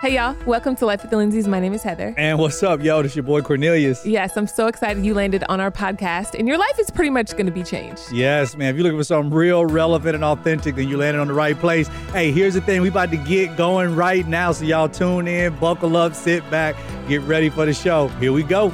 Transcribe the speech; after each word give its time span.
Hey 0.00 0.14
y'all, 0.14 0.36
welcome 0.46 0.76
to 0.76 0.86
Life 0.86 1.02
with 1.02 1.10
the 1.10 1.16
Lindsays. 1.16 1.48
My 1.48 1.58
name 1.58 1.72
is 1.72 1.82
Heather. 1.82 2.14
And 2.16 2.38
what's 2.38 2.62
up, 2.62 2.80
yo? 2.80 3.02
This 3.02 3.16
your 3.16 3.24
boy 3.24 3.42
Cornelius. 3.42 4.06
Yes, 4.06 4.36
I'm 4.36 4.46
so 4.46 4.68
excited 4.68 5.04
you 5.04 5.12
landed 5.12 5.42
on 5.48 5.60
our 5.60 5.72
podcast, 5.72 6.38
and 6.38 6.46
your 6.46 6.56
life 6.56 6.78
is 6.78 6.88
pretty 6.88 7.10
much 7.10 7.32
going 7.32 7.46
to 7.46 7.52
be 7.52 7.64
changed. 7.64 8.12
Yes, 8.12 8.56
man. 8.56 8.70
If 8.70 8.76
you're 8.76 8.84
looking 8.84 8.98
for 9.00 9.02
something 9.02 9.34
real, 9.36 9.66
relevant, 9.66 10.14
and 10.14 10.22
authentic, 10.24 10.76
then 10.76 10.88
you 10.88 10.98
landed 10.98 11.18
on 11.18 11.26
the 11.26 11.34
right 11.34 11.58
place. 11.58 11.88
Hey, 12.12 12.30
here's 12.30 12.54
the 12.54 12.60
thing: 12.60 12.80
we 12.80 12.88
about 12.90 13.10
to 13.10 13.16
get 13.16 13.56
going 13.56 13.96
right 13.96 14.24
now, 14.24 14.52
so 14.52 14.64
y'all 14.64 14.88
tune 14.88 15.26
in, 15.26 15.56
buckle 15.56 15.96
up, 15.96 16.14
sit 16.14 16.48
back, 16.48 16.76
get 17.08 17.20
ready 17.22 17.50
for 17.50 17.66
the 17.66 17.74
show. 17.74 18.06
Here 18.20 18.32
we 18.32 18.44
go. 18.44 18.72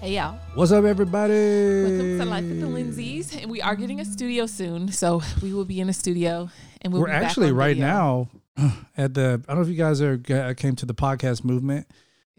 Hey 0.00 0.14
y'all, 0.16 0.38
What's 0.54 0.72
up, 0.72 0.84
everybody? 0.84 1.32
welcome 1.32 2.18
to 2.18 2.24
Life 2.26 2.44
with 2.44 2.60
the 2.60 2.66
Lindsays, 2.66 3.40
and 3.40 3.50
we 3.50 3.62
are 3.62 3.74
getting 3.74 3.98
a 4.00 4.04
studio 4.04 4.44
soon, 4.44 4.92
so 4.92 5.22
we 5.42 5.54
will 5.54 5.64
be 5.64 5.80
in 5.80 5.88
a 5.88 5.94
studio, 5.94 6.50
and 6.82 6.92
we'll 6.92 7.00
We're 7.00 7.08
be 7.08 7.12
back 7.12 7.22
actually 7.22 7.48
on 7.48 7.54
right 7.56 7.76
video. 7.76 7.86
now 7.86 8.28
at 8.96 9.14
the. 9.14 9.42
I 9.46 9.52
don't 9.52 9.56
know 9.56 9.62
if 9.62 9.68
you 9.68 9.74
guys 9.76 10.00
are 10.00 10.20
uh, 10.30 10.54
came 10.56 10.76
to 10.76 10.86
the 10.86 10.94
podcast 10.94 11.44
movement 11.44 11.86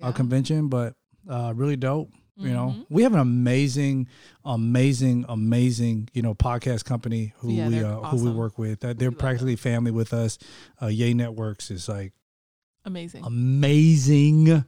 uh, 0.01 0.11
convention, 0.11 0.67
but 0.67 0.95
uh, 1.29 1.53
really 1.55 1.75
dope. 1.75 2.09
You 2.39 2.49
know, 2.53 2.75
Mhm. 2.77 2.85
we 2.89 3.01
have 3.01 3.13
an 3.13 3.19
amazing, 3.19 4.07
amazing, 4.45 5.25
amazing, 5.27 6.07
you 6.13 6.21
know, 6.21 6.35
podcast 6.35 6.85
company 6.85 7.33
who 7.37 7.51
Yeah, 7.51 7.67
we 7.67 7.83
uh, 7.83 7.95
who 8.09 8.23
we 8.25 8.29
work 8.29 8.59
with. 8.59 8.85
Uh, 8.85 8.93
they're 8.93 9.11
practically 9.11 9.55
family 9.55 9.89
with 9.89 10.13
us. 10.13 10.37
Uh, 10.79 10.85
Yay 10.85 11.15
Networks 11.15 11.71
is 11.71 11.89
like 11.89 12.13
Amazing. 12.85 13.23
amazing. 13.25 14.63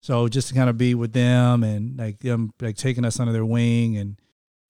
So 0.00 0.28
just 0.28 0.48
to 0.48 0.54
kind 0.54 0.68
of 0.68 0.76
be 0.76 0.94
with 0.94 1.14
them 1.14 1.64
and 1.64 1.98
like 1.98 2.18
them 2.20 2.52
like 2.60 2.76
taking 2.76 3.06
us 3.06 3.18
under 3.18 3.32
their 3.32 3.46
wing 3.46 3.96
and 3.96 4.16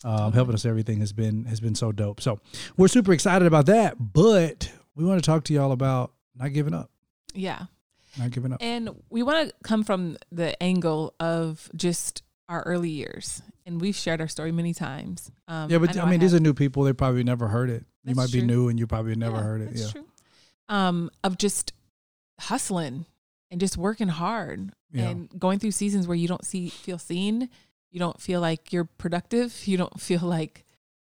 um, 0.04 0.32
helping 0.32 0.54
us 0.54 0.64
everything 0.64 1.00
has 1.00 1.12
been 1.12 1.46
has 1.46 1.58
been 1.58 1.74
so 1.74 1.90
dope. 1.90 2.20
So 2.20 2.38
we're 2.76 2.86
super 2.88 3.12
excited 3.12 3.46
about 3.46 3.66
that. 3.66 3.96
But 4.12 4.70
we 4.94 5.04
want 5.04 5.20
to 5.20 5.26
talk 5.26 5.42
to 5.44 5.52
y'all 5.52 5.72
about 5.72 6.12
not 6.36 6.52
giving 6.52 6.74
up, 6.74 6.90
yeah, 7.34 7.64
not 8.18 8.30
giving 8.30 8.52
up. 8.52 8.58
and 8.62 8.90
we 9.10 9.22
want 9.22 9.48
to 9.48 9.54
come 9.64 9.84
from 9.84 10.16
the 10.32 10.60
angle 10.62 11.14
of 11.20 11.70
just 11.76 12.22
our 12.48 12.62
early 12.62 12.90
years, 12.90 13.42
and 13.66 13.80
we've 13.80 13.96
shared 13.96 14.20
our 14.20 14.28
story 14.28 14.52
many 14.52 14.74
times. 14.74 15.30
Um, 15.48 15.70
yeah, 15.70 15.78
but 15.78 15.94
know 15.94 16.02
I, 16.02 16.04
mean, 16.04 16.12
have- 16.12 16.20
these 16.20 16.34
are 16.34 16.40
new 16.40 16.54
people. 16.54 16.82
They 16.84 16.92
probably 16.92 17.24
never 17.24 17.48
heard 17.48 17.70
it. 17.70 17.84
You 18.04 18.14
That's 18.14 18.16
might 18.16 18.32
be 18.32 18.44
new 18.46 18.68
and 18.68 18.78
you 18.78 18.86
probably 18.86 19.14
never 19.14 19.36
Yeah, 19.36 19.42
heard 19.42 19.60
it. 19.62 19.68
That's 19.70 19.82
Yeah, 19.86 19.90
true. 19.92 20.04
Um, 20.68 21.10
of 21.22 21.38
just 21.38 21.72
hustling 22.40 23.06
and 23.50 23.60
just 23.60 23.76
working 23.76 24.08
hard 24.08 24.72
Yeah. 24.92 25.08
and 25.10 25.28
going 25.38 25.58
through 25.58 25.70
seasons 25.70 26.06
where 26.06 26.16
you 26.16 26.28
don't 26.28 26.44
see 26.44 26.68
feel 26.68 26.98
seen, 26.98 27.48
you 27.90 27.98
don't 28.00 28.20
feel 28.20 28.40
like 28.40 28.72
you're 28.72 28.84
productive, 28.84 29.66
you 29.66 29.76
don't 29.76 30.00
feel 30.00 30.20
like 30.20 30.64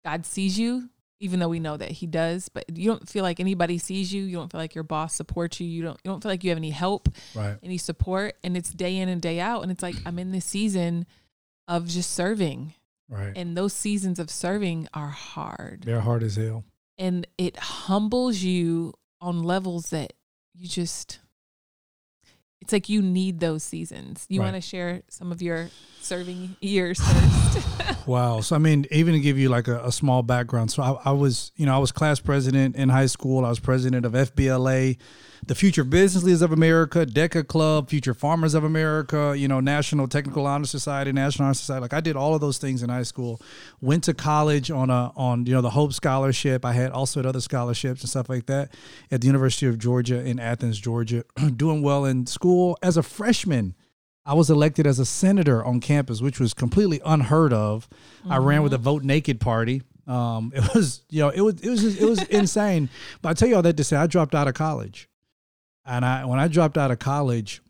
God 0.04 0.26
sees 0.26 0.60
you, 0.60 0.90
even 1.20 1.40
though 1.40 1.50
we 1.50 1.60
know 1.60 1.78
that 1.78 1.92
He 1.92 2.08
does. 2.08 2.50
But 2.50 2.66
you 2.78 2.90
don't 2.90 3.08
feel 3.08 3.24
like 3.24 3.40
anybody 3.40 3.78
sees 3.78 4.12
you. 4.14 4.24
You 4.24 4.38
don't 4.38 4.52
feel 4.52 4.60
like 4.62 4.76
your 4.76 4.84
boss 4.84 5.16
supports 5.16 5.60
you. 5.60 5.68
You 5.68 5.84
don't. 5.84 6.00
You 6.04 6.12
don't 6.12 6.22
feel 6.22 6.32
like 6.32 6.44
you 6.44 6.50
have 6.52 6.58
any 6.58 6.72
help, 6.72 7.10
right. 7.36 7.58
any 7.64 7.78
support, 7.78 8.36
and 8.44 8.56
it's 8.58 8.72
day 8.72 8.98
in 8.98 9.10
and 9.10 9.22
day 9.22 9.40
out. 9.40 9.64
And 9.64 9.72
it's 9.72 9.84
like 9.84 9.96
I'm 10.06 10.20
in 10.20 10.32
this 10.32 10.46
season 10.46 11.06
of 11.68 11.88
just 11.88 12.12
serving, 12.12 12.74
Right. 13.10 13.34
and 13.36 13.56
those 13.56 13.74
seasons 13.74 14.20
of 14.20 14.30
serving 14.30 14.88
are 14.94 15.10
hard 15.10 15.84
They're 15.86 16.02
hard 16.02 16.24
as 16.24 16.36
hell. 16.36 16.66
and 16.98 17.26
it 17.38 17.56
humbles 17.58 18.40
you 18.44 18.94
on 19.22 19.44
levels 19.44 19.90
that 19.92 20.12
you 20.54 20.68
just 20.68 21.20
it's 22.64 22.72
like 22.74 22.88
you 22.90 23.02
need 23.02 23.40
those 23.42 23.62
seasons. 23.62 24.26
You 24.30 24.40
Right. 24.40 24.52
want 24.52 24.56
to 24.64 24.68
share 24.68 25.02
some 25.10 25.32
of 25.34 25.42
your 25.42 25.70
serving 26.02 26.56
years 26.62 27.00
first? 27.00 27.68
Wow. 28.08 28.42
So 28.42 28.56
I 28.58 28.60
mean, 28.60 28.86
even 28.92 29.14
to 29.14 29.20
give 29.22 29.38
you 29.38 29.48
like 29.48 29.70
a, 29.70 29.82
a 29.86 29.92
small 29.92 30.24
background. 30.24 30.72
So 30.72 30.84
I, 30.84 30.92
I 31.06 31.12
was, 31.14 31.54
you 31.56 31.66
know, 31.66 31.74
I 31.74 31.78
was 31.78 31.94
class 31.94 32.20
president 32.20 32.76
in 32.76 32.90
high 32.90 33.06
school. 33.06 33.46
I 33.46 33.50
was 33.50 33.62
president 33.62 34.06
of 34.06 34.12
FBLA, 34.12 34.98
the 35.48 35.56
Future 35.56 35.86
Business 35.86 36.22
Leaders 36.22 36.42
of 36.42 36.52
America, 36.52 37.06
DECA 37.06 37.48
Club, 37.48 37.90
Future 37.90 38.14
Farmers 38.14 38.56
of 38.56 38.66
America, 38.66 39.34
you 39.38 39.48
know, 39.48 39.62
National 39.62 40.10
Technical 40.10 40.46
Honor 40.46 40.66
Society, 40.66 41.14
National 41.14 41.46
Honor 41.46 41.54
Society. 41.54 41.82
Like 41.82 41.94
I 41.94 42.02
did 42.02 42.18
all 42.18 42.36
of 42.36 42.42
those 42.42 42.58
things 42.58 42.84
in 42.84 42.90
high 42.90 43.04
school. 43.04 43.40
Went 43.80 44.04
to 44.06 44.14
college 44.14 44.70
on 44.70 44.90
a 44.90 45.14
on 45.16 45.46
you 45.46 45.54
know 45.54 45.62
the 45.62 45.70
Hope 45.70 45.94
Scholarship. 45.94 46.66
I 46.66 46.74
had 46.74 46.92
also 46.92 47.22
had 47.22 47.26
other 47.26 47.42
scholarships 47.42 48.02
and 48.02 48.10
stuff 48.10 48.28
like 48.28 48.48
that 48.48 48.74
at 49.12 49.22
the 49.22 49.28
University 49.28 49.68
of 49.68 49.78
Georgia 49.80 50.20
in 50.26 50.40
Athens, 50.42 50.78
Georgia. 50.78 51.24
Doing 51.56 51.82
well 51.84 52.04
in 52.04 52.26
school 52.28 52.53
as 52.82 52.98
a 52.98 53.04
freshman. 53.04 53.76
I 54.26 54.34
was 54.36 54.50
elected 54.50 54.88
as 54.88 55.00
a 55.00 55.06
senator 55.06 55.64
on 55.64 55.82
campus, 55.82 56.22
which 56.22 56.40
was 56.40 56.54
completely 56.54 57.02
unheard 57.06 57.52
of. 57.52 57.90
I 58.30 58.38
ran 58.38 58.64
with 58.64 58.74
a 58.74 58.78
vote 58.78 59.04
naked 59.04 59.42
party. 59.42 59.82
Um, 60.08 60.52
it 60.56 60.74
was, 60.74 61.02
you 61.10 61.20
know, 61.20 61.30
it 61.30 61.42
was, 61.42 61.60
it 61.62 61.70
was, 61.70 61.82
just, 61.82 62.00
it 62.00 62.06
was 62.06 62.24
insane. 62.30 62.90
But 63.22 63.30
I 63.30 63.34
tell 63.34 63.50
you 63.50 63.56
all 63.56 63.62
that 63.62 63.78
to 63.78 63.84
say, 63.84 63.98
I 63.98 64.08
dropped 64.08 64.34
out 64.36 64.48
of 64.48 64.54
college, 64.54 65.10
and 65.86 66.06
I 66.06 66.26
when 66.26 66.40
I 66.40 66.48
dropped 66.48 66.78
out 66.78 66.92
of 66.92 67.00
college, 67.00 67.62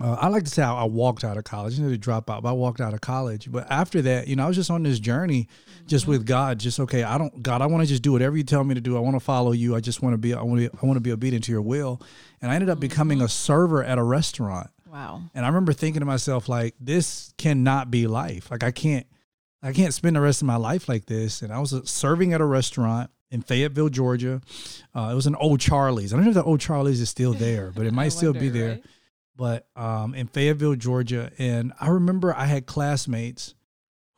uh, 0.00 0.16
I 0.20 0.28
like 0.28 0.44
to 0.44 0.50
say 0.50 0.62
I, 0.62 0.82
I 0.82 0.84
walked 0.84 1.24
out 1.24 1.38
of 1.38 1.44
college. 1.44 1.78
You 1.78 1.84
know, 1.84 1.90
to 1.90 1.96
drop 1.96 2.28
out, 2.28 2.42
but 2.42 2.50
I 2.50 2.52
walked 2.52 2.80
out 2.80 2.92
of 2.92 3.00
college. 3.00 3.50
But 3.50 3.70
after 3.70 4.02
that, 4.02 4.28
you 4.28 4.36
know, 4.36 4.44
I 4.44 4.48
was 4.48 4.56
just 4.56 4.70
on 4.70 4.82
this 4.82 4.98
journey, 4.98 5.48
just 5.86 6.06
with 6.06 6.26
God. 6.26 6.58
Just 6.58 6.78
okay, 6.80 7.02
I 7.02 7.16
don't, 7.16 7.42
God, 7.42 7.62
I 7.62 7.66
want 7.66 7.82
to 7.82 7.88
just 7.88 8.02
do 8.02 8.12
whatever 8.12 8.36
you 8.36 8.44
tell 8.44 8.62
me 8.62 8.74
to 8.74 8.80
do. 8.80 8.96
I 8.96 9.00
want 9.00 9.16
to 9.16 9.20
follow 9.20 9.52
you. 9.52 9.74
I 9.74 9.80
just 9.80 10.02
want 10.02 10.12
to 10.12 10.18
be, 10.18 10.34
I 10.34 10.42
want 10.42 10.60
to, 10.60 10.70
I 10.82 10.86
want 10.86 10.96
to 10.96 11.00
be 11.00 11.12
obedient 11.12 11.44
to 11.44 11.52
your 11.52 11.62
will. 11.62 12.02
And 12.42 12.50
I 12.50 12.54
ended 12.54 12.68
up 12.68 12.78
becoming 12.78 13.22
a 13.22 13.28
server 13.28 13.82
at 13.82 13.96
a 13.96 14.02
restaurant. 14.02 14.68
wow. 14.86 15.22
And 15.34 15.44
I 15.44 15.48
remember 15.48 15.72
thinking 15.72 16.00
to 16.00 16.06
myself, 16.06 16.48
like, 16.48 16.74
this 16.78 17.32
cannot 17.38 17.90
be 17.90 18.06
life. 18.06 18.50
Like, 18.50 18.62
I 18.62 18.72
can't, 18.72 19.06
I 19.62 19.72
can't 19.72 19.94
spend 19.94 20.16
the 20.16 20.20
rest 20.20 20.42
of 20.42 20.46
my 20.46 20.56
life 20.56 20.88
like 20.90 21.06
this. 21.06 21.40
And 21.40 21.50
I 21.52 21.58
was 21.58 21.72
uh, 21.72 21.80
serving 21.84 22.34
at 22.34 22.42
a 22.42 22.44
restaurant 22.44 23.10
in 23.30 23.40
Fayetteville, 23.40 23.88
Georgia. 23.88 24.42
Uh, 24.94 25.08
it 25.10 25.14
was 25.14 25.26
an 25.26 25.36
O'Charley's. 25.40 26.12
I 26.12 26.16
don't 26.16 26.24
know 26.26 26.30
if 26.30 26.34
the 26.34 26.44
O'Charley's 26.44 27.00
is 27.00 27.08
still 27.08 27.32
there, 27.32 27.72
but 27.74 27.86
it 27.86 27.92
might 27.94 28.10
still 28.10 28.34
be 28.34 28.50
there. 28.50 28.70
right? 28.72 28.84
But 29.36 29.66
um, 29.76 30.14
in 30.14 30.28
Fayetteville, 30.28 30.76
Georgia, 30.76 31.30
and 31.38 31.72
I 31.80 31.88
remember 31.88 32.34
I 32.34 32.46
had 32.46 32.66
classmates 32.66 33.54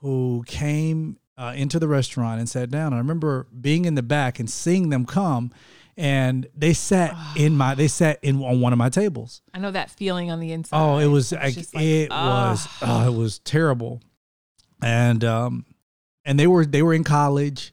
who 0.01 0.45
came 0.47 1.19
uh, 1.37 1.53
into 1.57 1.79
the 1.79 1.89
restaurant 1.89 2.41
and 2.41 2.49
sat 2.49 2.71
down. 2.71 2.89
And 2.89 2.97
I 2.97 2.99
remember 2.99 3.47
being 3.59 3.85
in 3.85 3.95
the 3.95 4.03
back 4.03 4.39
and 4.39 4.51
seeing 4.51 4.91
them 4.91 5.07
come, 5.07 5.53
and 5.97 6.47
they 6.55 6.73
sat 6.73 7.17
in 7.37 7.57
my, 7.57 7.75
they 7.75 7.89
sat 7.89 8.19
in 8.23 8.43
on 8.43 8.61
one 8.61 8.73
of 8.73 8.79
my 8.79 8.89
tables. 8.89 9.41
I 9.55 9.59
know 9.59 9.71
that 9.71 9.91
feeling 9.91 10.31
on 10.31 10.41
the 10.41 10.53
inside. 10.53 10.79
Oh, 10.79 10.99
it 10.99 11.07
was 11.07 11.33
like, 11.33 11.57
like, 11.57 11.85
it 11.85 12.09
ah. 12.11 12.51
was 12.51 12.69
oh, 12.83 13.13
it 13.13 13.17
was 13.17 13.39
terrible, 13.39 14.03
and 14.83 15.25
um, 15.25 15.65
and 16.25 16.39
they 16.39 16.47
were 16.47 16.67
they 16.67 16.83
were 16.83 16.95
in 16.95 17.05
college. 17.05 17.73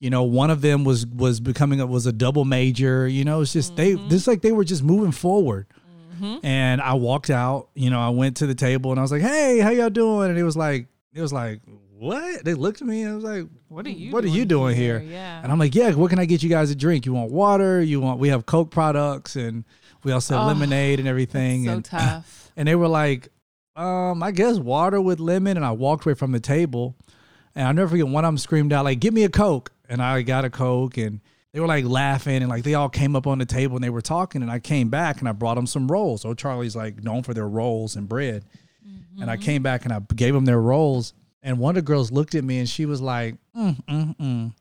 You 0.00 0.10
know, 0.10 0.24
one 0.24 0.50
of 0.50 0.60
them 0.60 0.84
was 0.84 1.06
was 1.06 1.40
becoming 1.40 1.80
a, 1.80 1.86
was 1.86 2.06
a 2.06 2.12
double 2.12 2.44
major. 2.44 3.08
You 3.08 3.24
know, 3.24 3.40
it's 3.40 3.52
just 3.52 3.76
they 3.76 3.94
this 3.94 4.26
like 4.26 4.42
they 4.42 4.52
were 4.52 4.64
just 4.64 4.82
moving 4.82 5.12
forward. 5.12 5.66
And 6.42 6.80
I 6.80 6.94
walked 6.94 7.30
out. 7.30 7.68
You 7.74 7.90
know, 7.90 8.00
I 8.00 8.10
went 8.10 8.36
to 8.38 8.46
the 8.46 8.54
table 8.54 8.90
and 8.90 8.98
I 9.00 9.02
was 9.02 9.12
like, 9.12 9.22
"Hey, 9.22 9.58
how 9.60 9.70
y'all 9.70 9.90
doing?" 9.90 10.30
And 10.30 10.38
it 10.38 10.44
was 10.44 10.56
like 10.56 10.86
it 11.12 11.20
was 11.20 11.32
like 11.32 11.60
what? 11.96 12.44
They 12.44 12.54
looked 12.54 12.82
at 12.82 12.88
me 12.88 13.02
and 13.02 13.12
I 13.12 13.14
was 13.14 13.24
like, 13.24 13.46
What 13.68 13.86
are 13.86 13.90
you? 13.90 14.12
What 14.12 14.24
are 14.24 14.28
you 14.28 14.44
doing 14.44 14.76
here? 14.76 14.98
Yeah. 14.98 15.40
And 15.42 15.50
I'm 15.50 15.58
like, 15.58 15.74
yeah, 15.74 15.92
what 15.92 16.10
can 16.10 16.18
I 16.18 16.24
get 16.26 16.42
you 16.42 16.48
guys 16.50 16.70
a 16.70 16.74
drink? 16.74 17.06
You 17.06 17.14
want 17.14 17.30
water? 17.30 17.80
You 17.80 18.00
want? 18.00 18.18
We 18.18 18.28
have 18.28 18.44
Coke 18.46 18.70
products, 18.70 19.36
and 19.36 19.64
we 20.02 20.12
also 20.12 20.34
have 20.36 20.44
Oh, 20.44 20.46
lemonade 20.48 20.98
and 20.98 21.08
everything. 21.08 21.64
so 21.64 21.70
and 21.72 21.84
tough. 21.84 22.50
and 22.56 22.66
they 22.68 22.74
were 22.74 22.88
like, 22.88 23.28
um, 23.76 24.22
I 24.22 24.32
guess 24.32 24.58
water 24.58 25.00
with 25.00 25.18
lemon. 25.20 25.56
And 25.56 25.64
I 25.64 25.70
walked 25.70 26.04
away 26.04 26.14
from 26.14 26.32
the 26.32 26.40
table, 26.40 26.96
and 27.54 27.66
I 27.68 27.72
never 27.72 27.88
forget 27.90 28.08
one 28.08 28.24
of 28.24 28.28
them 28.28 28.38
screamed 28.38 28.72
out 28.72 28.84
like, 28.84 29.00
"Give 29.00 29.14
me 29.14 29.22
a 29.24 29.30
Coke!" 29.30 29.72
And 29.88 30.02
I 30.02 30.20
got 30.22 30.44
a 30.44 30.50
Coke, 30.50 30.98
and 30.98 31.20
they 31.54 31.60
were 31.60 31.68
like 31.68 31.84
laughing, 31.84 32.42
and 32.42 32.48
like 32.48 32.64
they 32.64 32.74
all 32.74 32.88
came 32.88 33.14
up 33.14 33.28
on 33.28 33.38
the 33.38 33.46
table 33.46 33.76
and 33.76 33.84
they 33.84 33.88
were 33.88 34.02
talking, 34.02 34.42
and 34.42 34.50
I 34.50 34.58
came 34.58 34.88
back 34.88 35.20
and 35.20 35.28
I 35.28 35.32
brought 35.32 35.54
them 35.54 35.68
some 35.68 35.86
rolls. 35.86 36.24
Oh, 36.24 36.34
Charlie's 36.34 36.74
like 36.74 37.02
known 37.04 37.22
for 37.22 37.32
their 37.32 37.46
rolls 37.46 37.94
and 37.94 38.08
bread, 38.08 38.44
and 39.20 39.30
I 39.30 39.36
came 39.36 39.62
back 39.62 39.84
and 39.84 39.92
I 39.92 40.00
gave 40.16 40.34
them 40.34 40.46
their 40.46 40.60
rolls, 40.60 41.14
and 41.44 41.60
one 41.60 41.76
of 41.76 41.84
the 41.84 41.86
girls 41.86 42.10
looked 42.10 42.34
at 42.34 42.42
me 42.42 42.58
and 42.58 42.68
she 42.68 42.86
was 42.86 43.00
like, 43.00 43.36
mm, 43.56 43.76
mm, 43.84 44.16
mm. 44.16 44.52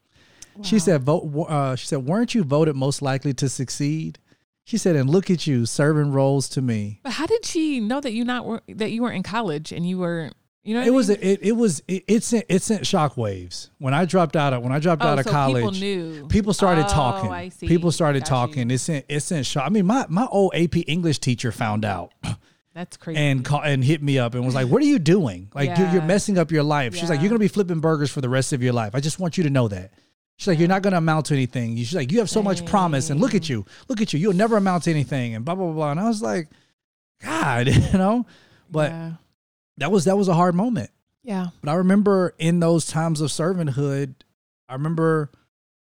She 0.61 0.77
said, 0.77 1.01
"Vote." 1.01 1.47
Uh, 1.49 1.75
she 1.75 1.87
said, 1.87 2.05
"Weren't 2.05 2.35
you 2.35 2.43
voted 2.43 2.75
most 2.75 3.01
likely 3.01 3.33
to 3.33 3.49
succeed?" 3.49 4.19
She 4.63 4.77
said, 4.77 4.95
"And 4.95 5.09
look 5.09 5.31
at 5.31 5.47
you 5.47 5.65
serving 5.65 6.11
rolls 6.11 6.47
to 6.49 6.61
me." 6.61 6.99
But 7.01 7.13
how 7.13 7.25
did 7.25 7.43
she 7.43 7.79
know 7.79 8.01
that 8.01 8.13
you 8.13 8.23
not 8.23 8.45
were, 8.45 8.61
that 8.67 8.91
you 8.91 9.01
weren't 9.01 9.15
in 9.15 9.23
college 9.23 9.71
and 9.71 9.89
you 9.89 9.97
were 9.97 10.29
You 10.63 10.75
know, 10.75 10.81
It 10.81 10.88
I 10.88 10.89
was 10.92 11.10
it, 11.10 11.39
it 11.42 11.51
was 11.57 11.83
it, 11.89 12.04
it 12.07 12.24
sent 12.24 12.45
it 12.48 12.62
sent 12.62 12.83
shockwaves 12.83 13.69
when 13.80 13.94
I 13.94 14.06
dropped 14.06 14.38
out 14.38 14.54
of 14.54 14.63
when 14.63 14.71
I 14.71 14.80
dropped 14.80 15.04
Oh, 15.04 15.07
out 15.10 15.19
of 15.19 15.25
so 15.25 15.31
college. 15.31 15.56
people 15.63 15.71
knew. 15.71 16.27
people 16.27 16.54
started 16.54 16.86
Oh, 16.86 16.89
talking. 16.89 17.51
People 17.68 17.92
started 17.92 18.21
Got 18.21 18.27
talking. 18.30 18.69
you. 18.69 18.75
It 18.75 18.80
sent 18.80 19.06
it 19.10 19.19
sent 19.19 19.45
shock. 19.45 19.65
I 19.65 19.69
mean, 19.69 19.86
my 19.86 20.06
my 20.07 20.25
old 20.31 20.54
AP 20.56 20.77
English 20.88 21.19
teacher 21.19 21.51
found 21.51 21.83
out 21.83 22.13
That's 22.74 22.95
crazy. 22.98 23.19
and 23.21 23.44
call, 23.44 23.62
and 23.62 23.83
hit 23.83 24.01
me 24.01 24.18
up 24.18 24.36
and 24.36 24.45
was 24.45 24.56
like, 24.56 24.68
"What 24.69 24.81
are 24.81 24.86
you 24.86 25.00
doing? 25.00 25.50
Like 25.54 25.77
you're, 25.77 25.89
you're 25.89 26.01
messing 26.01 26.38
up 26.38 26.50
your 26.50 26.63
life." 26.63 26.95
She's 26.95 27.10
like, 27.10 27.19
"You're 27.19 27.30
gonna 27.30 27.39
be 27.39 27.48
flipping 27.50 27.81
burgers 27.81 28.10
for 28.10 28.21
the 28.21 28.30
rest 28.30 28.54
of 28.54 28.63
your 28.63 28.74
life. 28.74 28.95
I 28.95 29.00
just 29.01 29.19
want 29.19 29.38
you 29.38 29.44
to 29.44 29.50
know 29.50 29.68
that." 29.68 29.92
She's 30.38 30.48
like, 30.48 30.57
"You're 30.60 30.69
not 30.69 30.81
gonna 30.81 30.98
amount 30.98 31.25
to 31.27 31.33
anything." 31.36 31.75
She's 31.75 31.94
like, 31.94 32.12
"You 32.12 32.19
have 32.19 32.30
so 32.30 32.42
much 32.42 32.65
promise, 32.65 33.10
and 33.12 33.19
look 33.21 33.36
at 33.36 33.48
you, 33.50 33.65
look 33.89 34.01
at 34.01 34.12
you. 34.13 34.18
You'll 34.19 34.33
never 34.33 34.56
amount 34.57 34.83
to 34.86 34.92
anything." 34.92 35.36
And 35.36 35.44
blah 35.45 35.54
blah 35.56 35.65
blah. 35.65 35.74
blah. 35.74 35.92
And 35.92 36.00
I 36.00 36.07
was 36.07 36.21
like, 36.24 36.48
"God, 37.21 37.68
you 37.92 37.98
know," 37.98 38.25
but 38.71 38.92
yeah. 38.92 39.12
That 39.77 39.91
was 39.91 40.05
that 40.05 40.17
was 40.17 40.27
a 40.27 40.33
hard 40.33 40.55
moment. 40.55 40.91
yeah. 41.23 41.47
But 41.61 41.71
I 41.71 41.75
remember 41.75 42.35
in 42.37 42.59
those 42.59 42.85
times 42.85 43.21
of 43.21 43.29
servanthood, 43.29 44.15
I 44.67 44.73
remember 44.73 45.31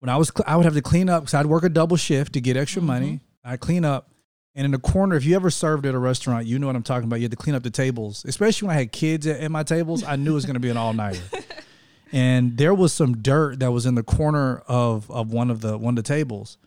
when 0.01 0.09
I 0.09 0.17
was, 0.17 0.31
I 0.47 0.57
would 0.57 0.65
have 0.65 0.73
to 0.73 0.81
clean 0.81 1.09
up 1.09 1.23
because 1.23 1.35
I'd 1.35 1.45
work 1.45 1.63
a 1.63 1.69
double 1.69 1.95
shift 1.95 2.33
to 2.33 2.41
get 2.41 2.57
extra 2.57 2.79
mm-hmm. 2.79 2.87
money. 2.87 3.19
I'd 3.45 3.59
clean 3.59 3.85
up. 3.85 4.09
And 4.55 4.65
in 4.65 4.71
the 4.71 4.79
corner, 4.79 5.15
if 5.15 5.23
you 5.23 5.35
ever 5.35 5.49
served 5.49 5.85
at 5.85 5.93
a 5.93 5.99
restaurant, 5.99 6.45
you 6.45 6.59
know 6.59 6.67
what 6.67 6.75
I'm 6.75 6.83
talking 6.83 7.05
about. 7.05 7.17
You 7.17 7.25
had 7.25 7.31
to 7.31 7.37
clean 7.37 7.55
up 7.55 7.63
the 7.63 7.69
tables, 7.69 8.25
especially 8.27 8.67
when 8.67 8.75
I 8.75 8.79
had 8.79 8.91
kids 8.91 9.25
at, 9.25 9.39
at 9.39 9.51
my 9.51 9.63
tables. 9.63 10.03
I 10.03 10.17
knew 10.17 10.31
it 10.31 10.35
was 10.35 10.45
going 10.45 10.55
to 10.55 10.59
be 10.59 10.69
an 10.69 10.75
all 10.75 10.91
nighter. 10.91 11.21
and 12.11 12.57
there 12.57 12.73
was 12.73 12.91
some 12.91 13.21
dirt 13.21 13.59
that 13.59 13.71
was 13.71 13.85
in 13.85 13.95
the 13.95 14.03
corner 14.03 14.63
of, 14.67 15.09
of 15.09 15.31
one 15.31 15.51
of 15.51 15.61
the 15.61 15.77
one 15.77 15.97
of 15.97 16.03
the 16.03 16.07
tables. 16.07 16.57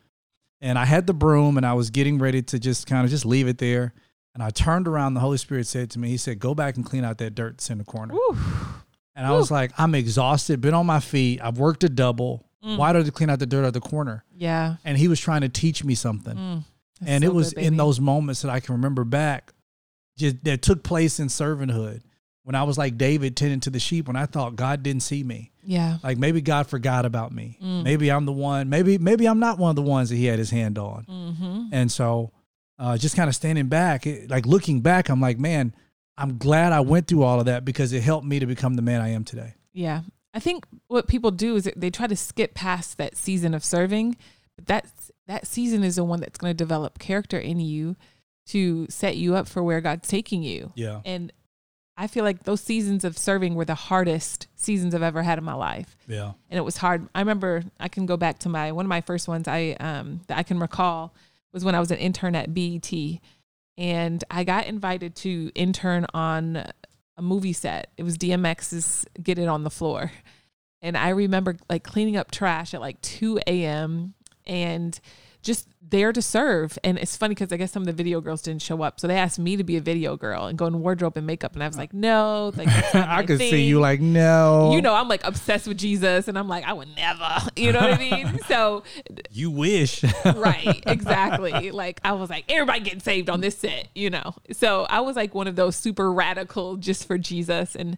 And 0.60 0.78
I 0.78 0.86
had 0.86 1.06
the 1.06 1.12
broom 1.12 1.56
and 1.56 1.66
I 1.66 1.74
was 1.74 1.90
getting 1.90 2.18
ready 2.18 2.40
to 2.40 2.58
just 2.58 2.86
kind 2.86 3.04
of 3.04 3.10
just 3.10 3.26
leave 3.26 3.48
it 3.48 3.58
there. 3.58 3.92
And 4.34 4.42
I 4.42 4.50
turned 4.50 4.88
around. 4.88 5.14
The 5.14 5.20
Holy 5.20 5.38
Spirit 5.38 5.66
said 5.66 5.90
to 5.90 5.98
me, 5.98 6.08
He 6.08 6.16
said, 6.16 6.38
Go 6.38 6.54
back 6.54 6.76
and 6.76 6.84
clean 6.84 7.04
out 7.04 7.18
that 7.18 7.34
dirt 7.34 7.58
that's 7.58 7.70
in 7.70 7.78
the 7.78 7.84
corner. 7.84 8.14
And 9.16 9.26
I 9.26 9.30
was 9.32 9.50
like, 9.50 9.70
I'm 9.78 9.94
exhausted, 9.94 10.60
been 10.60 10.74
on 10.74 10.86
my 10.86 11.00
feet. 11.00 11.40
I've 11.42 11.58
worked 11.58 11.84
a 11.84 11.88
double. 11.88 12.44
Mm. 12.64 12.78
Why 12.78 12.90
I 12.90 13.02
clean 13.10 13.30
out 13.30 13.38
the 13.38 13.46
dirt 13.46 13.64
out 13.64 13.74
the 13.74 13.80
corner? 13.80 14.24
Yeah. 14.34 14.76
And 14.84 14.98
he 14.98 15.08
was 15.08 15.20
trying 15.20 15.42
to 15.42 15.48
teach 15.48 15.84
me 15.84 15.94
something. 15.94 16.36
Mm. 16.36 16.64
And 17.06 17.22
so 17.22 17.30
it 17.30 17.34
was 17.34 17.52
good, 17.52 17.64
in 17.64 17.76
those 17.76 18.00
moments 18.00 18.42
that 18.42 18.50
I 18.50 18.60
can 18.60 18.74
remember 18.74 19.04
back 19.04 19.52
just 20.16 20.42
that 20.44 20.62
took 20.62 20.82
place 20.82 21.20
in 21.20 21.28
servanthood. 21.28 22.02
When 22.42 22.54
I 22.54 22.64
was 22.64 22.76
like 22.76 22.98
David 22.98 23.36
tending 23.36 23.60
to 23.60 23.70
the 23.70 23.78
sheep, 23.78 24.06
when 24.06 24.16
I 24.16 24.26
thought 24.26 24.54
God 24.54 24.82
didn't 24.82 25.02
see 25.02 25.24
me. 25.24 25.50
Yeah. 25.62 25.96
Like 26.02 26.18
maybe 26.18 26.42
God 26.42 26.66
forgot 26.66 27.06
about 27.06 27.32
me. 27.32 27.58
Mm. 27.62 27.84
Maybe 27.84 28.10
I'm 28.10 28.26
the 28.26 28.32
one. 28.32 28.68
Maybe 28.68 28.98
maybe 28.98 29.26
I'm 29.26 29.40
not 29.40 29.58
one 29.58 29.70
of 29.70 29.76
the 29.76 29.82
ones 29.82 30.10
that 30.10 30.16
he 30.16 30.26
had 30.26 30.38
his 30.38 30.50
hand 30.50 30.78
on. 30.78 31.06
Mm-hmm. 31.08 31.66
And 31.72 31.90
so, 31.90 32.32
uh, 32.78 32.96
just 32.98 33.16
kind 33.16 33.28
of 33.28 33.34
standing 33.34 33.66
back, 33.66 34.06
it, 34.06 34.30
like 34.30 34.46
looking 34.46 34.80
back, 34.80 35.08
I'm 35.08 35.20
like, 35.20 35.38
man, 35.38 35.74
I'm 36.16 36.38
glad 36.38 36.72
I 36.72 36.80
went 36.80 37.06
through 37.06 37.22
all 37.22 37.40
of 37.40 37.46
that 37.46 37.64
because 37.64 37.92
it 37.92 38.02
helped 38.02 38.26
me 38.26 38.38
to 38.38 38.46
become 38.46 38.74
the 38.74 38.82
man 38.82 39.00
I 39.00 39.10
am 39.10 39.24
today. 39.24 39.54
Yeah. 39.72 40.02
I 40.32 40.40
think 40.40 40.66
what 40.88 41.06
people 41.06 41.30
do 41.30 41.56
is 41.56 41.70
they 41.76 41.90
try 41.90 42.06
to 42.06 42.16
skip 42.16 42.54
past 42.54 42.98
that 42.98 43.16
season 43.16 43.54
of 43.54 43.64
serving, 43.64 44.16
but 44.56 44.66
that's 44.66 45.10
that 45.26 45.46
season 45.46 45.84
is 45.84 45.96
the 45.96 46.04
one 46.04 46.20
that's 46.20 46.38
going 46.38 46.50
to 46.50 46.56
develop 46.56 46.98
character 46.98 47.38
in 47.38 47.60
you 47.60 47.96
to 48.46 48.86
set 48.90 49.16
you 49.16 49.34
up 49.34 49.48
for 49.48 49.62
where 49.62 49.80
God's 49.80 50.08
taking 50.08 50.42
you. 50.42 50.72
Yeah. 50.74 51.00
And 51.04 51.32
I 51.96 52.08
feel 52.08 52.24
like 52.24 52.42
those 52.42 52.60
seasons 52.60 53.04
of 53.04 53.16
serving 53.16 53.54
were 53.54 53.64
the 53.64 53.74
hardest 53.74 54.48
seasons 54.56 54.94
I've 54.94 55.02
ever 55.02 55.22
had 55.22 55.38
in 55.38 55.44
my 55.44 55.54
life. 55.54 55.96
Yeah. 56.08 56.32
and 56.50 56.58
it 56.58 56.62
was 56.64 56.76
hard. 56.76 57.08
I 57.14 57.20
remember 57.20 57.62
I 57.78 57.88
can 57.88 58.04
go 58.06 58.16
back 58.16 58.40
to 58.40 58.48
my 58.48 58.72
one 58.72 58.84
of 58.84 58.90
my 58.90 59.00
first 59.00 59.28
ones 59.28 59.46
I 59.48 59.76
um 59.80 60.20
that 60.26 60.36
I 60.36 60.42
can 60.42 60.58
recall 60.58 61.14
was 61.54 61.64
when 61.64 61.74
I 61.74 61.80
was 61.80 61.90
an 61.90 61.98
intern 61.98 62.34
at 62.34 62.52
BET 62.52 62.92
and 63.78 64.24
I 64.30 64.44
got 64.44 64.66
invited 64.66 65.14
to 65.16 65.50
intern 65.54 66.06
on 66.12 66.56
a 67.16 67.22
movie 67.22 67.52
set. 67.52 67.90
It 67.96 68.02
was 68.02 68.18
DMX's 68.18 69.06
Get 69.22 69.38
It 69.38 69.48
on 69.48 69.64
the 69.64 69.70
Floor. 69.70 70.10
And 70.82 70.98
I 70.98 71.10
remember 71.10 71.56
like 71.70 71.82
cleaning 71.82 72.16
up 72.16 72.30
trash 72.30 72.74
at 72.74 72.80
like 72.80 73.00
2 73.00 73.40
a.m. 73.46 74.14
and 74.46 75.00
just 75.44 75.68
there 75.90 76.12
to 76.12 76.22
serve. 76.22 76.76
And 76.82 76.98
it's 76.98 77.16
funny 77.16 77.34
because 77.34 77.52
I 77.52 77.56
guess 77.56 77.70
some 77.70 77.82
of 77.82 77.86
the 77.86 77.92
video 77.92 78.20
girls 78.20 78.42
didn't 78.42 78.62
show 78.62 78.82
up. 78.82 78.98
So 78.98 79.06
they 79.06 79.16
asked 79.16 79.38
me 79.38 79.56
to 79.56 79.62
be 79.62 79.76
a 79.76 79.80
video 79.80 80.16
girl 80.16 80.46
and 80.46 80.58
go 80.58 80.66
in 80.66 80.80
wardrobe 80.80 81.16
and 81.16 81.26
makeup. 81.26 81.54
And 81.54 81.62
I 81.62 81.68
was 81.68 81.76
like, 81.76 81.92
no, 81.92 82.52
like, 82.56 82.68
I 82.94 83.18
my 83.18 83.22
could 83.22 83.38
see 83.38 83.62
you 83.62 83.78
like, 83.78 84.00
no. 84.00 84.72
you 84.72 84.82
know, 84.82 84.94
I'm 84.94 85.08
like 85.08 85.22
obsessed 85.24 85.68
with 85.68 85.78
Jesus, 85.78 86.26
and 86.26 86.38
I'm 86.38 86.48
like, 86.48 86.64
I 86.64 86.72
would 86.72 86.88
never, 86.96 87.28
you 87.56 87.72
know 87.72 87.80
what 87.80 87.92
I 87.92 87.98
mean? 87.98 88.40
So, 88.48 88.82
you 89.30 89.50
wish. 89.50 90.04
right, 90.24 90.82
exactly. 90.86 91.70
Like, 91.70 92.00
I 92.04 92.12
was 92.12 92.28
like, 92.28 92.44
everybody 92.48 92.80
getting 92.80 93.00
saved 93.00 93.30
on 93.30 93.40
this 93.40 93.56
set, 93.56 93.88
you 93.94 94.10
know? 94.10 94.34
So, 94.52 94.86
I 94.90 95.00
was 95.00 95.16
like 95.16 95.34
one 95.34 95.46
of 95.46 95.56
those 95.56 95.76
super 95.76 96.12
radical 96.12 96.76
just 96.76 97.06
for 97.06 97.16
Jesus. 97.16 97.74
And 97.74 97.96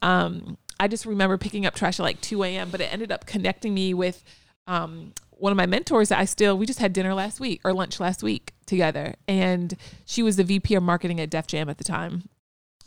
um, 0.00 0.58
I 0.78 0.86
just 0.86 1.06
remember 1.06 1.38
picking 1.38 1.66
up 1.66 1.74
trash 1.74 1.98
at 1.98 2.04
like 2.04 2.20
2 2.20 2.44
a.m., 2.44 2.70
but 2.70 2.80
it 2.80 2.92
ended 2.92 3.10
up 3.10 3.26
connecting 3.26 3.74
me 3.74 3.94
with 3.94 4.22
um, 4.66 5.12
one 5.40 5.52
of 5.52 5.56
my 5.56 5.66
mentors 5.66 6.10
that 6.10 6.18
I 6.18 6.26
still, 6.26 6.56
we 6.56 6.66
just 6.66 6.78
had 6.78 6.92
dinner 6.92 7.14
last 7.14 7.40
week 7.40 7.60
or 7.64 7.72
lunch 7.72 7.98
last 7.98 8.22
week 8.22 8.52
together. 8.66 9.14
And 9.26 9.74
she 10.04 10.22
was 10.22 10.36
the 10.36 10.44
VP 10.44 10.74
of 10.74 10.82
marketing 10.82 11.20
at 11.20 11.30
Def 11.30 11.46
Jam 11.46 11.68
at 11.68 11.78
the 11.78 11.84
time 11.84 12.28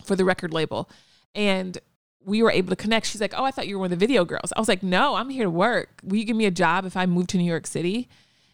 for 0.05 0.15
the 0.15 0.23
record 0.23 0.53
label. 0.53 0.89
And 1.33 1.77
we 2.23 2.44
were 2.44 2.51
able 2.51 2.69
to 2.69 2.75
connect. 2.75 3.07
She's 3.07 3.21
like, 3.21 3.33
Oh, 3.35 3.44
I 3.44 3.51
thought 3.51 3.67
you 3.67 3.75
were 3.75 3.81
one 3.81 3.91
of 3.91 4.00
the 4.00 4.05
video 4.05 4.23
girls. 4.23 4.53
I 4.55 4.59
was 4.59 4.67
like, 4.67 4.83
No, 4.83 5.15
I'm 5.15 5.29
here 5.29 5.44
to 5.44 5.50
work. 5.50 5.89
Will 6.03 6.17
you 6.17 6.25
give 6.25 6.38
me 6.38 6.45
a 6.45 6.51
job 6.51 6.85
if 6.85 6.95
I 6.95 7.05
move 7.05 7.27
to 7.27 7.38
New 7.38 7.44
York 7.44 7.67
City? 7.67 8.07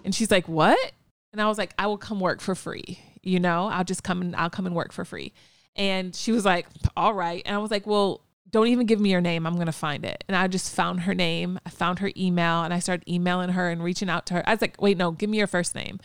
And 0.06 0.16
she's 0.16 0.32
like, 0.32 0.48
What? 0.48 0.94
And 1.34 1.42
I 1.42 1.48
was 1.48 1.58
like, 1.58 1.74
I 1.78 1.88
will 1.88 1.98
come 1.98 2.20
work 2.20 2.42
for 2.42 2.56
free. 2.56 3.00
You 3.22 3.40
know, 3.40 3.68
I'll 3.68 3.84
just 3.84 4.04
come 4.04 4.22
and 4.22 4.36
I'll 4.36 4.50
come 4.50 4.66
and 4.66 4.76
work 4.76 4.94
for 4.94 5.04
free. 5.04 5.34
And 5.76 6.16
she 6.16 6.32
was 6.32 6.46
like, 6.46 6.68
All 6.96 7.14
right. 7.14 7.44
And 7.46 7.54
I 7.54 7.60
was 7.60 7.70
like, 7.70 7.86
Well, 7.86 8.22
don't 8.52 8.68
even 8.68 8.86
give 8.86 9.00
me 9.00 9.12
your 9.12 9.22
name. 9.22 9.46
I'm 9.46 9.56
going 9.56 9.68
to 9.68 9.72
find 9.72 10.06
it. 10.06 10.24
And 10.28 10.36
I 10.36 10.48
just 10.48 10.74
found 10.74 11.02
her 11.02 11.14
name. 11.14 11.60
I 11.66 11.70
found 11.70 12.00
her 12.00 12.12
email 12.18 12.64
and 12.64 12.74
I 12.74 12.80
started 12.80 13.08
emailing 13.10 13.50
her 13.50 13.70
and 13.70 13.84
reaching 13.84 14.10
out 14.10 14.26
to 14.28 14.36
her. 14.36 14.44
I 14.48 14.54
was 14.54 14.62
like, 14.62 14.82
Wait, 14.82 14.98
no, 14.98 15.12
give 15.12 15.30
me 15.30 15.38
your 15.38 15.48
first 15.48 15.76
name. 15.76 16.00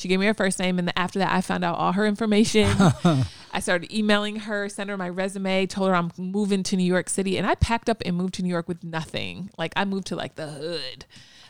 She 0.00 0.08
gave 0.08 0.18
me 0.18 0.26
her 0.26 0.34
first 0.34 0.58
name. 0.58 0.78
And 0.78 0.88
then 0.88 0.94
after 0.96 1.18
that, 1.18 1.30
I 1.30 1.42
found 1.42 1.62
out 1.62 1.76
all 1.76 1.92
her 1.92 2.06
information. 2.06 2.70
I 3.52 3.60
started 3.60 3.92
emailing 3.92 4.36
her, 4.36 4.68
sent 4.70 4.88
her 4.88 4.96
my 4.96 5.10
resume, 5.10 5.66
told 5.66 5.88
her 5.88 5.94
I'm 5.94 6.10
moving 6.16 6.62
to 6.62 6.76
New 6.76 6.84
York 6.84 7.10
City. 7.10 7.36
And 7.36 7.46
I 7.46 7.54
packed 7.56 7.90
up 7.90 8.02
and 8.06 8.16
moved 8.16 8.34
to 8.34 8.42
New 8.42 8.48
York 8.48 8.66
with 8.66 8.82
nothing. 8.82 9.50
Like 9.58 9.74
I 9.76 9.84
moved 9.84 10.06
to 10.06 10.16
like 10.16 10.36
the 10.36 10.46
hood. 10.46 11.04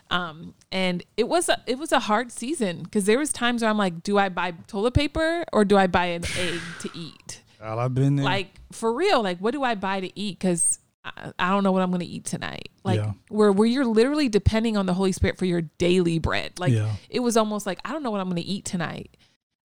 Um, 0.09 0.55
and 0.69 1.03
it 1.15 1.29
was 1.29 1.47
a, 1.47 1.61
it 1.65 1.79
was 1.79 1.93
a 1.93 1.99
hard 1.99 2.31
season 2.33 2.83
because 2.83 3.05
there 3.05 3.17
was 3.17 3.31
times 3.31 3.61
where 3.61 3.71
I'm 3.71 3.77
like, 3.77 4.03
do 4.03 4.17
I 4.17 4.27
buy 4.27 4.51
toilet 4.67 4.93
paper 4.93 5.45
or 5.53 5.63
do 5.63 5.77
I 5.77 5.87
buy 5.87 6.07
an 6.07 6.25
egg 6.37 6.59
to 6.81 6.89
eat? 6.93 7.40
I've 7.61 7.93
been 7.93 8.15
there. 8.15 8.25
Like 8.25 8.49
for 8.71 8.93
real, 8.93 9.21
like 9.21 9.39
what 9.39 9.51
do 9.51 9.63
I 9.63 9.75
buy 9.75 9.99
to 10.01 10.19
eat? 10.19 10.39
Because 10.39 10.79
I, 11.03 11.31
I 11.39 11.49
don't 11.49 11.63
know 11.63 11.71
what 11.71 11.81
I'm 11.81 11.89
going 11.89 12.01
to 12.01 12.05
eat 12.05 12.25
tonight. 12.25 12.69
Like 12.83 12.97
Yeah. 12.99 13.13
where 13.29 13.51
where 13.51 13.67
you're 13.67 13.85
literally 13.85 14.29
depending 14.29 14.77
on 14.77 14.85
the 14.85 14.93
Holy 14.93 15.11
Spirit 15.11 15.37
for 15.37 15.45
your 15.45 15.61
daily 15.61 16.19
bread. 16.19 16.59
Like 16.59 16.73
Yeah. 16.73 16.93
it 17.09 17.19
was 17.21 17.37
almost 17.37 17.65
like 17.65 17.79
I 17.85 17.91
don't 17.91 18.03
know 18.03 18.11
what 18.11 18.21
I'm 18.21 18.27
going 18.29 18.41
to 18.41 18.47
eat 18.47 18.65
tonight. 18.65 19.15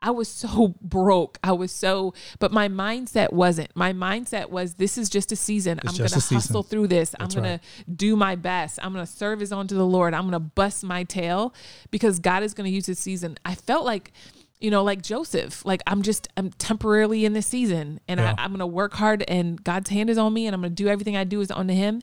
I 0.03 0.11
was 0.11 0.29
so 0.29 0.75
broke. 0.83 1.39
I 1.43 1.53
was 1.53 1.73
so, 1.73 2.13
but 2.39 2.53
my 2.53 2.69
mindset 2.69 3.33
wasn't. 3.33 3.75
My 3.75 3.93
mindset 3.95 4.51
was 4.51 4.75
this 4.75 4.99
is 4.99 5.09
just 5.09 5.33
a 5.33 5.37
season. 5.37 5.79
It's 5.83 5.89
I'm 5.93 5.97
going 5.97 6.09
to 6.09 6.15
hustle 6.15 6.41
season. 6.41 6.63
through 6.65 6.89
this. 6.89 7.15
That's 7.19 7.35
I'm 7.35 7.43
going 7.43 7.59
to 7.59 7.91
do 7.91 8.15
my 8.15 8.37
best. 8.37 8.79
I'm 8.83 8.93
going 8.93 9.05
to 9.05 9.11
serve 9.11 9.41
as 9.41 9.53
unto 9.53 9.75
the 9.75 9.87
Lord. 9.87 10.13
I'm 10.13 10.23
going 10.23 10.33
to 10.33 10.39
bust 10.39 10.85
my 10.85 11.03
tail 11.05 11.55
because 11.91 12.19
God 12.19 12.43
is 12.43 12.53
going 12.55 12.67
to 12.69 12.71
use 12.75 12.87
this 12.87 12.99
season. 13.01 13.39
I 13.47 13.55
felt 13.55 13.85
like, 13.87 14.13
you 14.61 14.71
know, 14.71 14.83
like 14.83 15.03
Joseph, 15.03 15.65
like 15.65 15.83
I'm 15.87 16.03
just, 16.03 16.29
I'm 16.37 16.51
temporarily 16.51 17.25
in 17.25 17.33
this 17.33 17.47
season 17.47 18.01
and 18.09 18.21
Yeah. 18.21 18.35
I, 18.39 18.45
I'm 18.45 18.51
going 18.51 18.61
to 18.61 18.67
work 18.67 18.95
hard 18.95 19.25
and 19.29 19.63
God's 19.63 19.91
hand 19.91 20.11
is 20.11 20.19
on 20.19 20.33
me 20.33 20.47
and 20.47 20.55
I'm 20.55 20.63
to 20.63 20.71
do 20.71 20.89
everything 20.89 21.17
I 21.17 21.25
do 21.25 21.41
is 21.41 21.51
unto 21.51 21.75
him 21.75 22.03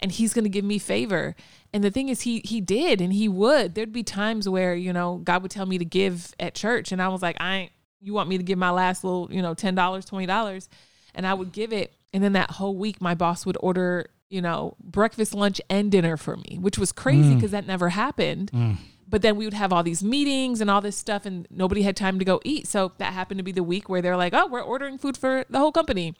and 0.00 0.10
he's 0.10 0.32
to 0.34 0.48
give 0.48 0.64
me 0.64 0.78
favor. 0.78 1.36
And 1.72 1.84
the 1.84 1.90
thing 1.90 2.08
is, 2.08 2.22
he 2.22 2.40
he 2.44 2.60
did, 2.60 3.00
and 3.00 3.12
he 3.12 3.28
would. 3.28 3.74
There'd 3.74 3.92
be 3.92 4.02
times 4.02 4.48
where 4.48 4.74
you 4.74 4.92
know 4.92 5.20
God 5.22 5.42
would 5.42 5.50
tell 5.50 5.66
me 5.66 5.78
to 5.78 5.84
give 5.84 6.34
at 6.40 6.54
church, 6.54 6.90
and 6.90 7.00
I 7.00 7.08
was 7.08 7.22
like, 7.22 7.36
I 7.38 7.56
ain't. 7.56 7.72
You 8.00 8.14
want 8.14 8.30
me 8.30 8.38
to 8.38 8.42
give 8.42 8.58
my 8.58 8.70
last 8.70 9.04
little, 9.04 9.28
you 9.30 9.42
know, 9.42 9.54
ten 9.54 9.74
dollars, 9.74 10.04
twenty 10.06 10.26
dollars, 10.26 10.68
and 11.14 11.26
I 11.26 11.34
would 11.34 11.52
give 11.52 11.72
it. 11.72 11.92
And 12.12 12.24
then 12.24 12.32
that 12.32 12.50
whole 12.50 12.74
week, 12.74 13.00
my 13.00 13.14
boss 13.14 13.46
would 13.46 13.58
order, 13.60 14.06
you 14.30 14.42
know, 14.42 14.74
breakfast, 14.82 15.34
lunch, 15.34 15.60
and 15.70 15.92
dinner 15.92 16.16
for 16.16 16.36
me, 16.36 16.58
which 16.58 16.78
was 16.78 16.92
crazy 16.92 17.32
mm. 17.32 17.34
because 17.36 17.52
that 17.52 17.66
never 17.66 17.90
happened. 17.90 18.50
Mm. 18.52 18.78
But 19.10 19.22
then 19.22 19.36
we 19.36 19.44
would 19.44 19.54
have 19.54 19.72
all 19.72 19.82
these 19.82 20.04
meetings 20.04 20.60
and 20.60 20.70
all 20.70 20.80
this 20.80 20.96
stuff, 20.96 21.26
and 21.26 21.46
nobody 21.50 21.82
had 21.82 21.96
time 21.96 22.18
to 22.20 22.24
go 22.24 22.40
eat. 22.44 22.68
So 22.68 22.92
that 22.98 23.12
happened 23.12 23.38
to 23.38 23.44
be 23.44 23.52
the 23.52 23.64
week 23.64 23.88
where 23.88 24.00
they're 24.00 24.16
like, 24.16 24.32
"Oh, 24.32 24.46
we're 24.46 24.62
ordering 24.62 24.98
food 24.98 25.16
for 25.16 25.44
the 25.50 25.58
whole 25.58 25.72
company." 25.72 26.14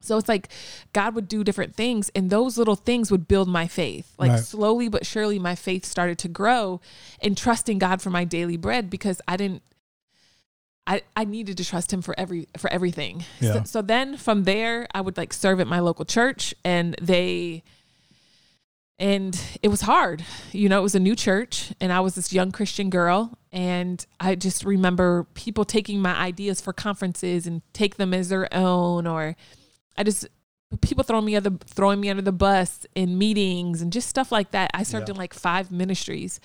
So 0.00 0.16
it's 0.18 0.28
like 0.28 0.48
God 0.92 1.14
would 1.14 1.28
do 1.28 1.44
different 1.44 1.74
things, 1.74 2.10
and 2.14 2.30
those 2.30 2.58
little 2.58 2.74
things 2.76 3.10
would 3.10 3.28
build 3.28 3.48
my 3.48 3.66
faith. 3.68 4.12
Like 4.18 4.30
Right. 4.32 4.40
slowly 4.40 4.88
but 4.88 5.04
surely, 5.06 5.38
my 5.38 5.54
faith 5.54 5.84
started 5.84 6.18
to 6.18 6.28
grow 6.28 6.80
in 7.20 7.34
trusting 7.34 7.78
God 7.78 8.00
for 8.02 8.10
my 8.10 8.24
daily 8.24 8.56
bread 8.56 8.88
because 8.90 9.20
I 9.28 9.36
didn't. 9.36 9.62
I, 10.84 11.02
I 11.16 11.24
needed 11.24 11.56
to 11.58 11.64
trust 11.64 11.92
him 11.92 12.02
for 12.02 12.18
every 12.18 12.48
for 12.58 12.68
everything. 12.72 13.24
Yeah. 13.40 13.52
So, 13.52 13.62
so 13.64 13.82
then 13.82 14.16
from 14.16 14.42
there, 14.44 14.88
I 14.92 15.00
would 15.00 15.16
like 15.16 15.32
serve 15.32 15.60
at 15.60 15.68
my 15.68 15.78
local 15.78 16.04
church, 16.04 16.54
and 16.64 16.96
they 17.00 17.62
and 19.02 19.38
it 19.62 19.68
was 19.68 19.80
hard. 19.82 20.24
You 20.52 20.68
know, 20.68 20.78
it 20.78 20.82
was 20.82 20.94
a 20.94 21.00
new 21.00 21.16
church, 21.16 21.72
and 21.80 21.92
I 21.92 21.98
was 22.00 22.14
this 22.14 22.32
young 22.32 22.52
Christian 22.52 22.88
girl, 22.88 23.36
and 23.50 24.04
I 24.20 24.36
just 24.36 24.64
remember 24.64 25.26
people 25.34 25.64
taking 25.64 26.00
my 26.00 26.14
ideas 26.14 26.60
for 26.60 26.72
conferences 26.72 27.46
and 27.46 27.62
take 27.72 27.96
them 27.96 28.14
as 28.14 28.28
their 28.28 28.48
own, 28.54 29.06
or 29.08 29.34
I 29.98 30.04
just 30.04 30.28
people 30.80 31.04
throwing 31.04 31.24
me 31.26 31.36
other 31.36 31.50
throwing 31.66 32.00
me 32.00 32.08
under 32.08 32.22
the 32.22 32.32
bus 32.32 32.86
in 32.94 33.18
meetings 33.18 33.82
and 33.82 33.92
just 33.92 34.08
stuff 34.08 34.30
like 34.32 34.52
that. 34.52 34.70
I 34.72 34.84
served 34.84 35.08
Yeah. 35.08 35.14
in 35.14 35.18
like 35.18 35.34
five 35.34 35.70
ministries. 35.70 36.40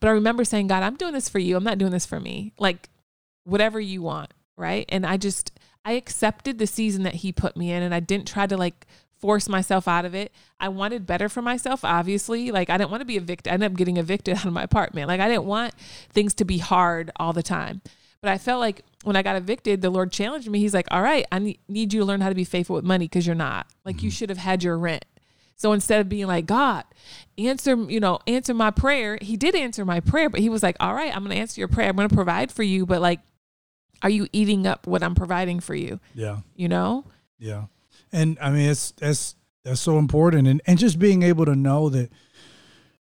But 0.00 0.08
I 0.08 0.10
remember 0.10 0.44
saying, 0.44 0.66
God, 0.66 0.82
I'm 0.82 0.96
doing 0.96 1.14
this 1.14 1.28
for 1.30 1.38
you. 1.38 1.56
I'm 1.56 1.64
not 1.64 1.78
doing 1.78 1.92
this 1.92 2.04
for 2.06 2.20
me. 2.20 2.52
Like 2.58 2.90
whatever 3.44 3.80
you 3.80 4.02
want, 4.02 4.34
right? 4.58 4.84
And 4.90 5.06
I 5.06 5.16
just 5.16 5.52
I 5.84 5.92
accepted 5.92 6.58
the 6.58 6.66
season 6.66 7.04
that 7.04 7.14
he 7.14 7.32
put 7.32 7.56
me 7.56 7.70
in 7.70 7.82
and 7.82 7.94
I 7.94 8.00
didn't 8.00 8.26
try 8.26 8.46
to 8.46 8.56
like 8.56 8.86
force 9.20 9.48
myself 9.48 9.86
out 9.86 10.04
of 10.04 10.14
it. 10.14 10.32
I 10.58 10.68
wanted 10.68 11.06
better 11.06 11.28
for 11.28 11.42
myself, 11.42 11.84
obviously. 11.84 12.50
Like 12.50 12.70
I 12.70 12.78
didn't 12.78 12.90
want 12.90 13.02
to 13.02 13.06
be 13.06 13.16
evicted. 13.16 13.50
I 13.50 13.54
ended 13.54 13.72
up 13.72 13.76
getting 13.76 13.98
evicted 13.98 14.36
out 14.38 14.46
of 14.46 14.52
my 14.52 14.62
apartment. 14.62 15.08
Like 15.08 15.20
I 15.20 15.28
didn't 15.28 15.44
want 15.44 15.74
things 16.10 16.34
to 16.34 16.44
be 16.44 16.58
hard 16.58 17.10
all 17.16 17.32
the 17.32 17.42
time. 17.42 17.82
But 18.22 18.30
I 18.30 18.38
felt 18.38 18.60
like 18.60 18.84
when 19.04 19.16
I 19.16 19.22
got 19.22 19.36
evicted, 19.36 19.80
the 19.80 19.88
Lord 19.88 20.12
challenged 20.12 20.50
me. 20.50 20.58
He's 20.58 20.74
like, 20.74 20.86
"All 20.90 21.00
right, 21.00 21.24
I 21.32 21.38
need, 21.38 21.58
you 21.68 22.00
to 22.00 22.04
learn 22.04 22.20
how 22.20 22.28
to 22.28 22.34
be 22.34 22.44
faithful 22.44 22.76
with 22.76 22.84
money 22.84 23.06
because 23.06 23.26
you're 23.26 23.34
not. 23.34 23.66
Like 23.84 24.02
you 24.02 24.10
mm-hmm. 24.10 24.14
should 24.14 24.28
have 24.28 24.38
had 24.38 24.62
your 24.62 24.76
rent." 24.78 25.06
So 25.56 25.72
instead 25.72 26.00
of 26.00 26.08
being 26.10 26.26
like, 26.26 26.44
"God, 26.44 26.84
answer, 27.38 27.76
you 27.76 27.98
know, 27.98 28.18
answer 28.26 28.52
my 28.52 28.70
prayer," 28.70 29.18
he 29.22 29.38
did 29.38 29.54
answer 29.54 29.86
my 29.86 30.00
prayer, 30.00 30.28
but 30.28 30.40
he 30.40 30.50
was 30.50 30.62
like, 30.62 30.76
"All 30.80 30.94
right, 30.94 31.14
I'm 31.16 31.22
going 31.22 31.34
to 31.34 31.40
answer 31.40 31.60
your 31.60 31.68
prayer. 31.68 31.88
I'm 31.88 31.96
going 31.96 32.10
to 32.10 32.14
provide 32.14 32.52
for 32.52 32.62
you, 32.62 32.84
but 32.84 33.00
like 33.00 33.20
are 34.02 34.08
you 34.10 34.26
eating 34.32 34.66
up 34.66 34.86
what 34.86 35.02
I'm 35.02 35.14
providing 35.14 35.60
for 35.60 35.74
you?" 35.74 35.98
Yeah. 36.14 36.40
You 36.56 36.68
know? 36.68 37.04
Yeah. 37.38 37.64
And 38.12 38.38
I 38.40 38.50
mean 38.50 38.68
it's 38.68 38.92
that's 38.92 39.36
that's 39.64 39.80
so 39.80 39.98
important 39.98 40.48
and, 40.48 40.62
and 40.66 40.78
just 40.78 40.98
being 40.98 41.22
able 41.22 41.44
to 41.44 41.54
know 41.54 41.88
that 41.90 42.10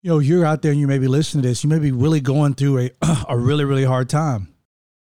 you 0.03 0.11
know 0.11 0.19
you're 0.19 0.45
out 0.45 0.63
there 0.63 0.73
and 0.73 0.81
you 0.81 0.87
may 0.87 0.99
be 0.99 1.09
listening 1.09 1.43
to 1.43 1.49
this, 1.49 1.63
you 1.63 1.71
may 1.71 1.79
be 1.79 1.93
really 1.93 2.21
going 2.21 2.55
through 2.55 2.79
a 2.79 2.91
a 3.29 3.37
really, 3.37 3.65
really 3.65 3.85
hard 3.85 4.09
time. 4.09 4.49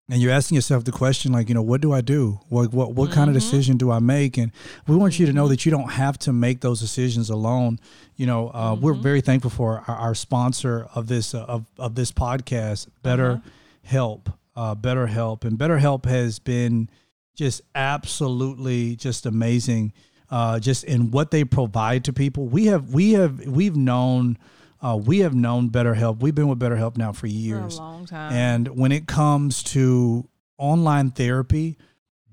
And 0.07 0.21
you're 0.21 0.31
asking 0.31 0.53
yourself 0.53 0.83
the 0.83 0.91
question 0.91 1.31
like, 1.31 1.49
you 1.49 1.55
know, 1.55 1.63
what 1.63 1.81
do 1.81 1.91
I 1.91 2.01
do? 2.01 2.39
What 2.49 2.71
what 2.71 2.93
what 2.93 3.11
kind 3.11 3.27
of 3.27 3.33
decision 3.33 3.77
do 3.77 3.89
I 3.89 3.97
make? 3.97 4.37
And 4.37 4.51
we 4.87 4.95
want 4.95 5.17
you 5.17 5.25
to 5.25 5.33
know 5.33 5.47
that 5.47 5.65
you 5.65 5.71
don't 5.71 5.91
have 5.93 6.19
to 6.19 6.33
make 6.33 6.61
those 6.61 6.79
decisions 6.79 7.31
alone. 7.31 7.79
You 8.15 8.27
know, 8.27 8.49
uh, 8.49 8.77
we're 8.79 8.93
very 8.93 9.21
thankful 9.21 9.49
for 9.49 9.83
our, 9.87 9.95
our 9.95 10.15
sponsor 10.15 10.87
of 10.93 11.07
this 11.07 11.33
uh, 11.33 11.45
of 11.45 11.65
of 11.79 11.95
this 11.95 12.11
podcast, 12.11 12.87
Better 13.01 13.41
Help. 13.83 14.29
Uh, 14.55 14.73
Better 14.73 15.07
Help, 15.07 15.43
and 15.43 15.57
Better 15.57 15.79
Help 15.79 16.05
has 16.05 16.39
been 16.39 16.89
just 17.35 17.61
absolutely 17.73 18.95
just 18.95 19.25
amazing 19.25 19.93
uh, 20.31 20.59
just 20.59 20.83
in 20.83 21.11
what 21.11 21.31
they 21.31 21.43
provide 21.43 22.03
to 22.05 22.13
people 22.13 22.45
we 22.47 22.65
have 22.65 22.93
we 22.93 23.13
have 23.13 23.45
we've 23.45 23.75
known 23.75 24.37
uh, 24.81 24.95
we 24.95 25.19
have 25.19 25.33
known 25.33 25.69
BetterHelp. 25.71 26.19
We've 26.19 26.35
been 26.35 26.47
with 26.47 26.59
BetterHelp 26.59 26.95
now 26.95 27.11
for 27.11 27.25
years. 27.25 27.79
long 27.79 28.05
time. 28.05 28.31
And 28.33 28.67
when 28.77 28.91
it 28.91 29.07
comes 29.07 29.63
to 29.63 30.27
online 30.59 31.09
therapy, 31.09 31.77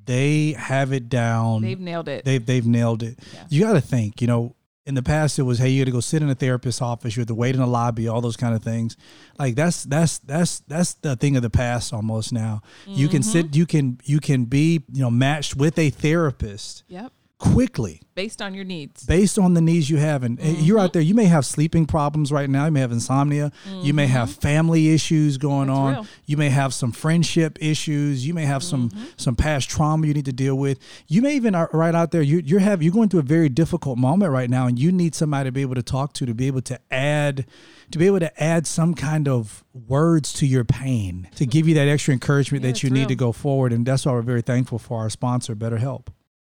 they 0.05 0.53
have 0.53 0.93
it 0.93 1.09
down. 1.09 1.63
They've 1.63 1.81
nailed 1.81 2.09
it. 2.09 2.25
They've 2.25 2.45
they've 2.45 2.67
nailed 2.67 3.03
it. 3.03 3.19
Yeah. 3.33 3.45
You 3.49 3.61
got 3.63 3.73
to 3.75 3.81
think. 3.81 4.21
You 4.21 4.27
know, 4.27 4.57
in 4.85 4.95
the 4.97 5.03
past 5.03 5.39
it 5.39 5.43
was, 5.43 5.59
hey, 5.59 5.69
you 5.69 5.83
got 5.83 5.87
to 5.87 5.93
go 5.93 6.01
sit 6.01 6.23
in 6.23 6.29
a 6.31 6.35
therapist's 6.35 6.83
office. 6.83 7.17
You 7.17 7.21
have 7.21 7.29
to 7.29 7.35
wait 7.35 7.55
in 7.55 7.61
the 7.61 7.67
lobby. 7.69 8.09
All 8.09 8.21
those 8.21 8.37
kind 8.37 8.55
of 8.55 8.63
things. 8.65 8.97
Like 9.39 9.55
that's 9.55 9.85
that's 9.85 10.19
that's 10.19 10.61
that's 10.61 10.95
the 10.95 11.15
thing 11.17 11.37
of 11.37 11.43
the 11.43 11.51
past 11.51 11.93
almost 11.93 12.33
now. 12.33 12.63
You 12.87 13.09
can 13.09 13.21
Mm-hmm. 13.23 13.31
sit. 13.31 13.55
You 13.57 13.65
can 13.67 14.01
you 14.05 14.19
can 14.19 14.45
be 14.47 14.83
you 14.93 15.03
know 15.03 15.11
matched 15.11 15.55
with 15.57 15.79
a 15.79 15.91
therapist 15.91 16.83
yep. 16.89 17.13
Quickly 17.43 18.01
Based 18.15 18.41
on 18.43 18.55
your 18.55 18.65
needs. 18.65 19.05
based 19.05 19.39
on 19.39 19.55
the 19.55 19.61
needs 19.61 19.89
you 19.91 19.97
have 19.97 20.23
and 20.23 20.39
uh, 20.39 20.45
you're 20.45 20.77
Mm-hmm. 20.77 20.85
out 20.85 20.93
there 20.93 21.03
you 21.03 21.15
may 21.15 21.25
have 21.25 21.45
sleeping 21.45 21.87
problems 21.87 22.31
right 22.31 22.49
now 22.49 22.67
you 22.67 22.71
may 22.71 22.81
have 22.81 22.93
insomnia 22.93 23.51
you 23.81 23.93
may 23.93 24.07
have 24.07 24.31
family 24.31 24.93
issues 24.95 25.39
going 25.39 25.69
Mm-hmm. 25.69 25.87
That's 25.87 25.99
on 25.99 26.05
real. 26.05 26.07
you 26.27 26.37
may 26.37 26.51
have 26.51 26.73
some 26.73 26.93
friendship 26.93 27.59
issues 27.61 28.25
you 28.27 28.33
may 28.35 28.45
have 28.45 28.63
some 28.63 28.91
Mm-hmm. 28.91 29.05
some 29.17 29.35
past 29.35 29.69
trauma 29.69 30.07
you 30.07 30.15
need 30.15 30.25
to 30.27 30.33
deal 30.33 30.55
with 30.57 30.79
you 31.09 31.21
may 31.21 31.35
even 31.35 31.55
are 31.57 31.69
right 31.73 31.95
out 31.95 32.11
there 32.13 32.23
you, 32.23 32.39
you're 32.45 32.61
have 32.61 32.81
you're 32.83 32.93
going 32.93 33.09
through 33.09 33.21
a 33.21 33.25
very 33.25 33.49
difficult 33.49 33.99
moment 33.99 34.31
right 34.31 34.49
now 34.51 34.67
and 34.69 34.79
you 34.79 34.93
need 34.93 35.15
somebody 35.15 35.49
to 35.49 35.53
be 35.53 35.63
able 35.63 35.75
to 35.75 35.83
talk 35.83 36.13
to 36.15 36.25
to 36.27 36.35
be 36.35 36.47
able 36.47 36.63
to 36.63 36.79
add 36.93 37.45
to 37.91 37.99
be 37.99 38.07
able 38.07 38.21
to 38.21 38.43
add 38.43 38.67
some 38.67 38.95
kind 38.95 39.27
of 39.27 39.65
words 39.73 40.33
to 40.35 40.47
your 40.47 40.65
pain 40.65 41.29
to 41.35 41.45
give 41.47 41.67
you 41.67 41.75
that 41.75 41.89
extra 41.89 42.13
encouragement 42.13 42.63
Yeah, 42.65 42.71
that 42.71 42.83
you 42.85 42.91
need 42.91 43.01
real. 43.01 43.09
to 43.09 43.15
go 43.17 43.33
forward 43.33 43.73
and 43.73 43.85
that's 43.85 44.07
why 44.07 44.13
we're 44.13 44.23
very 44.23 44.43
thankful 44.43 44.79
for 44.79 45.01
our 45.01 45.11
sponsor 45.11 45.57
BetterHelp 45.57 46.07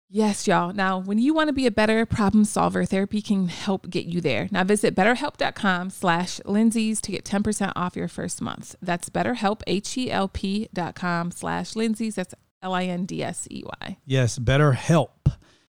Yes, 0.09 0.47
y'all. 0.47 0.71
Now, 0.71 0.99
when 0.99 1.17
you 1.17 1.33
want 1.33 1.49
to 1.49 1.53
be 1.53 1.65
a 1.65 1.71
better 1.71 2.05
problem 2.05 2.45
solver, 2.45 2.85
therapy 2.85 3.21
can 3.21 3.49
help 3.49 3.89
get 3.89 4.05
you 4.05 4.21
there. 4.21 4.47
Now, 4.51 4.63
visit 4.63 4.95
betterhelp.com 4.95 5.89
slash 5.89 6.39
Lindsay's 6.45 7.01
to 7.01 7.11
get 7.11 7.25
10% 7.25 7.73
off 7.75 7.97
your 7.97 8.07
first 8.07 8.41
month. 8.41 8.75
That's 8.81 9.09
betterhelp, 9.09 9.63
H-E-L-P 9.67 10.69
dot 10.73 10.95
com 10.95 11.31
slash 11.31 11.75
Lindsay's. 11.75 12.15
That's 12.15 12.33
L-I-N-D-S-E-Y. 12.61 13.97
Yes, 14.05 14.39
BetterHelp. 14.39 15.09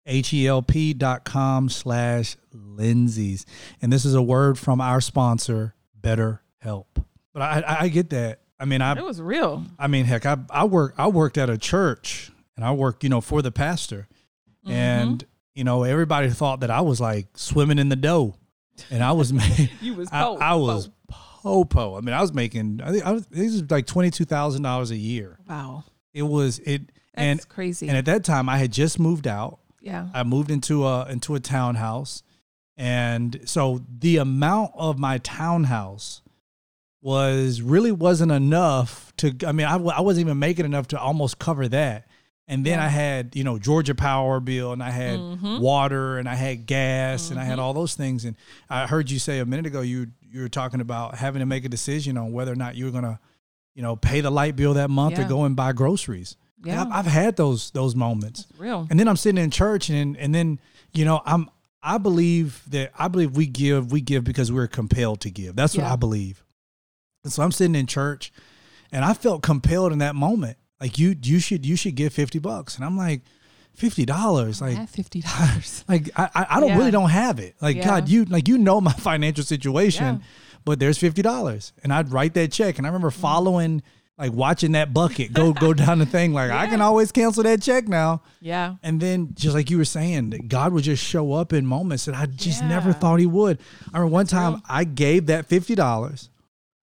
H-E-L-P 0.06 0.94
dot 0.94 1.24
com 1.24 1.68
slash 1.68 2.36
Lindsay's. 2.52 3.44
And 3.82 3.92
this 3.92 4.06
is 4.06 4.14
a 4.14 4.22
word 4.22 4.58
from 4.58 4.80
our 4.80 5.02
sponsor, 5.02 5.74
BetterHelp. 6.00 6.86
But 7.34 7.42
I, 7.42 7.60
I, 7.60 7.76
I 7.82 7.88
get 7.88 8.10
that. 8.10 8.40
I 8.58 8.64
mean, 8.64 8.80
I, 8.80 8.96
It 8.96 9.04
was 9.04 9.20
real. 9.20 9.64
I 9.78 9.88
mean, 9.88 10.06
heck, 10.06 10.24
I, 10.24 10.38
I 10.48 10.64
work, 10.64 10.94
I 10.96 11.08
worked 11.08 11.36
at 11.36 11.50
a 11.50 11.58
church 11.58 12.32
and 12.56 12.64
I 12.64 12.72
worked, 12.72 13.04
you 13.04 13.10
know, 13.10 13.20
for 13.20 13.42
the 13.42 13.52
pastor. 13.52 14.08
Mm-hmm. 14.64 14.71
And, 14.73 15.25
you 15.54 15.64
know, 15.64 15.83
everybody 15.85 16.31
thought 16.31 16.61
that 16.61 16.71
I 16.71 16.81
was 16.81 17.00
like 17.00 17.26
swimming 17.37 17.78
in 17.78 17.88
the 17.88 17.97
dough. 17.97 18.35
And 18.90 19.02
I 19.02 19.12
was, 19.12 19.33
ma- 19.33 19.42
You 19.81 19.95
was 19.95 20.09
I, 20.12 20.23
po- 20.23 20.37
I 20.38 20.54
was 20.54 20.88
po-po. 21.09 21.97
I 21.97 22.00
mean, 22.00 22.14
I 22.14 22.21
was 22.21 22.33
making, 22.33 22.81
I 22.83 22.90
think 22.92 23.04
I 23.04 23.12
was, 23.12 23.26
this 23.26 23.52
is 23.52 23.71
like 23.71 23.87
$22,000 23.87 24.90
a 24.90 24.97
year. 24.97 25.38
Wow. 25.49 25.85
It 26.14 26.23
was, 26.23 26.59
it, 26.61 26.83
That's 26.87 26.97
and, 27.14 27.49
crazy. 27.49 27.88
and 27.88 27.97
at 27.97 28.04
that 28.07 28.25
time 28.25 28.49
I 28.49 28.59
had 28.59 28.73
just 28.73 28.99
moved 29.00 29.26
out. 29.26 29.59
yeah. 29.81 30.09
I 30.14 30.23
moved 30.23 30.50
into 30.50 30.87
a 30.87 31.07
into 31.09 31.35
a 31.35 31.40
townhouse, 31.40 32.23
and 32.76 33.40
so 33.45 33.83
the 33.99 34.19
amount 34.19 34.73
of 34.75 34.99
my 34.99 35.19
townhouse 35.19 36.23
was 37.00 37.61
really 37.62 37.92
wasn't 37.92 38.31
enough 38.33 39.12
to. 39.19 39.35
I 39.47 39.52
mean, 39.52 39.66
I, 39.66 39.75
I 39.76 40.00
wasn't 40.00 40.26
even 40.26 40.38
making 40.38 40.64
enough 40.64 40.88
to 40.88 41.00
almost 41.00 41.38
cover 41.38 41.66
that. 41.69 42.07
And 42.49 42.66
then 42.66 42.78
Yeah. 42.78 42.84
I 42.84 42.88
had 42.88 43.34
you 43.37 43.44
know 43.44 43.58
Georgia 43.58 43.94
Power 43.94 44.40
bill, 44.40 44.72
and 44.72 44.82
I 44.82 44.90
had 44.90 45.18
Mhm. 45.18 45.61
water, 45.61 46.18
and 46.18 46.28
I 46.28 46.34
had 46.34 46.66
gas, 46.66 47.30
and 47.30 47.38
I 47.38 47.42
Mm-hmm. 47.42 47.50
had 47.50 47.58
all 47.58 47.72
those 47.72 47.94
things. 47.94 48.25
And 48.25 48.37
I 48.68 48.87
heard 48.87 49.11
you 49.11 49.18
say 49.18 49.38
a 49.38 49.46
minute 49.46 49.66
ago 49.66 49.80
you 49.80 50.08
you 50.30 50.40
were 50.40 50.49
talking 50.49 50.80
about 50.80 51.16
having 51.16 51.40
to 51.40 51.46
make 51.46 51.64
a 51.64 51.68
decision 51.68 52.16
on 52.16 52.32
whether 52.32 52.50
or 52.52 52.56
not 52.56 52.75
you 52.75 52.87
were 52.87 52.90
gonna, 52.90 53.20
you 53.75 53.82
know, 53.82 53.94
pay 53.96 54.20
the 54.22 54.30
light 54.30 54.56
bill 54.56 54.75
that 54.75 54.88
month 54.90 55.18
or 55.18 55.25
go 55.25 55.44
and 55.44 55.54
buy 55.54 55.72
groceries. 55.72 56.37
Yeah. 56.64 56.82
I've, 56.82 56.92
I've 56.92 57.06
had 57.12 57.37
those 57.37 57.70
those 57.72 57.94
moments. 57.94 58.46
real. 58.58 58.87
And 58.90 58.99
then 58.99 59.08
I'm 59.08 59.16
sitting 59.16 59.42
in 59.42 59.50
church 59.50 59.88
and 59.90 60.16
and 60.16 60.34
then, 60.34 60.58
you 60.92 61.04
know, 61.04 61.20
I'm 61.25 61.49
I 61.82 61.99
believe 61.99 62.62
that 62.70 62.92
I 62.99 63.08
believe 63.08 63.37
we 63.37 63.46
give 63.46 63.92
we 63.92 64.00
give 64.00 64.25
because 64.25 64.50
we're 64.50 64.68
compelled 64.68 65.20
to 65.20 65.30
give. 65.30 65.54
That's 65.56 65.76
what 65.76 65.87
I 65.87 65.96
believe. 65.96 66.42
And 67.25 67.32
so 67.32 67.42
I'm 67.42 67.52
sitting 67.52 67.75
in 67.76 67.87
church 67.87 68.32
and 68.90 69.04
I 69.04 69.14
felt 69.14 69.42
compelled 69.42 69.92
in 69.92 69.99
that 69.99 70.14
moment. 70.16 70.56
Like 70.82 70.98
you 70.98 71.16
you 71.22 71.38
should 71.38 71.64
you 71.64 71.76
should 71.76 71.94
give 71.94 72.12
50 72.12 72.40
bucks. 72.40 72.74
And 72.76 72.84
I'm 72.84 72.96
like, 72.96 73.22
fifty 73.74 74.04
dollars? 74.04 74.60
Like 74.60 74.88
fifty 74.88 75.20
dollars. 75.22 75.84
like 75.88 76.10
I, 76.16 76.28
I 76.34 76.46
I 76.50 76.60
don't 76.60 76.70
Yeah. 76.70 76.78
really 76.78 76.90
don't 76.90 77.10
have 77.10 77.38
it. 77.38 77.54
Like 77.62 77.76
Yeah. 77.76 77.84
God, 77.86 78.08
you 78.08 78.24
like 78.24 78.48
you 78.48 78.58
know 78.58 78.80
my 78.80 78.92
financial 79.10 79.44
situation, 79.44 80.04
Yeah. 80.16 80.26
but 80.64 80.80
there's 80.80 80.98
fifty 80.98 81.22
dollars, 81.22 81.72
and 81.84 81.92
I'd 81.92 82.10
write 82.12 82.34
that 82.34 82.50
check. 82.52 82.78
And 82.78 82.86
I 82.86 82.90
remember 82.90 83.10
mm. 83.10 83.14
following, 83.14 83.82
like 84.18 84.32
watching 84.32 84.72
that 84.72 84.92
bucket 84.92 85.32
go 85.32 85.52
go 85.52 85.72
down 85.84 86.00
the 86.00 86.06
thing. 86.06 86.32
Like 86.32 86.50
I 86.50 86.66
can 86.66 86.80
always 86.80 87.12
cancel 87.12 87.44
that 87.44 87.62
check 87.62 87.86
now. 87.88 88.22
yeah. 88.40 88.74
And 88.82 89.00
then 89.00 89.30
just 89.34 89.54
like 89.54 89.70
you 89.70 89.78
were 89.78 89.84
saying, 89.84 90.30
God 90.48 90.72
would 90.72 90.84
just 90.84 91.02
show 91.04 91.32
up 91.32 91.52
in 91.52 91.64
moments 91.64 92.06
that 92.06 92.16
I 92.16 92.26
just 92.26 92.64
never 92.64 92.92
thought 92.92 93.20
He 93.20 93.26
would. 93.26 93.60
I 93.94 93.98
remember 93.98 94.12
one 94.12 94.26
time 94.26 94.54
real. 94.54 94.62
I 94.68 94.82
gave 94.84 95.26
that 95.26 95.46
fifty 95.46 95.76
dollars. 95.76 96.28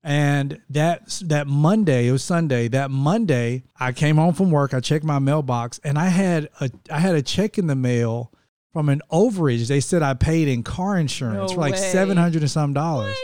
And 0.08 0.62
that 0.70 1.20
that 1.25 1.48
Monday, 1.48 2.06
it 2.06 2.12
was 2.12 2.22
Sunday. 2.22 2.68
That 2.68 2.92
Monday, 2.92 3.64
I 3.76 3.90
came 3.90 4.14
home 4.14 4.34
from 4.34 4.52
work. 4.52 4.72
I 4.72 4.78
checked 4.78 5.04
my 5.04 5.18
mailbox, 5.18 5.80
and 5.82 5.98
I 5.98 6.06
had 6.06 6.48
a 6.60 6.70
I 6.92 7.00
had 7.00 7.16
a 7.16 7.22
check 7.22 7.58
in 7.58 7.66
the 7.66 7.75
mail 7.75 8.32
from 8.72 8.88
an 8.88 9.02
overage. 9.10 9.66
They 9.66 9.80
said 9.80 10.04
I 10.04 10.14
paid 10.14 10.46
in 10.46 10.62
car 10.62 10.96
insurance 10.96 11.50
No 11.50 11.56
for 11.56 11.60
like 11.60 11.76
seven 11.76 12.16
hundred 12.16 12.42
and 12.42 12.50
some 12.50 12.72
dollars. 12.72 13.16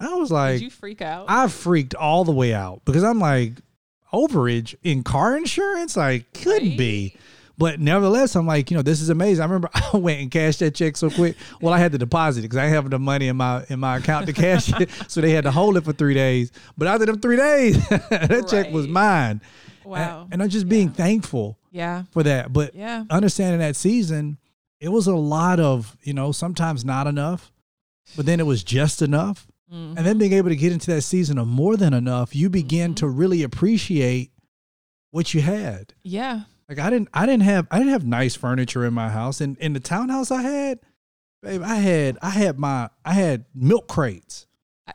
I 0.00 0.14
was 0.14 0.30
like, 0.30 0.54
Did 0.54 0.62
you 0.62 0.70
freak 0.70 1.02
out? 1.02 1.26
I 1.28 1.46
freaked 1.48 1.94
all 1.94 2.24
the 2.24 2.32
way 2.32 2.54
out 2.54 2.86
because 2.86 3.04
I'm 3.04 3.18
like, 3.18 3.56
overage 4.10 4.74
in 4.82 5.02
car 5.02 5.36
insurance? 5.36 5.94
Like, 5.94 6.32
couldn't 6.32 6.78
be. 6.78 7.16
But 7.60 7.78
nevertheless, 7.78 8.34
I'm 8.36 8.46
like, 8.46 8.70
you 8.70 8.76
know, 8.78 8.82
this 8.82 9.02
is 9.02 9.10
amazing. 9.10 9.42
I 9.42 9.44
remember 9.44 9.68
I 9.92 9.98
went 9.98 10.18
and 10.22 10.30
cashed 10.30 10.60
that 10.60 10.74
check 10.74 10.96
so 10.96 11.10
quick. 11.10 11.36
Well, 11.60 11.74
I 11.74 11.78
had 11.78 11.92
to 11.92 11.98
deposit 11.98 12.40
it 12.40 12.42
because 12.44 12.56
I 12.56 12.62
didn't 12.62 12.74
have 12.76 12.90
the 12.90 12.98
money 12.98 13.28
in 13.28 13.36
my 13.36 13.64
in 13.68 13.78
my 13.78 13.98
account 13.98 14.26
to 14.28 14.32
cash 14.32 14.72
it, 14.80 14.88
so 15.08 15.20
they 15.20 15.32
had 15.32 15.44
to 15.44 15.50
hold 15.50 15.76
it 15.76 15.84
for 15.84 15.92
three 15.92 16.14
days. 16.14 16.52
But 16.78 16.88
after 16.88 17.04
them 17.04 17.20
three 17.20 17.36
days, 17.36 17.86
that 17.88 18.46
check 18.48 18.72
was 18.72 18.88
mine. 18.88 19.42
wow. 19.84 20.26
And, 20.32 20.42
I'm 20.42 20.48
just 20.48 20.70
being 20.70 20.88
thankful 20.88 21.58
yeah. 21.70 22.04
for 22.12 22.22
that. 22.22 22.50
But 22.50 22.74
Yeah. 22.74 23.04
understanding 23.10 23.60
that 23.60 23.76
season, 23.76 24.38
it 24.80 24.88
was 24.88 25.06
a 25.06 25.14
lot 25.14 25.60
of, 25.60 25.98
you 26.02 26.14
know, 26.14 26.32
sometimes 26.32 26.82
not 26.82 27.06
enough, 27.06 27.52
but 28.16 28.24
then 28.24 28.40
it 28.40 28.46
was 28.46 28.64
just 28.64 29.02
enough. 29.02 29.46
Mhm. 29.70 29.98
And 29.98 30.06
then 30.06 30.16
being 30.16 30.32
able 30.32 30.48
to 30.48 30.56
get 30.56 30.72
into 30.72 30.90
that 30.94 31.02
season 31.02 31.36
of 31.36 31.46
more 31.46 31.76
than 31.76 31.92
enough, 31.92 32.34
you 32.34 32.48
begin 32.48 32.94
to 32.94 33.06
really 33.06 33.42
appreciate 33.42 34.30
what 35.10 35.34
you 35.34 35.42
had. 35.42 35.92
Yeah. 36.02 36.42
Like 36.70 36.78
I 36.78 36.88
didn't 36.88 37.08
I 37.12 37.26
didn't 37.26 37.42
have 37.42 37.66
I 37.70 37.78
didn't 37.78 37.92
have 37.92 38.06
nice 38.06 38.36
furniture 38.36 38.86
in 38.86 38.94
my 38.94 39.08
house. 39.08 39.40
And 39.40 39.58
in 39.58 39.72
the 39.72 39.80
townhouse 39.80 40.30
I 40.30 40.42
had, 40.42 40.78
babe, 41.42 41.62
I 41.64 41.74
had 41.76 42.16
I 42.22 42.30
had 42.30 42.60
my 42.60 42.90
I 43.04 43.12
had 43.12 43.44
milk 43.52 43.88
crates. 43.88 44.46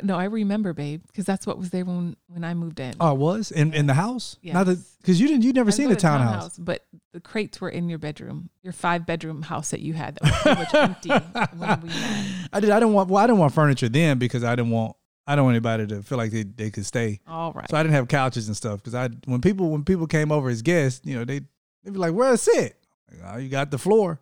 No, 0.03 0.17
I 0.17 0.25
remember, 0.25 0.73
babe, 0.73 1.03
because 1.07 1.25
that's 1.25 1.45
what 1.47 1.57
was 1.57 1.69
there 1.71 1.83
when 1.85 2.15
when 2.27 2.45
I 2.45 2.53
moved 2.53 2.79
in. 2.79 2.93
Oh, 2.99 3.11
it 3.11 3.17
was 3.17 3.51
in 3.51 3.73
in 3.73 3.87
the 3.87 3.93
house. 3.93 4.37
Yes. 4.41 4.95
because 5.01 5.19
you 5.19 5.27
didn't 5.27 5.43
you 5.43 5.51
never 5.51 5.69
I 5.69 5.71
seen 5.71 5.87
a 5.91 5.95
to 5.95 5.99
townhouse. 5.99 6.57
but 6.57 6.85
the 7.11 7.19
crates 7.19 7.59
were 7.59 7.69
in 7.69 7.89
your 7.89 7.99
bedroom, 7.99 8.49
your 8.63 8.73
five 8.73 9.05
bedroom 9.05 9.41
house 9.41 9.71
that 9.71 9.81
you 9.81 9.93
had 9.93 10.15
that 10.15 10.23
was 10.23 10.41
pretty 10.41 10.59
much 10.59 10.73
empty 10.75 11.09
when 11.57 11.81
we 11.81 11.89
met. 11.89 12.25
I 12.53 12.59
did. 12.61 12.69
I 12.69 12.79
didn't 12.79 12.93
want. 12.93 13.09
Well, 13.09 13.21
I 13.21 13.27
didn't 13.27 13.39
want 13.39 13.53
furniture 13.53 13.89
then 13.89 14.17
because 14.17 14.45
I 14.45 14.55
didn't 14.55 14.71
want. 14.71 14.95
I 15.27 15.35
don't 15.35 15.45
want 15.45 15.55
anybody 15.55 15.87
to 15.87 16.03
feel 16.03 16.19
like 16.19 16.31
they, 16.31 16.43
they 16.43 16.69
could 16.69 16.85
stay. 16.85 17.19
All 17.27 17.51
right. 17.51 17.67
So 17.69 17.75
I 17.77 17.81
didn't 17.83 17.95
have 17.95 18.07
couches 18.07 18.47
and 18.47 18.55
stuff 18.55 18.77
because 18.77 18.93
I 18.95 19.09
when 19.25 19.41
people 19.41 19.71
when 19.71 19.83
people 19.83 20.07
came 20.07 20.31
over 20.31 20.49
as 20.49 20.61
guests, 20.61 21.01
you 21.03 21.17
know 21.17 21.25
they 21.25 21.41
they'd 21.85 21.93
be 21.93 21.99
like, 21.99 22.13
"Where 22.13 22.31
to 22.31 22.37
sit?" 22.37 22.75
Like, 23.11 23.21
oh, 23.33 23.37
you 23.37 23.47
got 23.47 23.71
the 23.71 23.77
floor, 23.77 24.19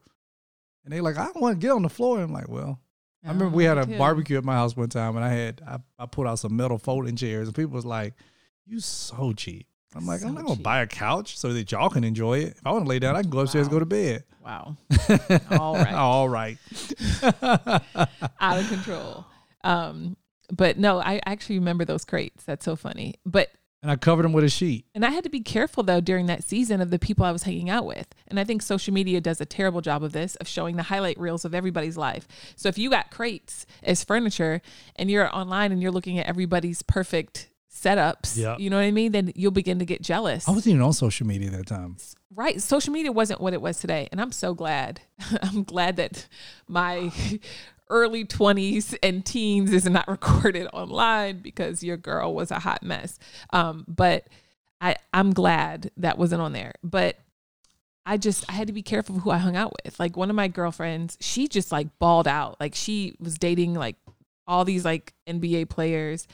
and 0.85 0.93
they 0.93 1.01
like, 1.01 1.17
"I 1.17 1.23
don't 1.25 1.41
want 1.41 1.59
to 1.59 1.65
get 1.65 1.71
on 1.71 1.81
the 1.81 1.89
floor." 1.89 2.19
I'm 2.21 2.31
like, 2.33 2.47
"Well." 2.49 2.79
I 3.25 3.29
remember 3.29 3.55
we 3.55 3.63
had 3.63 3.77
a 3.77 3.81
Oh, 3.83 3.85
too. 3.85 3.97
barbecue 3.97 4.37
at 4.37 4.43
my 4.43 4.53
house 4.53 4.75
one 4.75 4.89
time, 4.89 5.15
and 5.15 5.23
I 5.23 5.29
had 5.29 5.61
I, 5.65 5.79
I 5.97 6.05
pulled 6.07 6.27
out 6.27 6.39
some 6.39 6.57
metal 6.57 6.77
folding 6.77 7.15
chairs, 7.15 7.47
and 7.47 7.55
people 7.55 7.71
was 7.71 7.85
like, 7.85 8.15
"You 8.65 8.81
so 8.81 9.31
cheap." 9.31 9.65
I'm 9.95 10.05
like, 10.05 10.19
So 10.19 10.27
I'm 10.27 10.33
not 10.33 10.43
gonna 10.43 10.55
cheap. 10.57 10.63
buy 10.63 10.81
a 10.81 10.87
couch 10.87 11.37
so 11.37 11.53
that 11.53 11.71
y'all 11.71 11.89
can 11.89 12.03
enjoy 12.03 12.39
it. 12.39 12.57
If 12.57 12.67
I 12.67 12.71
want 12.73 12.83
to 12.83 12.89
lay 12.89 12.99
down, 12.99 13.15
I 13.15 13.21
can 13.21 13.29
go 13.31 13.39
upstairs, 13.39 13.67
and 13.67 13.71
go 13.71 13.79
to 13.79 13.85
bed. 13.85 14.25
Wow. 14.43 14.75
All 15.51 15.75
right. 15.75 15.93
All 15.93 16.27
right. 16.27 16.57
Out 18.41 18.59
of 18.59 18.67
control. 18.67 19.25
Um, 19.63 20.17
but 20.51 20.77
no, 20.77 20.99
I 20.99 21.21
actually 21.25 21.59
remember 21.59 21.85
those 21.85 22.03
crates. 22.05 22.43
That's 22.43 22.65
so 22.65 22.75
funny. 22.75 23.15
But 23.25 23.49
and 23.83 23.91
I 23.91 23.95
covered 23.97 24.23
them 24.23 24.33
with 24.33 24.43
a 24.45 24.49
sheet. 24.49 24.85
And 24.95 25.05
I 25.05 25.11
had 25.11 25.23
to 25.25 25.29
be 25.29 25.41
careful 25.41 25.83
though 25.83 26.01
during 26.01 26.25
that 26.27 26.43
season 26.43 26.81
of 26.81 26.89
the 26.89 26.97
people 26.97 27.23
I 27.25 27.31
was 27.31 27.43
hanging 27.43 27.69
out 27.69 27.85
with. 27.85 28.07
And 28.27 28.39
I 28.39 28.43
think 28.45 28.63
social 28.63 28.93
media 28.93 29.21
does 29.21 29.39
a 29.39 29.45
terrible 29.45 29.81
job 29.81 30.03
of 30.03 30.13
this, 30.13 30.35
of 30.37 30.47
showing 30.47 30.77
the 30.77 30.83
highlight 30.83 31.19
reels 31.19 31.45
of 31.45 31.53
everybody's 31.53 31.97
life. 31.97 32.27
So 32.55 32.69
if 32.69 32.77
you 32.79 32.89
got 32.89 33.11
crates 33.11 33.65
as 33.83 34.03
furniture 34.03 34.61
and 34.95 35.11
you're 35.11 35.33
online 35.35 35.71
and 35.71 35.81
you're 35.81 35.91
looking 35.91 36.17
at 36.17 36.25
everybody's 36.25 36.81
perfect 36.81 37.49
setups, 37.71 38.37
Yeah. 38.37 38.55
you 38.57 38.69
know 38.69 38.77
what 38.77 38.83
I 38.85 38.91
mean? 38.91 39.11
Then 39.11 39.33
you'll 39.35 39.51
begin 39.51 39.79
to 39.79 39.85
get 39.85 40.01
jealous. 40.01 40.47
I 40.47 40.51
wasn't 40.51 40.75
even 40.75 40.81
on 40.85 40.93
social 40.93 41.27
media 41.27 41.49
that 41.51 41.67
time. 41.67 41.97
right. 42.33 42.61
Social 42.61 42.93
media 42.93 43.11
wasn't 43.11 43.41
what 43.41 43.53
it 43.53 43.61
was 43.61 43.79
today. 43.79 44.07
And 44.11 44.21
I'm 44.21 44.31
so 44.31 44.53
glad. 44.53 45.01
I'm 45.43 45.63
glad 45.63 45.97
that 45.97 46.27
my 46.67 47.11
early 47.93 48.25
20s 48.25 48.97
and 49.03 49.23
teens 49.25 49.71
is 49.71 49.85
not 49.85 50.07
recorded 50.09 50.67
online 50.73 51.39
because 51.39 51.83
your 51.83 51.95
girl 51.95 52.33
was 52.33 52.51
a 52.51 52.59
hot 52.59 52.83
mess. 52.83 53.19
Um, 53.51 53.85
but 53.87 54.27
I, 54.81 54.95
I'm 55.13 55.31
glad 55.31 55.91
that 55.97 56.17
wasn't 56.17 56.41
on 56.41 56.51
there. 56.51 56.73
But 56.83 57.17
I 58.05 58.17
just 58.17 58.43
I 58.49 58.53
had 58.53 58.67
to 58.67 58.73
be 58.73 58.81
careful 58.81 59.19
who 59.19 59.29
I 59.29 59.37
hung 59.37 59.55
out 59.55 59.73
with. 59.85 59.99
Like 59.99 60.17
one 60.17 60.29
of 60.29 60.35
my 60.35 60.49
girlfriends, 60.49 61.17
she 61.21 61.47
just 61.47 61.71
like 61.71 61.87
balled 61.99 62.27
out. 62.27 62.59
Like 62.59 62.75
she 62.75 63.15
was 63.19 63.37
dating 63.37 63.75
like 63.75 63.95
all 64.45 64.65
these 64.65 64.83
like 64.83 65.13
NBA 65.27 65.69
players. 65.69 66.27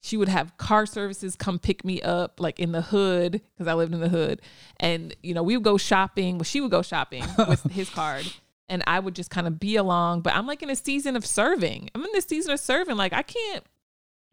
She 0.00 0.16
would 0.16 0.28
have 0.28 0.56
car 0.56 0.84
services 0.84 1.36
come 1.36 1.60
pick 1.60 1.84
me 1.84 2.02
up 2.02 2.40
like 2.40 2.58
in 2.58 2.72
the 2.72 2.82
hood 2.82 3.40
because 3.54 3.68
I 3.68 3.74
lived 3.74 3.94
in 3.94 4.00
the 4.00 4.08
hood. 4.08 4.40
And 4.80 5.14
you 5.22 5.32
know, 5.32 5.44
we 5.44 5.56
would 5.56 5.62
go 5.62 5.76
shopping. 5.76 6.38
Well, 6.38 6.44
she 6.44 6.60
would 6.60 6.72
go 6.72 6.82
shopping 6.82 7.24
with 7.38 7.62
his 7.70 7.88
card. 7.88 8.26
And 8.68 8.82
I 8.86 9.00
would 9.00 9.14
just 9.14 9.30
kind 9.30 9.46
of 9.46 9.58
be 9.60 9.76
along. 9.76 10.22
But 10.22 10.34
I'm 10.34 10.46
like 10.46 10.62
in 10.62 10.70
a 10.70 10.76
season 10.76 11.16
of 11.16 11.26
serving. 11.26 11.90
I'm 11.94 12.02
in 12.04 12.10
this 12.12 12.24
season 12.24 12.52
of 12.52 12.60
serving. 12.60 12.96
Like 12.96 13.12
I 13.12 13.22
can't 13.22 13.64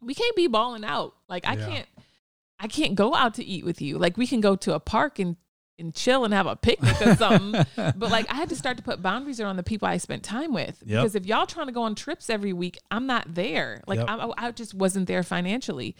we 0.01 0.13
can't 0.13 0.35
be 0.35 0.47
balling 0.47 0.85
out. 0.85 1.13
Like 1.27 1.45
I 1.47 1.55
Yeah. 1.55 1.67
can't 1.67 1.87
I 2.59 2.67
can't 2.67 2.95
go 2.95 3.15
out 3.15 3.33
to 3.35 3.43
eat 3.45 3.65
with 3.65 3.81
you. 3.81 3.97
Like 3.97 4.17
we 4.17 4.27
can 4.27 4.41
go 4.41 4.55
to 4.57 4.73
a 4.75 4.79
park 4.79 5.19
and 5.19 5.35
and 5.77 5.93
chill 5.95 6.25
and 6.25 6.33
have 6.33 6.45
a 6.45 6.55
picnic 6.57 7.01
or 7.01 7.15
something. 7.15 7.65
but 7.75 8.11
like 8.11 8.29
I 8.31 8.35
had 8.35 8.49
to 8.49 8.55
start 8.55 8.77
to 8.77 8.83
put 8.83 9.01
boundaries 9.01 9.39
around 9.39 9.55
the 9.57 9.63
people 9.63 9.87
I 9.87 9.97
spent 9.97 10.23
time 10.23 10.53
with 10.53 10.83
Yep. 10.85 10.99
because 11.01 11.15
if 11.15 11.25
y'all 11.25 11.45
trying 11.45 11.67
to 11.67 11.71
go 11.73 11.83
on 11.83 11.95
trips 11.95 12.29
every 12.29 12.51
week, 12.53 12.77
I'm 12.91 13.07
not 13.07 13.33
there. 13.33 13.81
Like 13.87 13.99
Yep. 13.99 14.09
I, 14.09 14.31
I 14.37 14.51
just 14.51 14.73
wasn't 14.73 15.07
there 15.07 15.23
financially. 15.23 15.95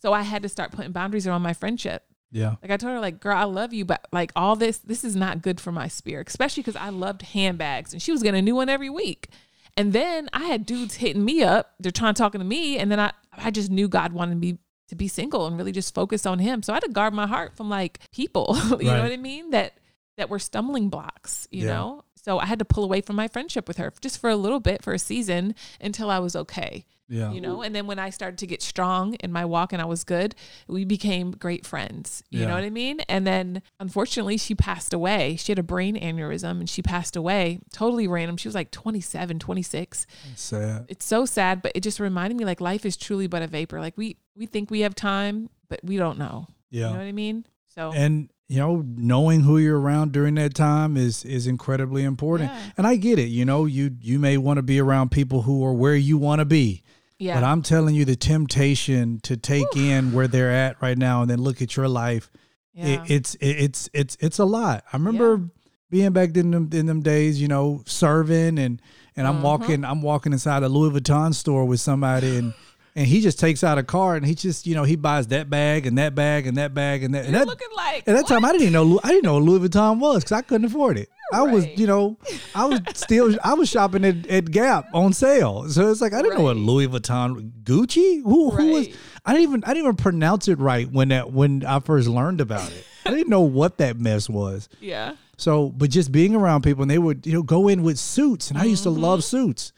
So 0.00 0.12
I 0.12 0.22
had 0.22 0.42
to 0.42 0.48
start 0.48 0.70
putting 0.72 0.92
boundaries 0.92 1.26
around 1.26 1.42
my 1.42 1.52
friendship. 1.52 2.04
Yeah. 2.34 2.56
Like 2.60 2.72
I 2.72 2.76
told 2.76 2.92
her, 2.92 3.00
like, 3.00 3.20
girl, 3.20 3.36
I 3.36 3.44
love 3.44 3.72
you, 3.72 3.84
but 3.84 4.06
like 4.12 4.32
all 4.34 4.56
this, 4.56 4.78
this 4.78 5.04
is 5.04 5.14
not 5.14 5.40
good 5.40 5.60
for 5.60 5.70
my 5.72 5.86
spirit, 5.88 6.28
especially 6.28 6.64
because 6.64 6.74
I 6.76 6.88
loved 6.88 7.22
handbags 7.22 7.92
and 7.92 8.02
she 8.02 8.10
was 8.12 8.22
getting 8.24 8.40
a 8.40 8.42
new 8.42 8.56
one 8.56 8.68
every 8.68 8.90
week. 8.90 9.28
And 9.76 9.92
then 9.92 10.28
I 10.32 10.44
had 10.44 10.66
dudes 10.66 10.96
hitting 10.96 11.24
me 11.24 11.42
up. 11.44 11.74
They're 11.80 11.92
trying 11.92 12.12
to 12.14 12.18
talking 12.18 12.40
to 12.40 12.44
me. 12.44 12.76
And 12.78 12.90
then 12.90 12.98
I, 13.00 13.12
I 13.32 13.50
just 13.52 13.70
knew 13.70 13.86
God 13.88 14.12
wanted 14.12 14.38
me 14.38 14.58
to 14.88 14.96
be 14.96 15.06
single 15.08 15.46
and 15.46 15.56
really 15.56 15.72
just 15.72 15.94
focus 15.94 16.26
on 16.26 16.40
him. 16.40 16.62
So 16.62 16.72
I 16.72 16.76
had 16.76 16.82
to 16.84 16.90
guard 16.90 17.14
my 17.14 17.26
heart 17.26 17.56
from 17.56 17.70
like 17.70 18.00
people, 18.12 18.56
you 18.80 18.84
know 18.90 19.02
what 19.02 19.12
I 19.12 19.16
mean? 19.16 19.50
That, 19.50 19.74
that 20.16 20.28
were 20.28 20.38
stumbling 20.40 20.90
blocks, 20.90 21.46
you 21.52 21.64
Yeah. 21.66 21.74
know? 21.74 22.04
So 22.16 22.38
I 22.38 22.46
had 22.46 22.58
to 22.60 22.64
pull 22.64 22.84
away 22.84 23.00
from 23.00 23.16
my 23.16 23.28
friendship 23.28 23.68
with 23.68 23.76
her 23.76 23.92
just 24.00 24.18
for 24.20 24.30
a 24.30 24.36
little 24.36 24.60
bit, 24.60 24.82
for 24.82 24.92
a 24.92 24.98
season 24.98 25.54
until 25.80 26.10
I 26.10 26.18
was 26.20 26.34
okay 26.34 26.84
Yeah. 27.06 27.32
you 27.32 27.40
know 27.42 27.60
and 27.62 27.74
then 27.74 27.86
when 27.86 27.98
i 27.98 28.08
started 28.08 28.38
to 28.38 28.46
get 28.46 28.62
strong 28.62 29.12
in 29.14 29.30
my 29.30 29.44
walk 29.44 29.74
and 29.74 29.82
i 29.82 29.84
was 29.84 30.04
good 30.04 30.34
we 30.66 30.86
became 30.86 31.32
great 31.32 31.66
friends 31.66 32.22
you 32.30 32.40
Yeah. 32.40 32.46
know 32.48 32.54
what 32.54 32.64
i 32.64 32.70
mean 32.70 33.00
and 33.10 33.26
then 33.26 33.60
unfortunately 33.78 34.38
she 34.38 34.54
passed 34.54 34.94
away 34.94 35.36
she 35.36 35.52
had 35.52 35.58
a 35.58 35.62
brain 35.62 35.96
aneurysm 36.00 36.60
and 36.60 36.68
she 36.70 36.80
passed 36.80 37.14
away 37.14 37.58
totally 37.74 38.08
random 38.08 38.38
she 38.38 38.48
was 38.48 38.54
like 38.54 38.70
27 38.70 39.38
26 39.38 40.06
Sad. 40.34 40.86
it's 40.88 41.04
so 41.04 41.26
sad 41.26 41.60
but 41.60 41.72
it 41.74 41.80
just 41.82 42.00
reminded 42.00 42.38
me 42.38 42.44
like 42.46 42.60
life 42.60 42.86
is 42.86 42.96
truly 42.96 43.26
but 43.26 43.42
a 43.42 43.46
vapor 43.46 43.80
like 43.80 43.96
we 43.98 44.16
we 44.34 44.46
think 44.46 44.70
we 44.70 44.80
have 44.80 44.94
time 44.94 45.50
but 45.68 45.80
we 45.84 45.98
don't 45.98 46.18
know 46.18 46.46
Yeah. 46.70 46.86
you 46.86 46.92
know 46.94 46.98
what 47.00 47.06
i 47.06 47.12
mean 47.12 47.44
so 47.66 47.92
and 47.92 48.30
you 48.48 48.58
know 48.58 48.82
knowing 48.86 49.40
who 49.40 49.58
you're 49.58 49.78
around 49.80 50.12
during 50.12 50.34
that 50.36 50.54
time 50.54 50.96
is 50.96 51.24
is 51.24 51.46
incredibly 51.46 52.02
important 52.02 52.50
Yeah. 52.50 52.60
and 52.78 52.86
i 52.86 52.96
get 52.96 53.18
it 53.18 53.28
you 53.28 53.44
know 53.44 53.64
you 53.66 53.90
you 54.00 54.18
may 54.18 54.36
want 54.38 54.56
to 54.58 54.62
be 54.62 54.80
around 54.80 55.10
people 55.10 55.42
who 55.42 55.64
are 55.64 55.72
where 55.72 55.96
you 55.96 56.18
want 56.18 56.40
to 56.40 56.44
be 56.44 56.82
yeah 57.18 57.34
but 57.34 57.44
i'm 57.44 57.62
telling 57.62 57.94
you 57.94 58.04
the 58.04 58.16
temptation 58.16 59.20
to 59.20 59.36
take 59.36 59.76
in 59.76 60.12
where 60.12 60.26
they're 60.28 60.50
at 60.52 60.80
right 60.82 60.98
now 60.98 61.22
and 61.22 61.30
then 61.30 61.40
look 61.40 61.62
at 61.62 61.76
your 61.76 61.88
life 61.88 62.30
yeah. 62.72 62.86
it, 62.86 63.00
it's 63.10 63.34
it, 63.36 63.46
it's 63.50 63.90
it's 63.92 64.16
it's 64.20 64.38
a 64.38 64.44
lot 64.44 64.84
i 64.92 64.96
remember 64.96 65.36
Yeah. 65.36 65.46
being 65.90 66.12
back 66.12 66.36
in 66.36 66.50
them 66.50 66.68
in 66.72 66.86
them 66.86 67.02
days 67.02 67.40
you 67.40 67.48
know 67.48 67.82
serving 67.86 68.58
and 68.58 68.80
and 69.16 69.26
i'm 69.26 69.38
Mhm. 69.38 69.42
walking 69.42 69.84
i'm 69.84 70.02
walking 70.02 70.32
inside 70.32 70.62
a 70.62 70.68
louis 70.68 70.90
vuitton 70.98 71.34
store 71.34 71.64
with 71.64 71.80
somebody 71.80 72.36
and 72.36 72.52
and 72.96 73.06
he 73.08 73.20
just 73.20 73.40
takes 73.40 73.64
out 73.64 73.76
a 73.76 73.82
card 73.82 74.18
and 74.18 74.26
he 74.26 74.34
just 74.36 74.66
you 74.66 74.74
know 74.74 74.84
he 74.84 74.94
buys 74.96 75.26
that 75.28 75.50
bag 75.50 75.86
and 75.86 75.98
that 75.98 76.14
bag 76.14 76.46
and 76.46 76.56
that 76.56 76.74
bag 76.74 77.02
and 77.02 77.14
that 77.14 77.24
You're 77.24 77.32
that 77.40 77.46
looking 77.46 77.68
like 77.76 77.98
at 78.08 78.14
that 78.14 78.26
time, 78.28 78.44
I 78.44 78.52
didn't 78.52 78.68
even 78.68 78.72
know 78.74 79.00
I 79.02 79.08
didn't 79.08 79.24
know 79.24 79.34
what 79.34 79.42
Louis 79.42 79.68
Vuitton 79.68 79.98
was 79.98 80.22
because 80.22 80.32
I 80.38 80.42
couldn't 80.42 80.66
afford 80.66 80.98
it. 80.98 81.08
I 81.32 81.42
was, 81.42 81.66
you 81.78 81.86
know, 81.86 82.16
I 82.54 82.66
was 82.66 82.80
still 82.94 83.34
I 83.42 83.54
was 83.54 83.68
shopping 83.68 84.04
at, 84.04 84.26
at 84.26 84.50
Gap 84.50 84.86
on 84.92 85.12
sale, 85.12 85.68
so 85.68 85.90
it's 85.90 86.00
like 86.00 86.12
I 86.12 86.22
didn't 86.22 86.38
know 86.38 86.44
what 86.44 86.56
Louis 86.56 86.86
Vuitton, 86.88 87.50
Gucci, 87.64 88.22
who 88.22 88.50
who 88.50 88.72
was. 88.72 88.88
I 89.24 89.32
didn't 89.32 89.48
even 89.48 89.64
I 89.64 89.68
didn't 89.68 89.84
even 89.84 89.96
pronounce 89.96 90.48
it 90.48 90.58
right 90.58 90.90
when 90.90 91.08
that 91.08 91.32
when 91.32 91.64
I 91.64 91.80
first 91.80 92.08
learned 92.08 92.40
about 92.40 92.70
it. 92.70 92.84
I 93.06 93.10
didn't 93.10 93.28
know 93.28 93.40
what 93.42 93.78
that 93.78 93.98
mess 93.98 94.28
was. 94.30 94.68
yeah 94.80 95.16
So, 95.36 95.68
but 95.70 95.90
just 95.90 96.10
being 96.12 96.34
around 96.34 96.62
people 96.62 96.82
and 96.82 96.90
they 96.90 96.98
would, 96.98 97.26
you 97.26 97.32
know, 97.32 97.42
go 97.42 97.68
in 97.68 97.82
with 97.82 97.98
suits, 97.98 98.50
and 98.50 98.58
I 98.58 98.64
used 98.64 98.82
to 98.84 98.90
Mm-hmm. 98.90 99.00
love 99.02 99.24
suits, 99.24 99.72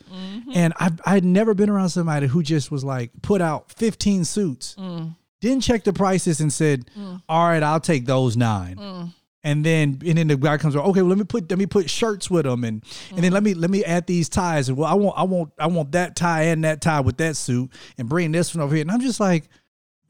and 0.55 0.73
I 0.79 0.91
I 1.05 1.15
had 1.15 1.25
never 1.25 1.55
been 1.55 1.71
around 1.71 1.89
somebody 1.91 2.27
who 2.27 2.43
just 2.43 2.71
was 2.71 2.85
like 2.85 3.11
put 3.23 3.41
out 3.41 3.73
fifteen 3.73 4.25
suits, 4.25 4.75
Mm. 4.79 5.15
didn't 5.41 5.63
check 5.63 5.85
the 5.85 5.93
prices, 5.93 6.41
and 6.41 6.53
said, 6.53 6.91
"All 7.29 7.49
right, 7.49 7.63
I'll 7.63 7.81
take 7.81 8.05
those 8.07 8.37
nine. 8.37 8.77
Mm. 8.77 9.15
And 9.47 9.65
then 9.65 10.01
and 10.05 10.19
then 10.19 10.27
the 10.27 10.37
guy 10.37 10.59
comes 10.59 10.75
over, 10.75 10.89
okay, 10.89 11.03
well 11.03 11.11
let 11.11 11.19
me 11.19 11.25
put 11.25 11.49
let 11.49 11.57
me 11.57 11.67
put 11.67 11.89
shirts 11.89 12.29
with 12.29 12.47
them, 12.47 12.65
and 12.65 12.83
and 13.11 13.23
then 13.23 13.31
let 13.31 13.45
me 13.45 13.55
let 13.55 13.71
me 13.71 13.85
add 13.85 14.09
these 14.09 14.29
ties, 14.29 14.69
and 14.69 14.77
well 14.77 14.91
I 14.91 14.95
want 14.95 15.17
I 15.17 15.23
want 15.23 15.53
I 15.57 15.69
want 15.69 15.93
that 15.93 16.17
tie 16.17 16.43
and 16.47 16.65
that 16.65 16.81
tie 16.81 16.99
with 16.99 17.19
that 17.19 17.37
suit, 17.37 17.71
and 17.97 18.09
bring 18.09 18.33
this 18.33 18.53
one 18.53 18.65
over 18.65 18.75
here, 18.75 18.83
and 18.83 18.91
I'm 18.91 19.01
just 19.01 19.21
like. 19.21 19.49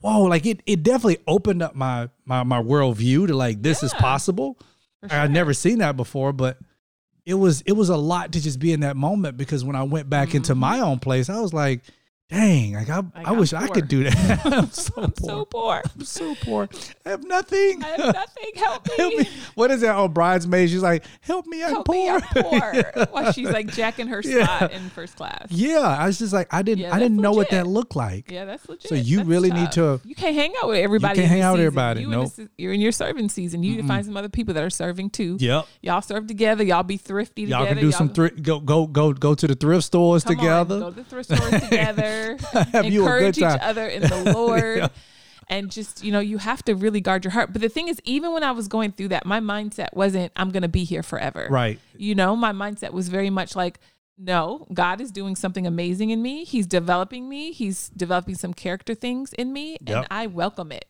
Whoa, 0.02 0.24
like 0.24 0.44
it, 0.44 0.62
it 0.66 0.82
definitely 0.82 1.18
opened 1.26 1.62
up 1.62 1.74
my 1.74 2.10
my 2.26 2.42
my 2.42 2.62
worldview 2.62 3.28
to 3.28 3.34
like 3.34 3.62
this 3.62 3.82
is 3.82 3.94
possible. 3.94 4.58
for 5.00 5.14
I'd 5.14 5.30
never 5.30 5.54
seen 5.54 5.78
that 5.78 5.96
before, 5.96 6.34
but 6.34 6.58
it 7.24 7.34
was 7.34 7.62
it 7.62 7.72
was 7.72 7.88
a 7.88 7.96
lot 7.96 8.32
to 8.32 8.42
just 8.42 8.58
be 8.58 8.72
in 8.72 8.80
that 8.80 8.94
moment 8.94 9.38
because 9.38 9.64
when 9.64 9.74
I 9.74 9.82
went 9.84 10.10
back 10.10 10.34
into 10.34 10.52
mm-hmm. 10.52 10.60
my 10.60 10.80
own 10.80 10.98
place, 10.98 11.30
I 11.30 11.40
was 11.40 11.54
like, 11.54 11.80
dang, 12.28 12.74
like 12.74 12.88
I, 12.90 12.98
I, 12.98 13.00
Mm-hmm. 13.02 13.22
got 13.24 13.36
wish 13.36 13.52
I 13.52 13.66
could 13.68 13.88
do 13.88 14.04
that. 14.04 14.40
I'm 14.46 14.70
so 14.70 14.92
i'm 14.96 15.12
poor. 15.12 15.28
so 15.28 15.44
poor 15.44 15.82
I'm 15.94 16.04
so 16.04 16.34
poor. 16.42 16.68
I 17.04 17.10
have 17.10 17.24
nothing. 17.24 17.82
i 17.84 17.88
have 17.88 17.98
nothing 18.14 18.52
help 18.56 18.86
me 18.88 18.94
Help 18.96 19.14
me. 19.18 19.28
What 19.54 19.70
is 19.70 19.80
that? 19.82 19.94
Oh, 19.96 20.08
bridesmaid. 20.08 20.70
She's 20.70 20.82
like, 20.82 21.04
help 21.20 21.46
me, 21.46 21.62
I'm 21.62 21.70
help 21.70 21.86
poor. 21.86 21.94
me, 21.94 22.08
I'm 22.08 22.42
poor. 22.42 23.06
While 23.10 23.32
she's 23.32 23.48
like 23.50 23.68
jacking 23.68 24.08
her 24.08 24.20
Yeah. 24.24 24.44
spot 24.58 24.72
in 24.72 24.88
first 24.90 25.16
class. 25.16 25.46
yeah, 25.50 25.78
I 25.80 26.06
was 26.06 26.18
just 26.18 26.32
like, 26.32 26.52
I 26.52 26.62
didn't, 26.62 26.80
Yeah, 26.84 26.94
I 26.94 26.98
didn't 26.98 27.16
that's 27.18 27.22
know 27.22 27.32
what 27.32 27.50
that 27.50 27.66
looked 27.66 27.94
like. 27.96 28.30
Yeah, 28.30 28.44
that's 28.44 28.68
legit. 28.68 28.88
So 28.88 28.94
you 28.96 29.18
That's 29.18 29.28
really 29.28 29.50
need 29.52 29.72
to- 29.72 30.00
You 30.04 30.14
can't 30.14 30.34
hang 30.34 30.52
out 30.62 30.68
with 30.68 30.78
everybody. 30.78 31.18
You 31.20 31.22
can't 31.22 31.30
hang 31.32 31.42
out 31.42 31.52
with 31.52 31.60
everybody, 31.60 32.00
You 32.00 32.06
in 32.06 32.12
nope. 32.12 32.24
the 32.34 32.42
se- 32.44 32.48
you're 32.58 32.72
in 32.72 32.80
your 32.80 32.92
serving 32.92 33.28
season. 33.28 33.62
You 33.62 33.72
need 33.76 33.82
to 33.82 33.88
find 33.88 34.04
some 34.04 34.16
other 34.16 34.28
people 34.28 34.54
that 34.54 34.62
are 34.62 34.70
serving 34.70 35.10
too. 35.10 35.36
Yep. 35.40 35.66
Y'all 35.82 36.02
serve 36.02 36.26
together. 36.26 36.64
Y'all 36.64 36.82
be 36.82 36.96
thrifty 36.96 37.42
Y'all 37.42 37.60
together. 37.60 37.74
can 37.80 37.84
do 37.84 37.92
some 37.92 38.08
thrift. 38.08 38.42
Go 38.42 38.58
go 38.60 38.86
go 38.86 39.12
go 39.12 39.34
to 39.34 39.46
the 39.46 39.54
thrift 39.54 39.84
stores 39.84 40.24
Come 40.24 40.32
on, 40.32 40.36
together. 40.38 40.80
go 40.80 40.90
to 40.90 40.96
the 40.96 41.04
thrift 41.04 41.32
stores 41.34 41.62
together. 41.62 42.15
A 42.54 42.82
encourage 42.84 43.38
each 43.38 43.44
other 43.44 43.86
in 43.86 44.02
the 44.02 44.32
Lord. 44.34 44.90
and 45.48 45.70
just 45.70 46.02
you 46.02 46.10
know 46.10 46.20
you 46.20 46.38
have 46.38 46.62
to 46.64 46.74
really 46.74 47.00
guard 47.00 47.24
your 47.24 47.32
heart. 47.32 47.52
But 47.52 47.62
the 47.62 47.68
thing 47.68 47.88
is 47.88 48.00
even 48.04 48.32
when 48.32 48.42
i 48.42 48.50
was 48.52 48.66
going 48.68 48.92
through 48.92 49.08
that 49.08 49.24
my 49.26 49.40
mindset 49.40 49.88
wasn't 49.94 50.32
i'm 50.36 50.50
gonna 50.50 50.68
be 50.68 50.84
here 50.84 51.02
forever. 51.02 51.46
Right. 51.50 51.78
you 51.96 52.14
know 52.14 52.34
my 52.36 52.52
mindset 52.52 52.92
was 52.92 53.08
very 53.08 53.30
much 53.30 53.54
like 53.54 53.78
no 54.18 54.66
god 54.72 55.00
is 55.00 55.10
doing 55.12 55.36
something 55.36 55.66
amazing 55.66 56.10
in 56.10 56.20
me. 56.22 56.44
He's 56.44 56.66
developing 56.66 57.28
me. 57.28 57.52
He's 57.52 57.90
developing 57.90 58.34
some 58.34 58.54
character 58.54 58.94
things 58.94 59.32
in 59.34 59.52
me 59.52 59.76
and 59.86 60.06
i 60.10 60.26
welcome 60.26 60.72
it 60.72 60.86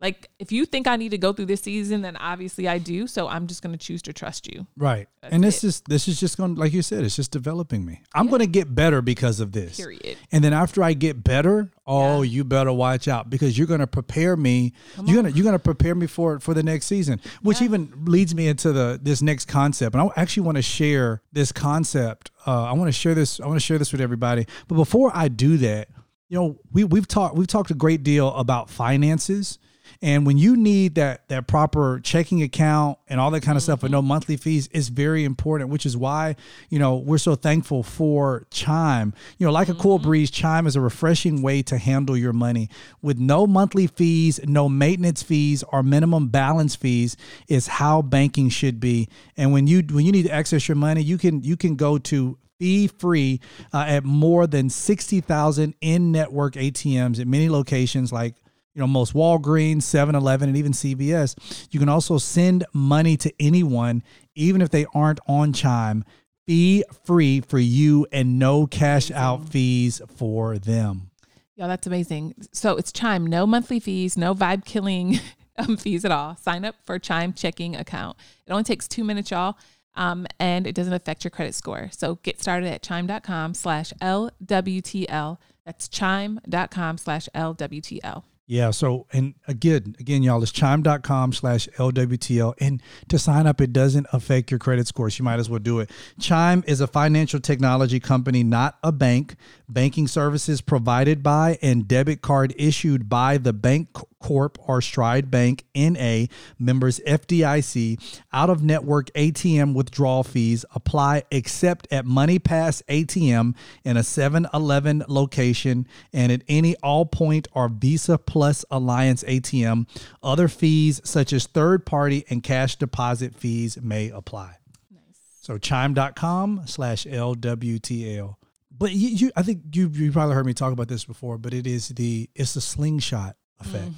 like 0.00 0.28
if 0.38 0.52
you 0.52 0.64
think 0.64 0.86
i 0.86 0.96
need 0.96 1.10
to 1.10 1.18
go 1.18 1.32
through 1.32 1.46
this 1.46 1.60
season 1.60 2.02
then 2.02 2.16
obviously 2.16 2.68
i 2.68 2.78
do 2.78 3.06
so 3.06 3.26
i'm 3.28 3.46
just 3.46 3.62
gonna 3.62 3.76
choose 3.76 4.00
to 4.02 4.12
trust 4.12 4.46
you 4.52 4.66
Right. 4.76 5.08
That's 5.22 5.34
and 5.34 5.42
this 5.42 5.64
it. 5.64 5.66
is 5.68 5.80
this 5.88 6.06
is 6.08 6.20
just 6.20 6.36
going 6.36 6.54
to 6.54 6.60
like 6.60 6.72
you 6.72 6.82
said, 6.82 7.02
it's 7.02 7.16
just 7.16 7.32
developing 7.32 7.84
me. 7.84 8.02
I'm 8.14 8.28
going 8.28 8.38
to 8.38 8.46
get 8.46 8.72
better 8.72 9.02
because 9.02 9.40
of 9.40 9.50
this. 9.50 9.76
period 9.76 10.16
And 10.30 10.44
then 10.44 10.52
after 10.52 10.80
I 10.84 10.92
get 10.92 11.24
better, 11.24 11.72
oh, 11.88 12.22
Yeah. 12.22 12.30
you 12.30 12.44
better 12.44 12.72
watch 12.72 13.08
out 13.08 13.28
because 13.28 13.58
you're 13.58 13.66
going 13.66 13.80
to 13.80 13.88
prepare 13.88 14.36
me. 14.36 14.72
you're 15.04 15.20
going 15.20 15.24
to 15.32 15.36
you're 15.36 15.42
going 15.42 15.56
to 15.56 15.58
prepare 15.58 15.96
me 15.96 16.06
for 16.06 16.38
for 16.38 16.54
the 16.54 16.62
next 16.62 16.86
season, 16.86 17.20
which 17.42 17.60
Yeah. 17.60 17.64
even 17.64 17.92
leads 18.04 18.32
me 18.36 18.46
into 18.46 18.72
the 18.72 19.00
this 19.02 19.20
next 19.20 19.46
concept. 19.46 19.96
And 19.96 20.02
I 20.02 20.20
actually 20.20 20.44
want 20.44 20.56
to 20.56 20.62
share 20.62 21.20
this 21.32 21.50
concept. 21.50 22.30
Uh, 22.46 22.62
I 22.64 22.72
want 22.74 22.86
to 22.86 22.92
share 22.92 23.14
this. 23.16 23.40
I 23.40 23.46
want 23.46 23.56
to 23.60 23.66
share 23.66 23.78
this 23.78 23.90
with 23.90 24.00
everybody. 24.00 24.46
But 24.68 24.76
before 24.76 25.10
I 25.12 25.26
do 25.26 25.56
that, 25.58 25.88
you 26.28 26.38
know, 26.38 26.60
we 26.72 26.84
we've 26.84 27.08
talked 27.08 27.34
we've 27.34 27.48
talked 27.48 27.72
a 27.72 27.74
great 27.74 28.04
deal 28.04 28.32
about 28.34 28.70
finances. 28.70 29.58
And 30.00 30.24
when 30.24 30.38
you 30.38 30.56
need 30.56 30.94
that 30.94 31.26
that 31.28 31.48
proper 31.48 32.00
checking 32.02 32.42
account 32.42 32.98
and 33.08 33.18
all 33.18 33.32
that 33.32 33.42
kind 33.42 33.56
of 33.56 33.62
stuff 33.62 33.82
with 33.82 33.90
no 33.90 34.00
monthly 34.00 34.36
fees, 34.36 34.68
it's 34.72 34.88
very 34.88 35.24
important. 35.24 35.70
Which 35.70 35.84
is 35.84 35.96
why 35.96 36.36
you 36.68 36.78
know 36.78 36.96
we're 36.96 37.18
so 37.18 37.34
thankful 37.34 37.82
for 37.82 38.46
Chime. 38.50 39.12
You 39.38 39.46
know, 39.46 39.52
like 39.52 39.68
a 39.68 39.74
cool 39.74 39.98
breeze, 39.98 40.30
Chime 40.30 40.66
is 40.66 40.76
a 40.76 40.80
refreshing 40.80 41.42
way 41.42 41.62
to 41.62 41.78
handle 41.78 42.16
your 42.16 42.32
money 42.32 42.68
with 43.02 43.18
no 43.18 43.46
monthly 43.46 43.88
fees, 43.88 44.38
no 44.44 44.68
maintenance 44.68 45.22
fees, 45.22 45.64
or 45.72 45.82
minimum 45.82 46.28
balance 46.28 46.76
fees. 46.76 47.16
Is 47.48 47.66
how 47.66 48.02
banking 48.02 48.50
should 48.50 48.78
be. 48.78 49.08
And 49.36 49.52
when 49.52 49.66
you 49.66 49.82
when 49.82 50.06
you 50.06 50.12
need 50.12 50.24
to 50.24 50.32
access 50.32 50.68
your 50.68 50.76
money, 50.76 51.02
you 51.02 51.18
can 51.18 51.42
you 51.42 51.56
can 51.56 51.74
go 51.74 51.98
to 51.98 52.38
fee 52.58 52.88
free 52.88 53.40
uh, 53.72 53.84
at 53.86 54.04
more 54.04 54.46
than 54.46 54.68
60,000 54.68 55.74
in 55.80 56.12
network 56.12 56.54
ATMs 56.54 57.20
at 57.20 57.26
many 57.26 57.48
locations 57.48 58.12
like 58.12 58.34
you 58.78 58.82
know 58.84 58.86
most 58.86 59.12
Walgreens, 59.12 59.78
7-Eleven 59.78 60.48
and 60.48 60.56
even 60.56 60.70
CVS. 60.70 61.66
You 61.72 61.80
can 61.80 61.88
also 61.88 62.16
send 62.16 62.64
money 62.72 63.16
to 63.16 63.32
anyone 63.40 64.04
even 64.36 64.62
if 64.62 64.70
they 64.70 64.86
aren't 64.94 65.18
on 65.26 65.52
Chime 65.52 66.04
fee 66.46 66.84
free 67.04 67.40
for 67.40 67.58
you 67.58 68.06
and 68.12 68.38
no 68.38 68.68
cash 68.68 69.10
out 69.10 69.48
fees 69.48 70.00
for 70.16 70.58
them. 70.58 71.10
Yeah, 71.56 71.66
that's 71.66 71.88
amazing. 71.88 72.34
So 72.52 72.76
it's 72.76 72.92
Chime, 72.92 73.26
no 73.26 73.48
monthly 73.48 73.80
fees, 73.80 74.16
no 74.16 74.32
vibe 74.32 74.64
killing 74.64 75.18
um, 75.58 75.76
fees 75.76 76.04
at 76.04 76.12
all. 76.12 76.36
Sign 76.36 76.64
up 76.64 76.76
for 76.84 77.00
Chime 77.00 77.32
checking 77.32 77.74
account. 77.74 78.16
It 78.46 78.52
only 78.52 78.62
takes 78.62 78.86
two 78.86 79.02
minutes, 79.02 79.32
y'all, 79.32 79.58
um, 79.96 80.24
and 80.38 80.68
it 80.68 80.76
doesn't 80.76 80.92
affect 80.92 81.24
your 81.24 81.32
credit 81.32 81.56
score. 81.56 81.90
So 81.90 82.20
get 82.22 82.40
started 82.40 82.68
at 82.68 82.82
chime.com 82.82 83.54
slash 83.54 83.92
LWTL. 84.00 85.38
That's 85.66 85.88
chime.com 85.88 86.96
slash 86.98 87.28
LWTL. 87.34 88.22
Yeah. 88.50 88.70
So, 88.70 89.06
and 89.12 89.34
again, 89.46 89.94
again, 90.00 90.22
y'all, 90.22 90.42
it's 90.42 90.50
chime.com 90.50 91.34
slash 91.34 91.68
LWTL. 91.76 92.54
And 92.58 92.82
to 93.08 93.18
sign 93.18 93.46
up, 93.46 93.60
it 93.60 93.74
doesn't 93.74 94.06
affect 94.10 94.50
your 94.50 94.58
credit 94.58 94.88
scores. 94.88 95.18
You 95.18 95.24
might 95.26 95.38
as 95.38 95.50
well 95.50 95.58
do 95.58 95.80
it. 95.80 95.90
Chime 96.18 96.64
is 96.66 96.80
a 96.80 96.86
financial 96.86 97.40
technology 97.40 98.00
company, 98.00 98.42
not 98.42 98.78
a 98.82 98.90
bank. 98.90 99.36
Banking 99.68 100.08
services 100.08 100.62
provided 100.62 101.22
by 101.22 101.58
and 101.60 101.86
debit 101.86 102.22
card 102.22 102.54
issued 102.56 103.10
by 103.10 103.36
the 103.36 103.52
Bank 103.52 103.90
Corp 104.20 104.58
or 104.68 104.80
Stride 104.80 105.30
Bank 105.30 105.64
NA, 105.74 106.26
members 106.58 107.00
FDIC, 107.06 108.20
out 108.32 108.50
of 108.50 108.62
network 108.62 109.12
ATM 109.12 109.74
withdrawal 109.74 110.24
fees 110.24 110.64
apply 110.74 111.22
except 111.30 111.86
at 111.92 112.04
MoneyPass 112.04 112.82
ATM 112.84 113.54
in 113.84 113.96
a 113.96 114.02
7 114.02 114.46
Eleven 114.52 115.04
location 115.08 115.86
and 116.12 116.32
at 116.32 116.42
any 116.48 116.74
Allpoint 116.76 117.46
or 117.52 117.68
Visa 117.68 118.18
Plus 118.18 118.64
Alliance 118.70 119.22
ATM. 119.24 119.86
Other 120.22 120.48
fees, 120.48 121.00
such 121.04 121.32
as 121.32 121.46
third 121.46 121.86
party 121.86 122.24
and 122.28 122.42
cash 122.42 122.76
deposit 122.76 123.34
fees, 123.34 123.78
may 123.80 124.10
apply. 124.10 124.56
Nice. 124.90 125.20
So 125.40 125.58
chime.com 125.58 126.62
slash 126.66 127.04
LWTL. 127.04 128.36
But 128.78 128.92
you, 128.92 129.08
you 129.08 129.32
I 129.34 129.42
think 129.42 129.62
you 129.74 129.88
you 129.88 130.12
probably 130.12 130.36
heard 130.36 130.46
me 130.46 130.54
talk 130.54 130.72
about 130.72 130.88
this 130.88 131.04
before, 131.04 131.36
but 131.36 131.52
it 131.52 131.66
is 131.66 131.88
the 131.88 132.30
it's 132.36 132.54
the 132.54 132.60
slingshot 132.60 133.36
effect. 133.60 133.92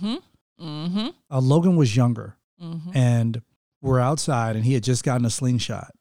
Mm-hmm. 0.61 1.09
Uh, 1.31 1.40
Logan 1.40 1.77
was 1.77 1.94
younger 1.96 2.37
and 2.94 3.42
we're 3.81 4.01
outside 4.01 4.57
and 4.57 4.64
he 4.64 4.75
had 4.75 4.85
just 4.85 5.05
gotten 5.05 5.25
a 5.25 5.31
slingshot. 5.31 5.92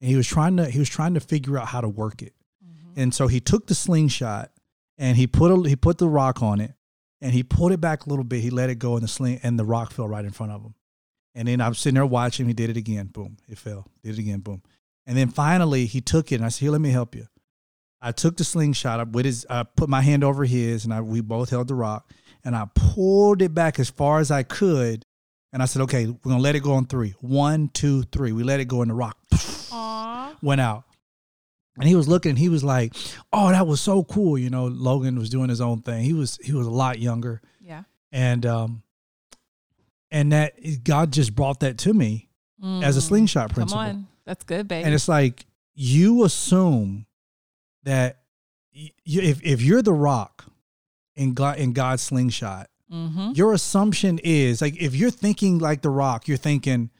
And 0.00 0.08
he 0.10 0.16
was 0.16 0.26
trying 0.26 0.56
to 0.56 0.68
he 0.68 0.78
was 0.78 0.88
trying 0.88 1.14
to 1.14 1.20
figure 1.20 1.58
out 1.58 1.68
how 1.68 1.80
to 1.80 1.88
work 1.88 2.22
it. 2.22 2.34
And 2.96 3.14
so 3.14 3.28
he 3.28 3.40
took 3.40 3.66
the 3.66 3.74
slingshot 3.74 4.50
and 4.98 5.16
he 5.16 5.26
put 5.26 5.52
a, 5.52 5.68
he 5.68 5.76
put 5.76 5.98
the 5.98 6.08
rock 6.08 6.42
on 6.42 6.60
it 6.60 6.74
and 7.20 7.32
he 7.32 7.42
pulled 7.42 7.72
it 7.72 7.80
back 7.80 8.06
a 8.06 8.08
little 8.08 8.24
bit. 8.24 8.40
He 8.40 8.50
let 8.50 8.70
it 8.70 8.78
go 8.78 8.96
in 8.96 9.02
the 9.02 9.08
sling 9.08 9.40
and 9.42 9.58
the 9.58 9.64
rock 9.64 9.92
fell 9.92 10.08
right 10.08 10.24
in 10.24 10.30
front 10.30 10.52
of 10.52 10.62
him. 10.62 10.74
And 11.34 11.46
then 11.46 11.60
I'm 11.60 11.74
sitting 11.74 11.94
there 11.94 12.06
watching. 12.06 12.46
He 12.46 12.52
did 12.52 12.70
it 12.70 12.76
again. 12.76 13.06
Boom. 13.06 13.36
It 13.48 13.58
fell. 13.58 13.86
Did 14.02 14.14
it 14.14 14.18
again. 14.18 14.40
Boom. 14.40 14.62
And 15.06 15.16
then 15.16 15.28
finally 15.28 15.86
he 15.86 16.00
took 16.00 16.32
it 16.32 16.36
and 16.36 16.44
I 16.44 16.48
said, 16.48 16.60
Here, 16.60 16.72
let 16.72 16.80
me 16.80 16.90
help 16.90 17.14
you. 17.14 17.26
I 18.02 18.12
took 18.12 18.36
the 18.36 18.44
slingshot 18.44 18.98
up 18.98 19.08
with 19.10 19.26
his, 19.26 19.46
I 19.48 19.62
put 19.62 19.88
my 19.88 20.00
hand 20.00 20.24
over 20.24 20.44
his 20.44 20.84
and 20.84 20.94
I, 20.94 21.02
we 21.02 21.20
both 21.20 21.50
held 21.50 21.68
the 21.68 21.74
rock 21.74 22.10
and 22.44 22.54
I 22.56 22.66
pulled 22.74 23.42
it 23.42 23.54
back 23.54 23.78
as 23.78 23.90
far 23.90 24.18
as 24.20 24.30
I 24.30 24.42
could. 24.42 25.04
And 25.52 25.62
I 25.62 25.66
said, 25.66 25.82
okay, 25.82 26.06
we're 26.06 26.12
going 26.22 26.36
to 26.36 26.42
let 26.42 26.54
it 26.54 26.62
go 26.62 26.74
on 26.74 26.86
three. 26.86 27.14
One, 27.20 27.68
two, 27.68 28.04
three. 28.04 28.30
We 28.32 28.44
let 28.44 28.60
it 28.60 28.66
go 28.66 28.82
in 28.82 28.88
the 28.88 28.94
rock. 28.94 29.16
Aw. 29.72 30.36
Went 30.42 30.60
out. 30.60 30.84
And 31.76 31.88
he 31.88 31.96
was 31.96 32.06
looking, 32.08 32.36
he 32.36 32.48
was 32.48 32.62
like, 32.62 32.94
oh, 33.32 33.48
that 33.50 33.66
was 33.66 33.80
so 33.80 34.04
cool. 34.04 34.36
You 34.38 34.50
know, 34.50 34.66
Logan 34.66 35.18
was 35.18 35.28
doing 35.30 35.48
his 35.48 35.60
own 35.60 35.82
thing. 35.82 36.04
He 36.04 36.12
was, 36.12 36.38
he 36.42 36.52
was 36.52 36.66
a 36.66 36.70
lot 36.70 36.98
younger. 36.98 37.40
Yeah. 37.60 37.82
And, 38.12 38.44
um, 38.46 38.82
and 40.10 40.32
that 40.32 40.54
God 40.84 41.12
just 41.12 41.34
brought 41.34 41.60
that 41.60 41.78
to 41.78 41.92
me 41.94 42.28
as 42.62 42.96
a 42.96 43.00
Mm. 43.00 43.02
slingshot 43.08 43.48
Come 43.50 43.54
principle. 43.54 43.80
on. 43.80 44.06
That's 44.26 44.44
good, 44.44 44.68
baby. 44.68 44.84
And 44.84 44.94
it's 44.94 45.08
like 45.08 45.46
you 45.74 46.24
assume 46.24 47.06
that 47.84 48.18
if 48.72 49.42
if 49.42 49.62
you're 49.62 49.82
the 49.82 49.92
rock 49.92 50.44
in 51.20 51.34
God 51.34 51.58
in 51.58 51.74
God's 51.74 52.02
slingshot, 52.02 52.68
mm-hmm. 52.90 53.32
your 53.34 53.52
assumption 53.52 54.18
is 54.24 54.62
like 54.62 54.80
if 54.80 54.94
you're 54.96 55.10
thinking 55.10 55.58
like 55.58 55.82
the 55.82 55.90
rock, 55.90 56.26
you're 56.26 56.38
thinking, 56.38 56.90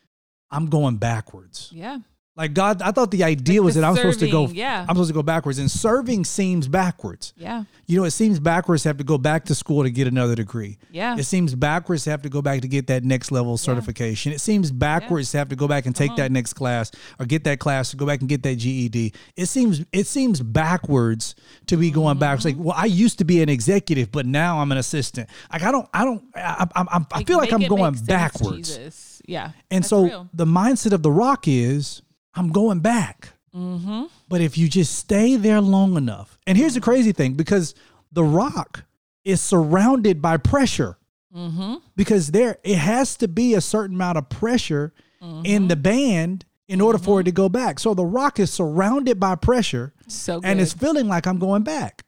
I'm 0.50 0.66
going 0.66 0.96
backwards. 0.96 1.70
Yeah. 1.72 2.00
Like 2.40 2.54
God, 2.54 2.80
I 2.80 2.90
thought 2.90 3.10
the 3.10 3.22
idea 3.22 3.60
Like 3.60 3.66
was 3.66 3.74
the 3.74 3.82
that 3.82 3.86
I'm 3.86 3.96
supposed 3.96 4.20
to 4.20 4.30
go. 4.30 4.46
yeah. 4.48 4.80
I'm 4.88 4.96
supposed 4.96 5.10
to 5.10 5.14
go 5.14 5.22
backwards, 5.22 5.58
and 5.58 5.70
serving 5.70 6.24
seems 6.24 6.68
backwards. 6.68 7.34
Yeah. 7.36 7.64
You 7.86 7.98
know, 7.98 8.04
it 8.04 8.12
seems 8.12 8.40
backwards 8.40 8.84
to 8.84 8.88
have 8.88 8.96
to 8.96 9.04
go 9.04 9.18
back 9.18 9.44
to 9.44 9.54
school 9.54 9.82
to 9.82 9.90
get 9.90 10.06
another 10.06 10.34
degree. 10.36 10.78
Yeah. 10.90 11.18
It 11.18 11.24
seems 11.24 11.54
backwards 11.54 12.04
to 12.04 12.10
have 12.10 12.22
to 12.22 12.30
go 12.30 12.40
back 12.40 12.62
to 12.62 12.68
get 12.68 12.86
that 12.86 13.04
next 13.04 13.30
level 13.30 13.58
certification. 13.58 14.32
It 14.32 14.40
seems 14.40 14.70
backwards 14.70 15.30
to 15.32 15.38
have 15.38 15.50
to 15.50 15.56
go 15.56 15.68
back 15.68 15.84
and 15.84 15.94
take 15.94 16.12
uh-huh. 16.12 16.16
that 16.16 16.32
next 16.32 16.54
class 16.54 16.90
or 17.18 17.26
get 17.26 17.44
that 17.44 17.58
class 17.58 17.90
to 17.90 17.98
go 17.98 18.06
back 18.06 18.20
and 18.20 18.28
get 18.28 18.42
that 18.44 18.56
GED. 18.56 19.12
It 19.36 19.46
seems 19.46 19.84
it 19.92 20.06
seems 20.06 20.40
backwards 20.40 21.34
to 21.66 21.76
be 21.76 21.90
going 21.90 22.14
mm-hmm. 22.14 22.20
backwards. 22.20 22.46
Like, 22.46 22.56
well, 22.56 22.74
I 22.74 22.86
used 22.86 23.18
to 23.18 23.26
be 23.26 23.42
an 23.42 23.50
executive, 23.50 24.10
but 24.10 24.24
now 24.24 24.60
I'm 24.60 24.72
an 24.72 24.78
assistant. 24.78 25.28
Like, 25.52 25.62
I 25.62 25.70
don't, 25.70 25.86
I 25.92 26.04
don't, 26.06 26.24
I, 26.34 26.66
I, 26.74 26.84
I, 26.90 27.06
I 27.12 27.24
feel 27.24 27.36
like 27.36 27.52
I'm 27.52 27.68
going 27.68 27.96
sense, 27.96 28.06
backwards. 28.06 28.78
Jesus. 28.78 29.20
Yeah. 29.26 29.50
And 29.70 29.84
so 29.84 30.04
real. 30.04 30.28
the 30.32 30.46
mindset 30.46 30.92
of 30.92 31.02
the 31.02 31.12
rock 31.12 31.46
is 31.46 32.00
I'm 32.34 32.48
going 32.50 32.80
back. 32.80 33.30
Mm-hmm. 33.54 34.04
But 34.28 34.40
if 34.40 34.56
you 34.56 34.68
just 34.68 34.96
stay 34.96 35.36
there 35.36 35.60
long 35.60 35.96
enough, 35.96 36.38
and 36.46 36.56
here's 36.56 36.74
the 36.74 36.80
crazy 36.80 37.12
thing 37.12 37.34
because 37.34 37.74
the 38.12 38.22
rock 38.24 38.84
is 39.24 39.40
surrounded 39.40 40.20
by 40.22 40.36
pressure 40.36 40.96
Mm-hmm. 41.36 41.74
because 41.94 42.32
there 42.32 42.58
it 42.64 42.74
has 42.74 43.16
to 43.18 43.28
be 43.28 43.54
a 43.54 43.60
certain 43.60 43.94
amount 43.94 44.18
of 44.18 44.28
pressure 44.28 44.92
Mm-hmm. 45.22 45.42
in 45.46 45.68
the 45.68 45.76
band 45.76 46.44
in 46.66 46.80
order 46.80 46.98
for 46.98 47.20
it 47.20 47.24
to 47.24 47.30
go 47.32 47.48
back. 47.48 47.78
So 47.78 47.92
the 47.94 48.04
rock 48.06 48.40
is 48.40 48.50
surrounded 48.50 49.20
by 49.20 49.34
pressure 49.36 49.92
So 50.08 50.40
good. 50.40 50.48
and 50.48 50.60
it's 50.60 50.72
feeling 50.72 51.06
like 51.08 51.26
I'm 51.26 51.38
going 51.38 51.62
back. 51.62 52.04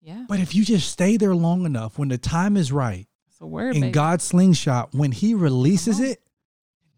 yeah. 0.00 0.24
But 0.28 0.38
if 0.40 0.54
you 0.54 0.64
just 0.64 0.88
stay 0.90 1.16
there 1.18 1.34
long 1.34 1.66
enough 1.66 1.98
when 1.98 2.08
the 2.08 2.16
time 2.18 2.56
is 2.56 2.70
right, 2.72 3.06
It's 3.28 3.40
a 3.42 3.46
word, 3.46 3.74
in 3.74 3.80
baby. 3.82 3.92
God's 3.92 4.22
slingshot, 4.24 4.94
when 4.94 5.10
He 5.12 5.34
releases 5.34 5.98
it, 6.00 6.22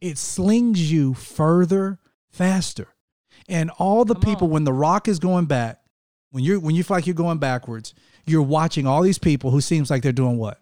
it 0.01 0.18
slings 0.18 0.92
you 0.92 1.14
further, 1.14 1.99
faster. 2.30 2.88
And 3.48 3.70
all 3.78 4.04
the 4.04 4.14
Come 4.14 4.22
people, 4.22 4.46
on. 4.48 4.52
when 4.52 4.64
the 4.64 4.72
rock 4.72 5.08
is 5.08 5.18
going 5.18 5.46
back, 5.46 5.80
when 6.30 6.44
you're 6.44 6.60
when 6.60 6.74
you 6.74 6.84
feel 6.84 6.96
like 6.98 7.06
you're 7.06 7.14
going 7.14 7.38
backwards, 7.38 7.94
you're 8.26 8.42
watching 8.42 8.86
all 8.86 9.00
these 9.02 9.18
people 9.18 9.50
who 9.50 9.60
seems 9.60 9.90
like 9.90 10.02
they're 10.02 10.12
doing 10.12 10.36
what? 10.36 10.60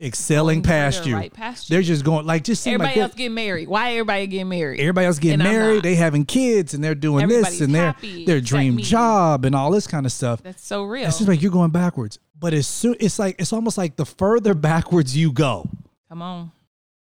Excelling 0.00 0.62
past 0.62 1.04
you. 1.06 1.16
right 1.16 1.32
past 1.32 1.68
you. 1.68 1.74
They're 1.74 1.82
just 1.82 2.04
going 2.04 2.24
like 2.24 2.44
just 2.44 2.64
Everybody 2.64 2.90
like 2.90 2.96
else 2.98 3.14
getting 3.14 3.34
married. 3.34 3.66
Why 3.68 3.90
everybody 3.94 4.28
getting 4.28 4.48
married? 4.48 4.78
everybody 4.78 5.06
else 5.08 5.18
getting 5.18 5.40
And 5.40 5.50
married, 5.52 5.82
they 5.82 5.96
having 5.96 6.24
kids, 6.24 6.72
and 6.74 6.84
they're 6.84 6.94
doing 6.94 7.26
this 7.26 7.60
and 7.60 7.74
their 7.74 7.96
their 8.24 8.40
dream 8.40 8.78
job 8.78 9.44
and 9.44 9.56
all 9.56 9.72
this 9.72 9.88
kind 9.88 10.06
of 10.06 10.12
stuff. 10.12 10.40
That's 10.44 10.64
so 10.64 10.84
real. 10.84 11.08
It's 11.08 11.18
just 11.18 11.28
like 11.28 11.42
you're 11.42 11.50
going 11.50 11.72
backwards. 11.72 12.20
but 12.38 12.54
it's 12.54 12.68
so 12.68 12.94
it's 13.00 13.18
like 13.18 13.34
it's 13.40 13.52
almost 13.52 13.76
like 13.76 13.96
the 13.96 14.06
further 14.06 14.54
backwards 14.54 15.16
you 15.16 15.32
go, 15.32 15.68
Come 16.08 16.22
on. 16.22 16.52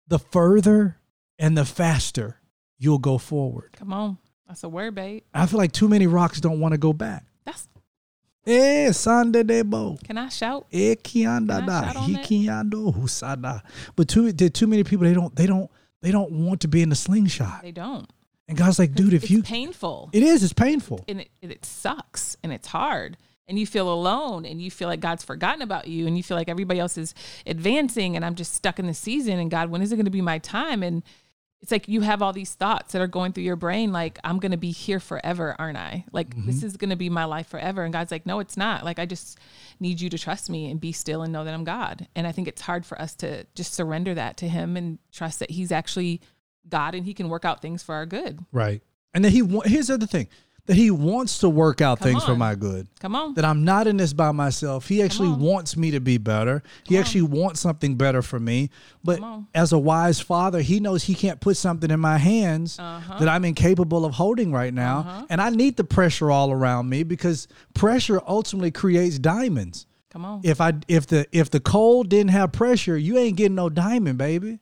the 0.06 0.20
further 0.20 0.98
and 1.40 1.58
the 1.58 1.64
faster 1.64 2.36
you'll 2.78 2.98
go 2.98 3.18
forward. 3.18 3.70
Come 3.78 3.92
on. 3.92 4.18
That's 4.46 4.64
a 4.64 4.68
word, 4.68 4.94
babe. 4.94 5.22
I 5.34 5.46
feel 5.46 5.58
like 5.58 5.72
too 5.72 5.88
many 5.88 6.06
rocks 6.06 6.40
don't 6.40 6.60
want 6.60 6.72
to 6.72 6.78
go 6.78 6.92
back. 6.92 7.24
That's 7.44 7.68
Eh, 8.46 8.90
sande 8.92 9.34
debo. 9.46 10.02
can 10.04 10.16
I 10.16 10.28
shout? 10.30 10.66
Eh, 10.72 10.94
kianda 10.94 11.66
da. 11.66 11.92
He 12.00 12.14
kiando 12.16 12.94
husada. 12.94 13.62
But 13.94 14.08
too 14.08 14.32
there 14.32 14.48
too 14.48 14.66
many 14.66 14.84
people 14.84 15.04
they 15.06 15.12
don't 15.12 15.34
they 15.36 15.46
don't 15.46 15.70
they 16.00 16.10
don't 16.10 16.30
want 16.32 16.62
to 16.62 16.68
be 16.68 16.80
in 16.80 16.88
the 16.88 16.96
slingshot. 16.96 17.60
They 17.62 17.72
don't. 17.72 18.10
And 18.48 18.56
God's 18.56 18.78
like, 18.78 18.94
dude, 18.94 19.12
if 19.12 19.24
it's 19.24 19.30
you 19.30 19.42
painful. 19.42 20.08
it 20.14 20.22
is, 20.22 20.42
it's 20.42 20.54
painful. 20.54 21.04
and 21.06 21.20
it, 21.20 21.28
it 21.42 21.64
sucks 21.66 22.38
and 22.42 22.50
it's 22.50 22.68
hard 22.68 23.18
and 23.46 23.58
you 23.58 23.66
feel 23.66 23.92
alone 23.92 24.46
and 24.46 24.62
you 24.62 24.70
feel 24.70 24.88
like 24.88 25.00
God's 25.00 25.22
forgotten 25.24 25.60
about 25.60 25.86
you 25.86 26.06
and 26.06 26.16
you 26.16 26.22
feel 26.22 26.36
like 26.36 26.48
everybody 26.48 26.80
else 26.80 26.96
is 26.96 27.14
advancing 27.46 28.16
and 28.16 28.24
I'm 28.24 28.34
just 28.34 28.54
stuck 28.54 28.78
in 28.78 28.86
the 28.86 28.94
season 28.94 29.38
and 29.38 29.50
God 29.50 29.68
when 29.70 29.82
is 29.82 29.92
it 29.92 29.96
going 29.96 30.06
to 30.06 30.10
be 30.10 30.22
my 30.22 30.38
time 30.38 30.82
and 30.82 31.02
it's 31.60 31.72
like 31.72 31.88
you 31.88 32.02
have 32.02 32.22
all 32.22 32.32
these 32.32 32.54
thoughts 32.54 32.92
that 32.92 33.02
are 33.02 33.08
going 33.08 33.32
through 33.32 33.44
your 33.44 33.56
brain 33.56 33.92
like 33.92 34.18
I'm 34.22 34.38
going 34.38 34.52
to 34.52 34.58
be 34.58 34.70
here 34.70 35.00
forever 35.00 35.56
aren't 35.58 35.78
I? 35.78 36.04
Like 36.12 36.34
this 36.44 36.58
mm-hmm. 36.58 36.66
is 36.66 36.76
going 36.76 36.90
to 36.90 36.96
be 36.96 37.10
my 37.10 37.24
life 37.24 37.48
forever. 37.48 37.82
And 37.82 37.92
God's 37.92 38.12
like 38.12 38.26
no 38.26 38.38
it's 38.38 38.56
not. 38.56 38.84
Like 38.84 38.98
I 38.98 39.06
just 39.06 39.38
need 39.80 40.00
you 40.00 40.08
to 40.10 40.18
trust 40.18 40.48
me 40.50 40.70
and 40.70 40.80
be 40.80 40.92
still 40.92 41.22
and 41.22 41.32
know 41.32 41.44
that 41.44 41.54
I'm 41.54 41.64
God. 41.64 42.06
And 42.14 42.26
I 42.26 42.32
think 42.32 42.48
it's 42.48 42.62
hard 42.62 42.86
for 42.86 43.00
us 43.00 43.14
to 43.16 43.44
just 43.54 43.74
surrender 43.74 44.14
that 44.14 44.36
to 44.38 44.48
him 44.48 44.76
and 44.76 44.98
trust 45.12 45.40
that 45.40 45.50
he's 45.50 45.72
actually 45.72 46.20
God 46.68 46.94
and 46.94 47.04
he 47.04 47.14
can 47.14 47.28
work 47.28 47.44
out 47.44 47.60
things 47.60 47.82
for 47.82 47.94
our 47.94 48.06
good. 48.06 48.38
Right. 48.52 48.82
And 49.12 49.24
then 49.24 49.32
he 49.32 49.42
here's 49.64 49.88
the 49.88 49.94
other 49.94 50.06
thing. 50.06 50.28
That 50.68 50.76
he 50.76 50.90
wants 50.90 51.38
to 51.38 51.48
work 51.48 51.80
out 51.80 51.98
Come 51.98 52.08
things 52.08 52.24
for 52.24 52.36
my 52.36 52.54
good. 52.54 52.86
come 53.00 53.16
on 53.16 53.34
That 53.34 53.44
I'm 53.46 53.64
not 53.64 53.86
in 53.86 53.96
this 53.96 54.12
by 54.12 54.32
myself. 54.32 54.86
He 54.86 55.02
actually 55.02 55.30
wants 55.30 55.76
me 55.76 55.90
to 55.92 55.98
be 56.00 56.18
better. 56.18 56.62
He 56.84 56.96
actually 56.98 57.22
wants 57.22 57.58
something 57.60 57.96
better 57.96 58.20
for 58.22 58.38
me. 58.38 58.68
But 59.02 59.20
on. 59.20 59.46
as 59.54 59.72
a 59.72 59.78
wise 59.78 60.20
father, 60.20 60.60
he 60.60 60.78
knows 60.78 61.02
he 61.04 61.14
can't 61.14 61.40
put 61.40 61.56
something 61.56 61.90
in 61.90 61.98
my 62.00 62.18
hands 62.18 62.78
Uh-huh. 62.78 63.18
that 63.18 63.28
I'm 63.28 63.44
incapable 63.46 64.04
of 64.04 64.12
holding 64.14 64.52
right 64.52 64.72
now. 64.74 65.26
And 65.30 65.40
I 65.40 65.48
need 65.50 65.76
the 65.78 65.84
pressure 65.84 66.30
all 66.30 66.52
around 66.52 66.88
me 66.90 67.02
because 67.02 67.48
pressure 67.74 68.20
ultimately 68.28 68.70
creates 68.70 69.18
diamonds. 69.18 69.86
come 70.10 70.24
on 70.26 70.40
If 70.44 70.60
I 70.60 70.74
if 70.86 71.06
the 71.06 71.26
if 71.32 71.48
the 71.50 71.60
coal 71.60 72.02
didn't 72.04 72.30
have 72.32 72.52
pressure, 72.52 72.96
you 72.96 73.16
ain't 73.18 73.36
getting 73.38 73.54
no 73.56 73.70
diamond, 73.70 74.18
baby. 74.18 74.58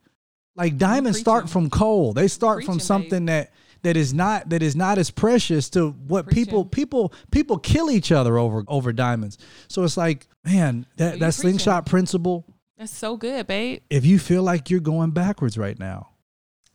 Like 0.55 0.79
diamonds 0.79 1.19
start 1.19 1.51
from 1.51 1.69
coal. 1.69 2.13
They 2.15 2.29
start 2.29 2.59
Preaching, 2.59 2.73
from 2.75 2.81
something 2.81 3.27
that 3.27 3.51
that 3.83 3.97
is 3.97 4.13
not 4.15 4.49
that 4.51 4.63
is 4.63 4.75
not 4.77 4.99
as 4.99 5.11
precious 5.11 5.71
to 5.71 5.91
what 5.91 6.29
people 6.29 6.65
Preaching. 6.65 6.71
people 6.87 7.13
people 7.31 7.59
kill 7.59 7.91
each 7.91 8.13
other 8.13 8.39
over 8.39 8.65
over 8.69 8.93
diamonds. 8.93 9.39
So 9.69 9.85
it's 9.85 9.97
like, 9.97 10.27
man, 10.45 10.87
that 10.97 11.13
that 11.13 11.19
preaching. 11.19 11.31
slingshot 11.33 11.87
principle. 11.87 12.45
that's 12.79 12.95
so 12.97 13.17
good 13.17 13.47
babe 13.47 13.81
If 13.91 14.05
you 14.05 14.19
feel 14.19 14.43
like 14.43 14.71
you're 14.71 14.81
going 14.81 15.11
backwards 15.11 15.57
right 15.57 15.79
now, 15.79 16.11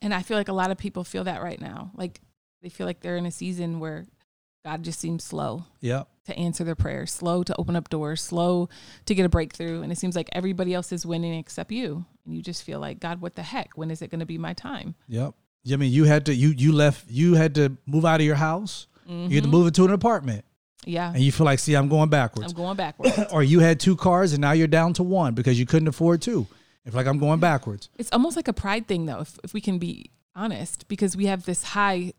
And 0.01 0.13
I 0.13 0.21
feel 0.21 0.37
like 0.37 0.47
a 0.49 0.53
lot 0.53 0.71
of 0.71 0.77
people 0.77 1.03
feel 1.03 1.23
that 1.25 1.41
right 1.43 1.59
now. 1.61 1.91
Like 1.95 2.21
they 2.61 2.69
feel 2.69 2.87
like 2.87 3.01
they're 3.01 3.17
in 3.17 3.25
a 3.25 3.31
season 3.31 3.79
where 3.79 4.05
God 4.63 4.83
just 4.83 4.99
seems 4.99 5.23
slow 5.23 5.65
yep, 5.79 6.07
to 6.25 6.37
answer 6.37 6.63
their 6.63 6.75
prayers, 6.75 7.11
slow 7.11 7.41
to 7.41 7.55
open 7.59 7.75
up 7.75 7.89
doors, 7.89 8.21
slow 8.21 8.69
to 9.05 9.15
get 9.15 9.25
a 9.25 9.29
breakthrough. 9.29 9.81
And 9.81 9.91
it 9.91 9.97
seems 9.97 10.15
like 10.15 10.29
everybody 10.33 10.71
else 10.73 10.91
is 10.91 11.03
winning 11.03 11.33
except 11.33 11.71
you. 11.71 12.05
And 12.25 12.35
you 12.35 12.43
just 12.43 12.61
feel 12.61 12.79
like, 12.79 12.99
God, 12.99 13.21
what 13.21 13.33
the 13.33 13.41
heck? 13.41 13.75
When 13.75 13.89
is 13.89 14.03
it 14.03 14.11
going 14.11 14.19
to 14.19 14.25
be 14.27 14.37
my 14.37 14.53
time? 14.53 14.93
yep. 15.07 15.33
I 15.71 15.75
mean, 15.75 15.91
you 15.91 16.05
had 16.05 16.25
to 16.27 16.33
you 16.33 16.49
you 16.49 16.71
left 16.71 17.09
you 17.09 17.35
had 17.35 17.55
to 17.55 17.77
move 17.85 18.05
out 18.05 18.19
of 18.19 18.25
your 18.25 18.35
house. 18.35 18.87
You 19.07 19.23
had 19.23 19.29
to 19.29 19.41
mm-hmm. 19.41 19.51
move 19.51 19.67
into 19.67 19.83
an 19.83 19.91
apartment, 19.91 20.45
Yeah. 20.85 21.11
and 21.11 21.21
you 21.21 21.33
feel 21.33 21.45
like, 21.45 21.59
see, 21.59 21.75
I'm 21.75 21.89
going 21.89 22.07
backwards. 22.09 22.53
I'm 22.53 22.55
going 22.55 22.77
backwards. 22.77 23.19
or 23.31 23.43
you 23.43 23.59
had 23.59 23.77
two 23.77 23.97
cars 23.97 24.31
and 24.31 24.39
now 24.39 24.53
you're 24.53 24.67
down 24.67 24.93
to 24.93 25.03
one 25.03 25.33
because 25.33 25.59
you 25.59 25.65
couldn't 25.65 25.89
afford 25.89 26.21
two. 26.21 26.47
It's 26.85 26.95
like 26.95 27.07
I'm 27.07 27.19
going 27.19 27.41
backwards. 27.41 27.89
it's 27.97 28.09
almost 28.13 28.37
like 28.37 28.47
a 28.47 28.53
pride 28.53 28.87
thing, 28.87 29.07
though, 29.07 29.19
if, 29.19 29.37
if 29.43 29.53
we 29.53 29.59
can 29.59 29.79
be 29.79 30.11
honest, 30.33 30.87
because 30.87 31.17
we 31.17 31.25
have 31.25 31.43
this 31.43 31.63
high 31.63 32.13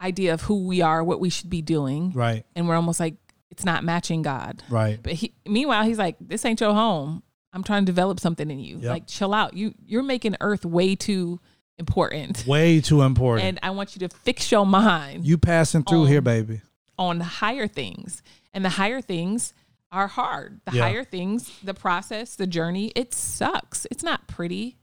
idea 0.00 0.32
of 0.32 0.42
who 0.42 0.66
we 0.66 0.80
are, 0.80 1.04
what 1.04 1.20
we 1.20 1.28
should 1.28 1.50
be 1.50 1.60
doing. 1.60 2.12
Right. 2.12 2.44
And 2.56 2.66
we're 2.66 2.76
almost 2.76 2.98
like, 2.98 3.14
it's 3.50 3.64
not 3.64 3.84
matching 3.84 4.22
God. 4.22 4.62
Right. 4.70 4.98
But 5.02 5.12
he, 5.12 5.34
meanwhile, 5.46 5.84
he's 5.84 5.98
like, 5.98 6.16
"This 6.18 6.46
ain't 6.46 6.62
your 6.62 6.72
home. 6.72 7.22
I'm 7.52 7.62
trying 7.62 7.82
to 7.82 7.86
develop 7.86 8.18
something 8.18 8.50
in 8.50 8.58
you. 8.58 8.78
Yep. 8.78 8.90
Like, 8.90 9.06
chill 9.06 9.34
out. 9.34 9.54
You 9.54 9.74
you're 9.84 10.02
making 10.02 10.36
Earth 10.40 10.64
way 10.64 10.96
too 10.96 11.38
important, 11.78 12.46
Way 12.46 12.80
too 12.80 13.02
important. 13.02 13.48
and 13.48 13.58
I 13.62 13.70
want 13.70 13.94
you 13.96 14.06
to 14.06 14.14
fix 14.14 14.50
your 14.52 14.66
mind 14.66 15.24
you 15.26 15.38
passing 15.38 15.82
through 15.82 16.02
Um, 16.02 16.08
here, 16.08 16.20
baby. 16.20 16.60
on 16.98 17.18
the 17.18 17.24
higher 17.24 17.66
things. 17.66 18.22
And 18.54 18.64
the 18.64 18.68
higher 18.70 19.00
things 19.00 19.54
are 19.90 20.06
hard. 20.08 20.60
The 20.66 20.76
Yeah. 20.76 20.82
higher 20.82 21.04
things, 21.04 21.50
the 21.62 21.74
process, 21.74 22.34
the 22.36 22.46
journey, 22.46 22.92
it 22.94 23.14
sucks. 23.14 23.86
It's 23.90 24.02
not 24.02 24.26
pretty. 24.28 24.76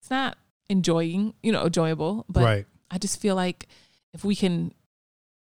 It's 0.00 0.10
not 0.10 0.38
enjoying, 0.68 1.34
you 1.42 1.50
know, 1.52 1.64
enjoyable. 1.66 2.24
But 2.28 2.44
right. 2.44 2.66
I 2.90 2.98
just 2.98 3.20
feel 3.20 3.34
like 3.34 3.66
if 4.12 4.24
we 4.24 4.36
can 4.36 4.72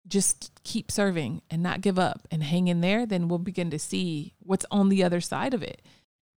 just 0.07 0.51
keep 0.63 0.91
serving 0.91 1.41
and 1.49 1.61
not 1.63 1.81
give 1.81 1.97
up 1.99 2.27
and 2.31 2.43
hang 2.43 2.67
in 2.67 2.81
there, 2.81 3.05
then 3.05 3.27
we'll 3.27 3.39
begin 3.39 3.69
to 3.71 3.79
see 3.79 4.33
what's 4.39 4.65
on 4.71 4.89
the 4.89 5.03
other 5.03 5.19
side 5.19 5.53
of 5.53 5.63
it. 5.63 5.81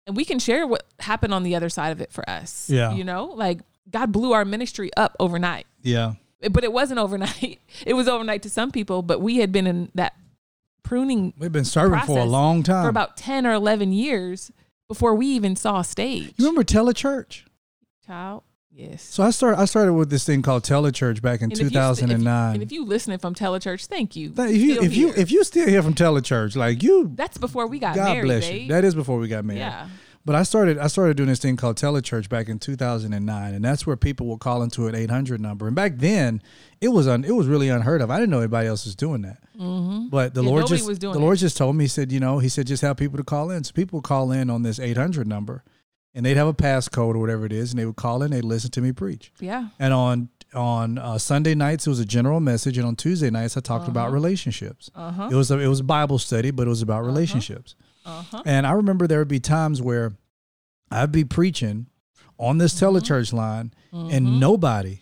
And 0.07 0.17
we 0.17 0.25
can 0.25 0.39
share 0.39 0.67
what 0.67 0.85
happened 1.01 1.35
on 1.35 1.43
the 1.43 1.55
other 1.55 1.69
side 1.69 1.91
of 1.93 2.01
it 2.01 2.11
for 2.11 2.29
us. 2.29 2.71
Yeah. 2.71 2.93
You 2.95 3.05
know, 3.05 3.27
like 3.27 3.61
God 3.91 4.13
blew 4.13 4.33
our 4.33 4.45
ministry 4.45 4.91
up 4.97 5.17
overnight. 5.21 5.67
Yeah. 5.83 6.15
But 6.51 6.65
it 6.65 6.73
wasn't 6.73 7.01
overnight. 7.01 7.61
It 7.87 7.95
was 7.95 8.09
overnight 8.09 8.43
to 8.43 8.51
some 8.51 8.71
people, 8.71 9.03
but 9.03 9.21
we 9.21 9.39
had 9.39 9.53
been 9.53 9.67
in 9.67 9.91
that 9.95 10.15
pruning 10.83 11.33
We've 11.39 11.53
been 11.53 11.65
serving 11.65 12.01
for 12.01 12.19
a 12.19 12.25
long 12.25 12.63
time. 12.63 12.85
for 12.85 12.89
about 12.89 13.17
10 13.17 13.47
or 13.47 13.53
11 13.53 13.93
years 13.93 14.51
before 14.89 15.15
we 15.15 15.27
even 15.27 15.55
saw 15.55 15.81
a 15.81 15.85
stage. 15.85 16.33
you 16.37 16.45
remember 16.47 16.65
Telechurch? 16.65 17.43
Child? 18.07 18.43
Yes. 18.73 19.03
So 19.03 19.23
I 19.25 19.31
started 19.31 19.61
I 19.61 19.65
started 19.65 19.93
with 19.95 20.09
this 20.09 20.25
thing 20.25 20.41
called 20.41 20.63
Telechurch 20.63 21.21
back 21.21 21.41
in 21.41 21.45
And 21.51 21.53
if 21.53 21.59
you 21.61 21.71
2009. 21.71 22.49
If, 22.51 22.55
and 22.55 22.63
if 22.63 22.71
you 22.71 22.85
listening 22.85 23.19
from 23.19 23.35
Telechurch, 23.35 23.87
thank 23.87 24.15
you. 24.15 24.33
If 24.37 24.57
you 24.57 24.75
Still 24.75 24.85
if 24.85 24.97
you 24.97 25.13
if 25.17 25.33
you 25.33 25.45
still 25.45 25.69
hear 25.69 25.83
from 25.83 25.95
Telechurch, 25.95 26.55
like 26.55 26.83
you 26.83 27.11
that's 27.15 27.39
before 27.39 27.67
we 27.67 27.81
got 27.81 27.97
God 27.97 28.05
married, 28.05 28.25
bless 28.27 28.49
babe. 28.49 28.63
you. 28.63 28.69
That 28.69 28.85
is 28.85 28.95
before 28.95 29.19
we 29.19 29.27
got 29.27 29.45
married. 29.45 29.61
Yeah. 29.61 29.89
But 30.25 30.35
I 30.35 30.43
started 30.43 30.77
I 30.79 30.89
started 30.89 31.17
doing 31.17 31.29
this 31.31 31.39
thing 31.39 31.57
called 31.57 31.77
Telechurch 31.77 32.29
back 32.29 32.49
in 32.49 32.59
2009, 32.59 33.55
and 33.55 33.65
that's 33.65 33.87
where 33.87 33.97
people 33.97 34.27
will 34.27 34.37
call 34.37 34.63
into 34.63 34.87
an 34.87 34.95
800 34.95 35.41
number. 35.41 35.67
And 35.67 35.75
back 35.75 35.97
then, 35.97 36.43
it 36.81 36.89
was 36.89 37.09
un, 37.09 37.25
it 37.25 37.33
was 37.35 37.47
really 37.47 37.69
unheard 37.71 38.03
of. 38.03 38.11
I 38.11 38.17
didn't 38.19 38.31
know 38.31 38.41
anybody 38.41 38.69
else 38.69 38.85
was 38.85 38.95
doing 38.95 39.23
that. 39.23 39.39
Mm-hmm. 39.59 40.09
But 40.09 40.35
the 40.35 40.43
Yeah, 40.43 40.51
Lord 40.51 40.67
just 40.67 41.01
the 41.01 41.19
Lord 41.19 41.39
it. 41.39 41.41
just 41.41 41.57
told 41.57 41.77
me 41.77 41.85
he 41.85 41.89
said 41.89 42.13
you 42.13 42.21
know 42.21 42.39
he 42.41 42.49
said 42.51 42.67
just 42.67 42.83
have 42.83 42.97
people 42.99 43.17
to 43.17 43.25
call 43.25 43.51
in. 43.51 43.65
So 43.65 43.73
people 43.73 43.99
would 43.99 44.05
call 44.05 44.31
in 44.33 44.51
on 44.51 44.63
this 44.63 44.79
800 44.79 45.27
number, 45.27 45.65
and 46.15 46.27
they'd 46.27 46.37
have 46.37 46.49
a 46.49 46.55
passcode 46.55 47.15
or 47.15 47.19
whatever 47.19 47.47
it 47.47 47.53
is, 47.53 47.71
and 47.73 47.79
they 47.81 47.87
would 47.87 47.97
call 47.97 48.23
in. 48.23 48.31
They'd 48.31 48.45
listen 48.45 48.71
to 48.73 48.81
me 48.83 48.93
preach. 48.93 49.33
Yeah. 49.41 49.69
And 49.79 49.95
on 49.95 50.29
on 50.55 50.99
uh, 50.99 51.17
Sunday 51.19 51.55
nights 51.55 51.87
it 51.87 51.91
was 51.91 52.01
a 52.01 52.05
general 52.07 52.41
message, 52.41 52.77
and 52.77 52.87
on 52.87 52.97
Tuesday 52.97 53.31
nights 53.31 53.57
I 53.57 53.61
talked 53.61 53.89
about 53.89 54.13
relationships. 54.13 54.91
Uh-huh. 54.95 55.29
It 55.31 55.35
was 55.35 55.51
a, 55.51 55.59
it 55.59 55.69
was 55.69 55.81
a 55.81 55.85
Bible 55.85 56.19
study, 56.19 56.51
but 56.51 56.67
it 56.67 56.71
was 56.71 56.83
about 56.83 57.05
relationships. 57.05 57.75
Uh-huh. 58.09 58.43
And 58.47 58.67
I 58.67 58.73
remember 58.73 59.07
there 59.07 59.19
would 59.19 59.29
be 59.29 59.41
times 59.41 59.83
where 59.83 60.13
I'd 60.91 61.13
be 61.13 61.25
preaching 61.25 61.87
on 62.39 62.59
this 62.59 62.75
Mm-hmm. 62.75 62.97
telechurch 62.97 63.33
line, 63.33 63.73
and 63.93 64.41
nobody 64.41 65.01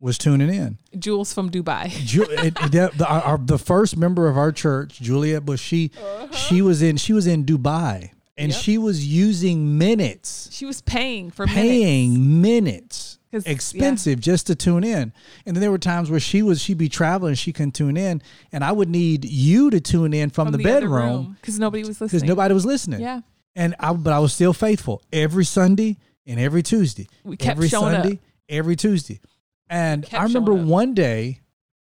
was 0.00 0.18
tuning 0.18 0.52
in. 0.52 0.78
Jules 0.98 1.32
from 1.32 1.48
Dubai. 1.50 1.88
Ju- 2.04 2.26
it, 2.28 2.54
it- 2.60 2.98
the, 2.98 3.06
our, 3.08 3.38
the 3.38 3.58
first 3.58 3.96
member 3.96 4.28
of 4.28 4.36
our 4.36 4.50
church, 4.52 5.00
Juliet 5.00 5.44
Bush, 5.46 5.60
she 5.62 5.90
she 6.32 6.60
was 6.60 6.82
in 6.82 6.96
she 6.96 7.12
was 7.12 7.26
in 7.26 7.44
Dubai, 7.44 8.10
and 8.36 8.50
Uh-huh. 8.50 8.58
Yep. 8.58 8.62
she 8.64 8.78
was 8.78 9.06
using 9.06 9.78
minutes 9.78 10.48
She 10.52 10.66
was 10.66 10.80
paying 10.82 11.30
for 11.30 11.46
minutes. 11.46 11.60
paying 11.60 12.40
minutes, 12.42 12.96
'Cause, 13.12 13.18
expensive 13.32 14.20
just 14.20 14.46
to 14.46 14.54
tune 14.54 14.84
in. 14.84 15.12
And 15.46 15.56
then 15.56 15.60
there 15.60 15.70
were 15.70 15.78
times 15.78 16.10
where 16.10 16.20
she 16.20 16.42
was 16.42 16.60
she'd 16.60 16.78
be 16.78 16.88
traveling 16.88 17.34
she 17.34 17.52
couldn't 17.52 17.72
tune 17.72 17.96
in 17.96 18.22
and 18.52 18.62
i 18.62 18.72
would 18.72 18.88
need 18.88 19.24
you 19.24 19.70
to 19.70 19.80
tune 19.80 20.12
in 20.12 20.30
from, 20.30 20.50
the, 20.52 20.58
bedroom 20.58 21.36
because 21.40 21.58
nobody 21.58 21.82
was 21.82 22.00
listening. 22.00 22.08
because 22.08 22.22
nobody 22.24 22.54
was 22.54 22.66
listening. 22.66 23.00
Yeah. 23.00 23.20
and 23.56 23.74
i 23.80 23.92
but 23.92 24.12
i 24.12 24.18
was 24.18 24.32
still 24.32 24.52
faithful 24.52 25.02
every 25.12 25.44
sunday 25.44 25.96
and 26.26 26.38
every 26.38 26.62
tuesday. 26.62 27.08
We 27.24 27.36
kept 27.36 27.56
every 27.56 27.68
showing 27.68 27.94
sunday 27.94 28.12
up. 28.14 28.18
every 28.48 28.76
tuesday. 28.76 29.20
And 29.68 30.06
i 30.12 30.22
remember 30.24 30.52
one 30.52 30.94
day 30.94 31.40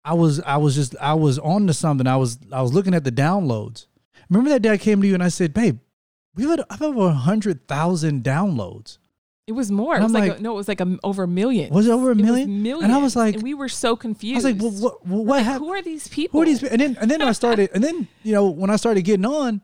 i 0.05 0.13
was 0.13 0.39
i 0.41 0.57
was 0.57 0.75
just 0.75 0.95
i 1.01 1.13
was 1.13 1.39
on 1.39 1.67
to 1.67 1.73
something. 1.73 2.07
I 2.07 2.17
was 2.17 2.37
i 2.51 2.61
was 2.61 2.73
looking 2.73 2.93
at 2.93 3.03
the 3.03 3.11
downloads. 3.11 3.87
Remember 4.29 4.49
that 4.51 4.61
day 4.61 4.69
i 4.69 4.77
came 4.77 5.01
to 5.01 5.07
you 5.07 5.13
and 5.13 5.23
i 5.23 5.29
said 5.29 5.53
babe 5.53 5.79
we've 6.35 6.49
had 6.49 6.63
over 6.81 7.07
a 7.07 7.13
hundred 7.13 7.67
thousand 7.67 8.23
downloads 8.23 8.97
It 9.45 9.51
was 9.51 9.69
more. 9.69 9.95
It 9.97 10.01
was 10.03 10.13
like, 10.13 10.29
like- 10.29 10.39
a, 10.39 10.41
no, 10.41 10.53
it 10.53 10.55
was 10.55 10.67
like 10.69 10.79
a, 10.79 10.97
over 11.03 11.23
a 11.23 11.27
million. 11.27 11.73
Was 11.73 11.87
it 11.87 11.91
over 11.91 12.09
a 12.09 12.11
It 12.13 12.17
million? 12.23 12.63
millions. 12.63 12.83
And 12.85 12.93
I 12.93 12.97
was 12.97 13.15
like- 13.15 13.35
and 13.35 13.43
we 13.43 13.53
were 13.53 13.67
so 13.69 13.95
confused. 13.95 14.45
I 14.45 14.51
was 14.51 14.53
like, 14.53 14.61
well, 14.61 14.71
what, 14.81 15.05
what, 15.05 15.25
what 15.25 15.35
Like, 15.37 15.45
happened? 15.45 15.65
who 15.65 15.73
are 15.73 15.81
these 15.81 16.07
people? 16.07 16.39
Who 16.39 16.43
are 16.43 16.45
these? 16.45 16.63
And 16.63 16.79
then, 16.79 16.97
and 17.01 17.11
then 17.11 17.21
I 17.21 17.31
started, 17.41 17.69
and 17.73 17.83
then, 17.83 18.07
you 18.23 18.31
know, 18.33 18.49
when 18.49 18.69
I 18.69 18.77
started 18.77 19.01
getting 19.01 19.25
on, 19.25 19.61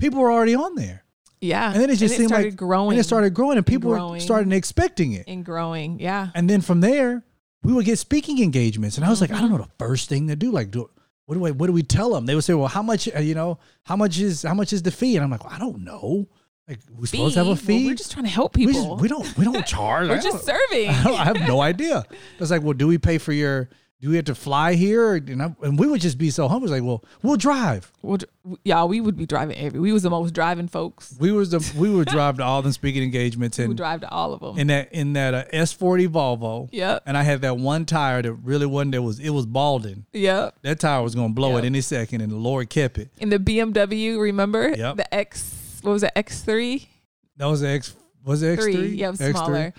people 0.00 0.20
were 0.20 0.32
already 0.32 0.54
on 0.56 0.74
there. 0.74 1.04
Yeah, 1.40 1.72
And 1.72 1.80
then 1.82 1.90
it 1.90 1.96
just 1.96 2.16
seemed 2.16 2.28
started 2.28 2.48
like, 2.50 2.56
growing. 2.56 2.92
and 2.92 3.00
it 3.00 3.04
started 3.04 3.34
growing, 3.34 3.56
and 3.58 3.66
people 3.66 3.90
were 3.90 4.20
starting 4.20 4.52
expecting 4.52 5.12
it. 5.12 5.24
and 5.28 5.44
growing. 5.44 5.98
Yeah, 5.98 6.28
And 6.36 6.48
then 6.48 6.60
from 6.60 6.80
there, 6.80 7.24
we 7.64 7.72
would 7.72 7.84
get 7.84 7.98
speaking 7.98 8.40
engagements. 8.42 8.96
And 8.96 9.04
I 9.04 9.10
was 9.10 9.20
like, 9.20 9.30
I 9.32 9.40
don't 9.40 9.50
know 9.50 9.58
the 9.58 9.68
first 9.78 10.08
thing 10.08 10.28
to 10.28 10.36
do. 10.36 10.50
Like, 10.52 10.70
do, 10.72 10.88
what 11.26 11.34
do 11.34 11.40
we 11.40 11.50
what 11.52 11.66
do 11.68 11.72
we 11.72 11.82
tell 11.84 12.12
them? 12.12 12.26
They 12.26 12.34
would 12.36 12.42
say, 12.44 12.54
well, 12.54 12.66
how 12.68 12.82
much 12.82 13.08
uh, 13.14 13.18
you 13.20 13.34
know, 13.36 13.58
how 13.84 13.94
much 13.96 14.18
is 14.18 14.42
how 14.42 14.54
much 14.54 14.72
is 14.72 14.82
the 14.82 14.90
fee? 14.90 15.16
And 15.16 15.24
I'm 15.24 15.30
like, 15.30 15.42
well, 15.44 15.52
I 15.52 15.58
don't 15.58 15.82
know. 15.84 16.28
Like 16.68 16.78
we 16.96 17.06
supposed 17.06 17.34
to 17.34 17.40
have 17.40 17.46
a 17.46 17.50
Well, 17.50 17.56
fee? 17.56 17.86
we're 17.86 17.94
just 17.94 18.12
trying 18.12 18.24
to 18.24 18.30
help 18.30 18.54
people. 18.54 18.72
we, 18.72 18.78
just, 18.88 19.00
we 19.02 19.08
don't 19.08 19.36
we 19.38 19.44
don't 19.44 19.66
charge. 19.66 20.08
We're 20.10 20.20
just 20.20 20.44
serving. 20.44 20.90
I, 20.90 21.10
I 21.12 21.24
have 21.24 21.40
no 21.46 21.60
idea. 21.60 22.04
It's 22.38 22.50
like, 22.50 22.62
well, 22.62 22.72
do 22.74 22.86
we 22.86 22.98
pay 22.98 23.18
for 23.18 23.32
your? 23.32 23.68
Do 24.00 24.10
we 24.10 24.16
have 24.16 24.24
to 24.24 24.34
fly 24.34 24.74
here? 24.74 25.14
And, 25.14 25.40
I, 25.40 25.54
and 25.62 25.78
we 25.78 25.86
would 25.86 26.00
just 26.00 26.18
be 26.18 26.30
so 26.30 26.48
humble. 26.48 26.64
It's 26.66 26.72
like, 26.72 26.82
well, 26.82 27.04
we'll 27.22 27.36
drive. 27.36 27.92
Well, 28.02 28.18
y'all, 28.64 28.88
we 28.88 29.00
would 29.00 29.16
be 29.16 29.26
driving 29.26 29.56
every. 29.56 29.78
We 29.78 29.92
was 29.92 30.02
the 30.02 30.10
most 30.10 30.34
driving 30.34 30.66
folks. 30.66 31.14
We 31.20 31.30
was 31.30 31.50
the 31.50 31.72
we 31.78 31.88
would 31.88 32.08
drive 32.16 32.36
to 32.38 32.44
all 32.44 32.62
them 32.62 32.72
speaking 32.72 33.04
engagements 33.04 33.58
and 33.60 33.68
We 33.68 33.74
drive 33.76 34.00
to 34.00 34.10
all 34.10 34.32
of 34.32 34.40
them. 34.40 34.58
in 34.58 34.66
that 34.68 34.92
in 34.92 35.12
that 35.12 35.34
uh, 35.34 35.44
S40 35.52 36.08
Volvo. 36.08 36.68
Yep. 36.72 37.04
And 37.06 37.16
I 37.16 37.22
had 37.22 37.42
that 37.42 37.58
one 37.58 37.86
tire 37.86 38.22
that 38.22 38.32
really 38.32 38.66
wasn't. 38.66 38.92
That 38.92 39.02
was 39.02 39.20
it 39.20 39.30
was 39.30 39.46
balding. 39.46 40.06
yep. 40.12 40.56
That 40.62 40.80
tire 40.80 41.02
was 41.02 41.14
gonna 41.14 41.32
blow 41.32 41.50
Yep. 41.50 41.58
at 41.58 41.64
any 41.64 41.80
second, 41.80 42.22
and 42.22 42.32
the 42.32 42.36
Lord 42.36 42.70
kept 42.70 42.98
it. 42.98 43.10
In 43.18 43.28
the 43.30 43.38
BMW, 43.38 44.20
remember 44.20 44.70
Yep. 44.76 44.96
the 44.96 45.14
X? 45.14 45.58
What 45.82 45.92
was 45.92 46.02
it? 46.02 46.12
X 46.16 46.42
three. 46.42 46.88
That 47.36 47.46
was 47.46 47.60
the 47.60 47.68
X. 47.68 47.94
Was 48.24 48.42
it 48.42 48.58
X3? 48.58 48.96
Yeah, 48.96 49.08
it 49.08 49.10
was 49.10 49.20
X3? 49.20 49.30
smaller. 49.32 49.74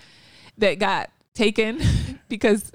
That 0.58 0.78
got 0.78 1.10
taken 1.34 1.80
because 2.28 2.72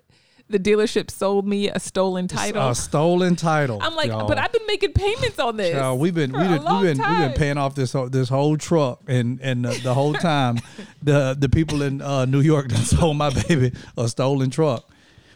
the 0.50 0.58
dealership 0.58 1.12
sold 1.12 1.48
me 1.48 1.70
a 1.70 1.80
stolen 1.80 2.28
title. 2.28 2.70
A 2.70 2.76
stolen 2.76 3.36
title. 3.36 3.80
I'm 3.82 3.96
like, 3.96 4.10
y'all. 4.10 4.28
but 4.28 4.40
I've 4.40 4.52
been 4.52 4.66
making 4.66 4.94
payments 4.94 5.38
on 5.38 5.58
this. 5.58 5.74
Child, 5.74 6.00
we've 6.00 6.14
been 6.14 6.32
we've 6.32 6.42
been, 6.42 6.64
we've 6.64 6.82
been 6.82 6.98
we've 6.98 7.20
been 7.20 7.34
paying 7.34 7.58
off 7.58 7.76
this 7.76 7.94
whole, 7.94 8.10
this 8.10 8.30
whole 8.30 8.58
truck 8.58 9.02
and 9.08 9.40
and 9.42 9.64
the, 9.64 9.80
the 9.84 9.94
whole 9.94 10.14
time 10.14 10.60
the 11.04 11.36
the 11.40 11.50
people 11.50 11.84
in 11.84 12.02
uh, 12.02 12.26
New 12.26 12.42
York 12.42 12.70
that 12.70 12.78
sold 12.86 13.18
my 13.18 13.30
baby 13.30 13.72
a 13.96 14.10
stolen 14.10 14.50
truck, 14.50 14.90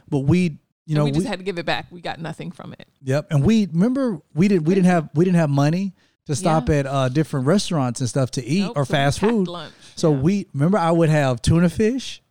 but 0.09 0.19
we 0.19 0.57
you 0.85 0.95
know 0.95 1.05
we 1.05 1.11
we, 1.11 1.17
just 1.17 1.27
had 1.27 1.39
to 1.39 1.45
give 1.45 1.59
it 1.59 1.65
back. 1.65 1.87
We 1.91 2.01
got 2.01 2.19
nothing 2.19 2.51
from 2.51 2.73
it. 2.73 2.87
yep 3.03 3.27
and 3.29 3.43
we 3.43 3.67
remember 3.67 4.19
we 4.33 4.47
didn't 4.47 4.63
we 4.63 4.73
didn't 4.73 4.87
have 4.87 5.09
we 5.13 5.25
didn't 5.25 5.37
have 5.37 5.49
money 5.51 5.93
to 6.27 6.35
stop 6.35 6.69
Yeah. 6.69 6.75
at 6.75 6.85
uh, 6.87 7.09
different 7.09 7.45
restaurants 7.47 7.99
and 7.99 8.09
stuff 8.09 8.31
to 8.31 8.45
eat 8.45 8.61
Nope, 8.61 8.77
or 8.77 8.85
so 8.85 8.91
fast 8.91 9.19
food. 9.19 9.47
lunch. 9.47 9.73
So 9.95 10.11
Yeah. 10.13 10.19
we 10.21 10.47
remember 10.53 10.77
I 10.77 10.91
would 10.91 11.09
have 11.09 11.41
tuna 11.41 11.69
fish, 11.69 12.21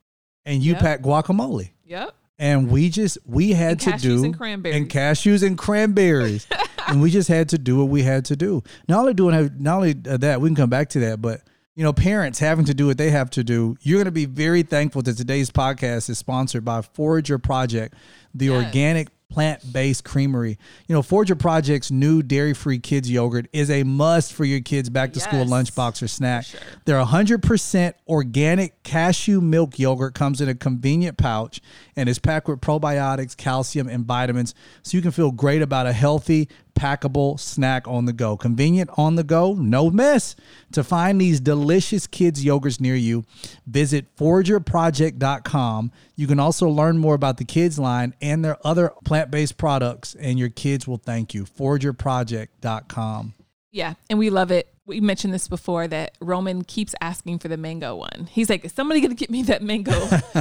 and 0.44 0.62
you 0.62 0.72
Yep. 0.72 0.80
pack 0.80 1.02
guacamole. 1.02 1.70
Yep. 1.86 2.14
and 2.38 2.70
we 2.70 2.88
just 2.88 3.18
we 3.26 3.50
had 3.52 3.78
to 3.80 3.90
cashews 3.90 4.00
do 4.00 4.24
and 4.24 4.36
cranberries. 4.36 4.76
and 4.76 4.88
cashews 4.88 5.46
and 5.46 5.56
cranberries, 5.58 6.46
and 6.88 7.00
we 7.02 7.10
just 7.10 7.28
had 7.28 7.50
to 7.50 7.58
do 7.58 7.76
what 7.76 7.88
we 7.88 8.02
had 8.02 8.24
to 8.26 8.34
do. 8.36 8.62
Not 8.88 9.00
only 9.00 9.14
doing 9.14 9.50
not 9.58 9.76
only 9.76 9.92
that, 9.92 10.40
we 10.40 10.48
can 10.48 10.56
come 10.56 10.70
back 10.70 10.88
to 10.90 11.00
that, 11.00 11.20
but 11.22 11.42
you 11.76 11.82
know, 11.84 11.92
parents 11.92 12.38
having 12.38 12.64
to 12.66 12.74
do 12.74 12.86
what 12.86 12.98
they 12.98 13.10
have 13.10 13.30
to 13.30 13.42
do. 13.44 13.76
You're 13.80 13.96
going 13.98 14.04
to 14.06 14.10
be 14.10 14.26
very 14.26 14.62
thankful 14.62 15.00
that 15.02 15.16
today's 15.16 15.50
podcast 15.50 16.10
is 16.10 16.18
sponsored 16.18 16.64
by 16.66 16.82
Forager 16.82 17.38
Project, 17.38 17.94
the 18.34 18.46
Yes. 18.46 18.64
organic 18.66 19.08
plant-based 19.32 20.04
creamery. 20.04 20.58
You 20.86 20.94
know, 20.94 21.02
Forager 21.02 21.34
Project's 21.34 21.90
new 21.90 22.22
dairy-free 22.22 22.80
kids 22.80 23.10
yogurt 23.10 23.46
is 23.52 23.70
a 23.70 23.82
must 23.82 24.32
for 24.34 24.44
your 24.44 24.60
kids 24.60 24.90
back 24.90 25.12
to 25.14 25.20
school 25.20 25.40
Yes. 25.40 25.50
lunchbox 25.50 26.02
or 26.02 26.08
snack. 26.08 26.44
sure. 26.44 26.60
Their 26.84 26.98
100% 26.98 27.94
organic 28.08 28.82
cashew 28.82 29.40
milk 29.40 29.78
yogurt 29.78 30.14
comes 30.14 30.40
in 30.40 30.48
a 30.48 30.54
convenient 30.54 31.16
pouch 31.16 31.60
and 31.96 32.08
is 32.08 32.18
packed 32.18 32.46
with 32.48 32.60
probiotics, 32.60 33.36
calcium, 33.36 33.88
and 33.88 34.04
vitamins 34.04 34.54
so 34.82 34.96
you 34.96 35.02
can 35.02 35.10
feel 35.12 35.30
great 35.30 35.62
about 35.62 35.86
a 35.86 35.92
healthy, 35.92 36.48
packable 36.74 37.38
snack 37.38 37.86
on 37.86 38.04
the 38.04 38.12
go. 38.12 38.36
Convenient 38.36 38.90
on 38.96 39.16
the 39.16 39.24
go, 39.24 39.54
no 39.54 39.90
mess. 39.90 40.36
To 40.72 40.82
find 40.82 41.20
these 41.20 41.40
delicious 41.40 42.06
kids' 42.06 42.44
yogurts 42.44 42.80
near 42.80 42.96
you, 42.96 43.24
visit 43.66 44.14
foragerproject.com. 44.16 45.92
You 46.16 46.26
can 46.26 46.40
also 46.40 46.68
learn 46.68 46.98
more 46.98 47.14
about 47.14 47.36
the 47.36 47.44
kids 47.44 47.78
line 47.78 48.14
and 48.20 48.44
their 48.44 48.56
other 48.66 48.92
plant-based 49.04 49.56
products 49.56 50.14
and 50.14 50.38
your 50.38 50.48
kids 50.48 50.86
will 50.86 50.98
thank 50.98 51.34
you. 51.34 51.44
foragerproject.com. 51.44 53.34
Yeah, 53.70 53.94
and 54.10 54.18
we 54.18 54.30
love 54.30 54.50
it. 54.50 54.71
We 54.84 55.00
mentioned 55.00 55.32
this 55.32 55.46
before 55.46 55.86
that 55.88 56.16
Roman 56.20 56.64
keeps 56.64 56.94
asking 57.00 57.38
for 57.38 57.48
the 57.48 57.56
mango 57.56 57.94
one. 57.94 58.28
He's 58.30 58.50
like, 58.50 58.64
"Is 58.64 58.72
somebody 58.72 59.00
gonna 59.00 59.14
get 59.14 59.30
me 59.30 59.44
that 59.44 59.62
mango 59.62 59.92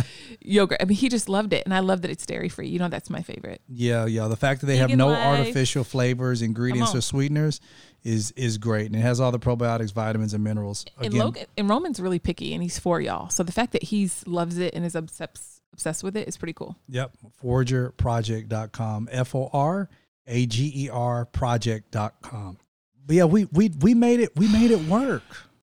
yogurt?" 0.41 0.79
I 0.81 0.85
mean, 0.85 0.97
he 0.97 1.09
just 1.09 1.29
loved 1.29 1.53
it, 1.53 1.63
and 1.65 1.73
I 1.73 1.79
love 1.79 2.01
that 2.01 2.09
it's 2.11 2.25
dairy 2.25 2.49
free. 2.49 2.67
You 2.67 2.79
know, 2.79 2.89
that's 2.89 3.09
my 3.09 3.21
favorite. 3.21 3.61
Yeah, 3.67 4.05
yeah. 4.07 4.27
The 4.27 4.35
fact 4.35 4.61
that 4.61 4.67
they 4.67 4.77
have 4.77 4.89
no 4.89 5.09
life. 5.09 5.39
artificial 5.39 5.83
flavors, 5.83 6.41
ingredients, 6.41 6.95
or 6.95 7.01
sweeteners 7.01 7.59
is 8.03 8.31
is 8.31 8.57
great, 8.57 8.87
and 8.87 8.95
it 8.95 9.01
has 9.01 9.19
all 9.19 9.31
the 9.31 9.39
probiotics, 9.39 9.93
vitamins, 9.93 10.33
and 10.33 10.43
minerals. 10.43 10.85
And 10.99 11.13
Logan 11.13 11.45
and 11.55 11.69
Roman's 11.69 11.99
really 11.99 12.19
picky, 12.19 12.53
and 12.53 12.63
he's 12.63 12.79
for 12.79 12.99
y'all. 12.99 13.29
So 13.29 13.43
the 13.43 13.51
fact 13.51 13.73
that 13.73 13.83
he's 13.83 14.25
loves 14.25 14.57
it 14.57 14.73
and 14.73 14.83
is 14.85 14.95
obsessed 14.95 15.61
obsessed 15.73 16.03
with 16.03 16.17
it 16.17 16.27
is 16.27 16.37
pretty 16.37 16.53
cool. 16.53 16.75
Yep. 16.89 17.11
Foragerproject.com. 17.43 19.09
F 19.11 19.35
O 19.35 19.49
R 19.53 19.89
A 20.27 20.45
G 20.45 20.71
E 20.75 20.89
R 20.89 21.25
project.com. 21.25 22.57
But 23.05 23.15
yeah, 23.15 23.25
we 23.25 23.45
we 23.51 23.69
we 23.79 23.93
made 23.93 24.19
it 24.19 24.35
we 24.35 24.47
made 24.47 24.71
it 24.71 24.81
work. 24.81 25.23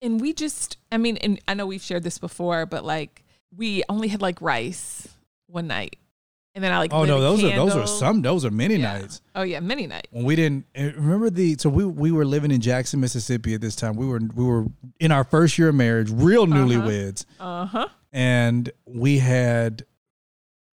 And 0.02 0.18
we 0.20 0.32
just, 0.32 0.78
I 0.90 0.96
mean, 0.96 1.18
and 1.18 1.38
I 1.46 1.52
know 1.54 1.66
we've 1.66 1.82
shared 1.82 2.02
this 2.04 2.18
before, 2.18 2.64
but 2.66 2.84
like 2.84 3.22
we 3.54 3.82
only 3.88 4.08
had 4.08 4.22
like 4.22 4.40
rice 4.40 5.06
one 5.46 5.66
night, 5.66 5.96
and 6.54 6.64
then 6.64 6.72
I 6.72 6.78
like 6.78 6.92
Oh 6.92 7.04
no, 7.04 7.20
those 7.20 7.44
are 7.44 7.50
those 7.54 7.76
are 7.76 7.86
some 7.86 8.22
those 8.22 8.44
are 8.46 8.50
many 8.50 8.76
Yeah. 8.76 8.98
nights. 8.98 9.20
Oh 9.34 9.42
yeah, 9.42 9.60
many 9.60 9.86
nights. 9.86 10.08
When 10.10 10.24
we 10.24 10.36
didn't 10.36 10.64
eh, 10.74 10.92
remember 10.96 11.28
the 11.30 11.56
so 11.58 11.68
we 11.68 11.84
we 11.84 12.12
were 12.12 12.24
living 12.24 12.50
in 12.50 12.60
Jackson, 12.60 12.98
Mississippi 13.00 13.52
at 13.54 13.60
this 13.60 13.76
time. 13.76 13.94
We 13.94 14.06
were 14.06 14.20
we 14.34 14.44
were 14.44 14.66
in 14.98 15.12
our 15.12 15.24
first 15.24 15.58
year 15.58 15.68
of 15.68 15.74
marriage, 15.74 16.10
real 16.10 16.46
newlyweds. 16.46 17.26
Uh 17.38 17.66
huh. 17.66 17.88
and 18.12 18.70
we 18.86 19.18
had 19.18 19.84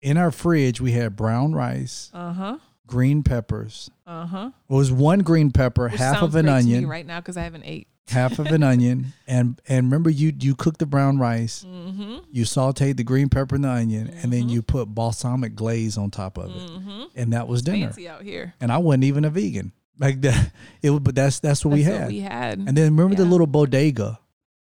in 0.03 0.19
our 0.19 0.31
fridge 0.31 0.81
we 0.83 0.93
had 0.93 1.17
brown 1.17 1.55
rice, 1.55 2.11
Uh 2.13 2.33
huh. 2.33 2.59
Green 2.87 3.23
peppers. 3.23 3.91
Uh 4.07 4.27
huh. 4.27 4.51
It 4.69 4.73
was 4.75 4.93
one 4.93 5.21
green 5.21 5.51
pepper, 5.51 5.89
half 5.89 6.23
of 6.23 6.35
an 6.35 6.49
onion, 6.49 6.87
right 6.87 7.07
now 7.07 7.21
because 7.21 7.37
I 7.37 7.43
haven't 7.43 7.65
ate. 7.65 7.89
half 8.09 8.39
of 8.39 8.47
an 8.49 8.63
onion, 8.63 9.13
and 9.27 9.61
and 9.69 9.87
remember 9.87 10.11
you 10.11 10.33
you 10.39 10.55
cooked 10.55 10.79
the 10.79 10.87
brown 10.87 11.19
rice, 11.19 11.65
Mm-hmm. 11.67 12.19
you 12.31 12.45
sautéed 12.45 12.97
the 12.97 13.05
green 13.05 13.29
pepper 13.29 13.55
and 13.55 13.65
the 13.65 13.71
onion, 13.71 14.09
and 14.23 14.33
then 14.33 14.49
you 14.49 14.63
put 14.63 14.87
balsamic 14.95 15.55
glaze 15.55 15.97
on 15.99 16.11
top 16.11 16.37
of 16.39 16.51
it, 16.55 17.09
and 17.17 17.33
that 17.33 17.49
was 17.49 17.63
dinner. 17.63 17.77
Mm-hmm. 17.79 17.87
Fancy 17.87 18.09
out 18.09 18.23
here. 18.23 18.55
And 18.61 18.71
I 18.73 18.79
wasn't 18.79 19.05
even 19.05 19.25
a 19.25 19.31
vegan 19.31 19.73
like 19.99 20.21
that. 20.23 20.53
It 20.83 20.91
was, 20.91 21.01
but 21.01 21.15
that's 21.15 21.41
that's 21.41 21.65
what 21.65 21.73
we 21.75 21.83
had. 21.83 22.01
what 22.03 22.09
we 22.09 22.21
had. 22.21 22.59
And 22.59 22.77
then 22.77 22.95
remember 22.97 23.15
the 23.15 23.23
Yeah. 23.23 23.29
Oh, 23.29 23.31
little 23.33 23.47
bodega 23.47 24.19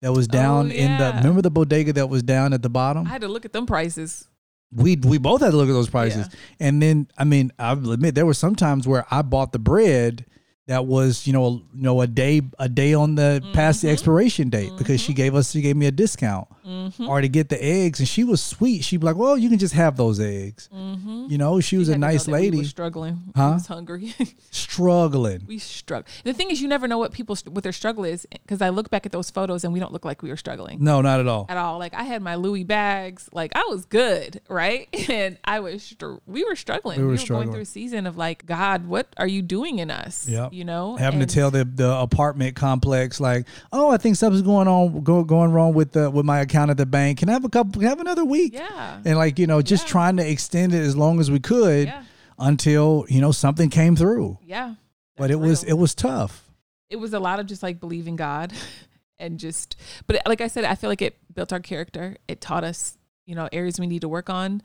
that 0.02 0.14
was 0.14 0.28
down 0.28 0.72
in 0.72 0.98
the 0.98 1.12
remember 1.18 1.42
the 1.42 1.52
bodega 1.52 1.94
that 1.94 2.08
was 2.08 2.24
down 2.24 2.54
at 2.54 2.62
the 2.64 2.70
bottom. 2.70 3.06
I 3.06 3.10
had 3.10 3.22
to 3.22 3.28
look 3.28 3.46
at 3.46 3.52
them 3.54 3.66
prices. 3.66 4.28
We 4.72 4.96
we 4.98 5.18
both 5.18 5.42
had 5.42 5.52
to 5.52 5.58
look 5.58 5.70
at 5.70 5.74
those 5.74 5.90
prices. 5.90 6.28
And 6.60 6.82
then 6.82 7.08
I 7.18 7.24
mean, 7.24 7.52
I'll 7.58 7.92
admit 7.92 8.16
there 8.16 8.26
were 8.26 8.34
some 8.34 8.56
times 8.56 8.88
where 8.88 9.06
I 9.10 9.22
bought 9.22 9.52
the 9.52 9.60
bread 9.60 10.26
that 10.68 10.86
was, 10.86 11.26
you 11.26 11.34
know, 11.34 11.64
you 11.74 11.82
know, 11.82 12.02
a 12.02 12.08
day 12.08 12.42
a 12.60 12.70
day 12.70 12.94
on 12.94 13.16
the 13.16 13.42
past 13.54 13.80
Mm-hmm. 13.80 13.88
the 13.88 13.94
expiration 13.94 14.50
date 14.50 14.72
because 14.78 15.02
she 15.02 15.14
gave 15.14 15.34
us 15.34 15.52
she 15.52 15.62
gave 15.62 15.76
me 15.76 15.88
a 15.88 15.92
discount. 15.92 16.48
Mm-hmm. 16.66 17.08
Or 17.08 17.22
to 17.22 17.28
get 17.30 17.50
the 17.50 17.64
eggs 17.64 18.00
and 18.00 18.08
she 18.08 18.24
was 18.24 18.42
sweet. 18.42 18.84
She'd 18.84 18.98
be 19.02 19.06
like, 19.06 19.16
Well, 19.16 19.38
you 19.38 19.50
can 19.50 19.58
just 19.60 19.74
have 19.74 19.98
those 19.98 20.20
eggs. 20.20 20.70
You 20.72 21.38
know, 21.38 21.60
she 21.60 21.78
was 21.78 21.90
a 21.90 21.94
had 21.94 21.96
to 21.96 22.00
know 22.02 22.08
nice 22.08 22.28
We 22.28 22.34
lady 22.34 22.58
were 22.60 22.64
struggling. 22.64 23.20
Huh? 23.36 23.44
I 23.50 23.54
was 23.54 23.68
hungry. 23.68 24.14
struggling. 24.52 25.44
we 25.48 25.58
struggle. 25.58 26.06
The 26.24 26.34
thing 26.34 26.52
is, 26.52 26.62
you 26.62 26.68
never 26.68 26.88
know 26.88 26.98
what 26.98 27.12
people 27.12 27.36
what 27.50 27.64
their 27.64 27.72
struggle 27.72 28.04
is 28.04 28.28
because 28.32 28.62
I 28.62 28.70
look 28.70 28.90
back 28.90 29.06
at 29.06 29.12
those 29.12 29.30
photos 29.30 29.64
and 29.64 29.74
we 29.74 29.80
don't 29.80 29.92
look 29.94 30.06
like 30.06 30.22
we 30.22 30.30
were 30.30 30.38
struggling. 30.38 30.84
No, 30.84 31.02
not 31.02 31.20
at 31.20 31.28
all. 31.28 31.46
At 31.50 31.58
all, 31.58 31.80
like 31.80 31.94
I 31.94 32.04
had 32.04 32.22
my 32.22 32.36
Louis 32.36 32.64
bags, 32.64 33.30
like 33.32 33.52
I 33.56 33.66
was 33.70 33.86
good, 33.86 34.42
right? 34.50 34.88
And 35.10 35.38
I 35.44 35.60
was, 35.60 35.82
str- 35.82 36.18
we 36.28 36.44
were 36.44 36.56
struggling. 36.56 36.98
We 37.00 37.04
were 37.04 37.10
going 37.12 37.18
struggling. 37.20 37.52
through 37.52 37.62
a 37.62 37.66
season 37.66 38.06
of 38.06 38.16
like, 38.16 38.46
God, 38.46 38.86
what 38.86 39.08
are 39.18 39.28
you 39.28 39.42
doing 39.42 39.80
in 39.80 39.90
us? 39.90 40.28
Yep. 40.30 40.54
you 40.54 40.66
know, 40.66 40.98
having 40.98 41.20
And- 41.22 41.30
to 41.30 41.36
tell 41.36 41.50
the, 41.52 41.66
the 41.66 41.90
apartment 41.92 42.56
complex 42.56 43.20
like, 43.20 43.48
oh, 43.74 43.90
I 43.90 43.98
think 43.98 44.18
something's 44.18 44.44
going 44.44 44.68
on 44.68 45.02
go, 45.04 45.24
going 45.24 45.52
wrong 45.52 45.74
with 45.74 45.94
the 45.94 46.12
with 46.12 46.26
my 46.26 46.40
account 46.42 46.59
at 46.70 46.78
the 46.78 46.86
bank. 46.86 47.20
Can 47.20 47.30
I 47.30 47.34
have 47.34 47.46
a 47.46 47.50
couple? 47.50 47.74
Can 47.74 47.86
I 47.86 47.90
have 47.90 48.00
another 48.00 48.26
week? 48.26 48.54
Yeah. 48.56 49.02
and 49.06 49.18
like 49.18 49.38
you 49.38 49.46
know, 49.48 49.62
just 49.62 49.86
Yeah. 49.86 49.92
trying 49.92 50.18
to 50.18 50.28
extend 50.28 50.74
it 50.74 50.82
as 50.82 50.98
long 50.98 51.20
as 51.20 51.30
we 51.30 51.40
could 51.40 51.88
Yeah. 51.88 52.04
until 52.40 53.06
you 53.08 53.22
know 53.22 53.32
something 53.32 53.70
came 53.70 53.96
through. 53.96 54.40
yeah, 54.44 54.76
But 55.16 55.32
it 55.32 55.40
was 55.40 55.64
it 55.64 55.74
was 55.78 55.94
tough. 55.94 56.50
it 56.90 56.96
was 56.98 57.14
a 57.14 57.20
lot 57.20 57.40
of 57.40 57.46
just 57.46 57.62
like 57.62 57.80
believing 57.80 58.16
God 58.16 58.52
and 59.20 59.40
just 59.40 59.76
but 60.08 60.22
like 60.26 60.42
I 60.42 60.48
said 60.48 60.64
I 60.66 60.74
feel 60.76 60.90
like 60.90 61.02
it 61.04 61.18
built 61.34 61.54
our 61.54 61.60
character 61.60 62.18
it 62.28 62.42
taught 62.42 62.64
us 62.64 62.98
you 63.28 63.36
know 63.36 63.48
areas 63.52 63.80
we 63.80 63.86
need 63.88 64.02
to 64.02 64.10
work 64.10 64.30
on 64.30 64.62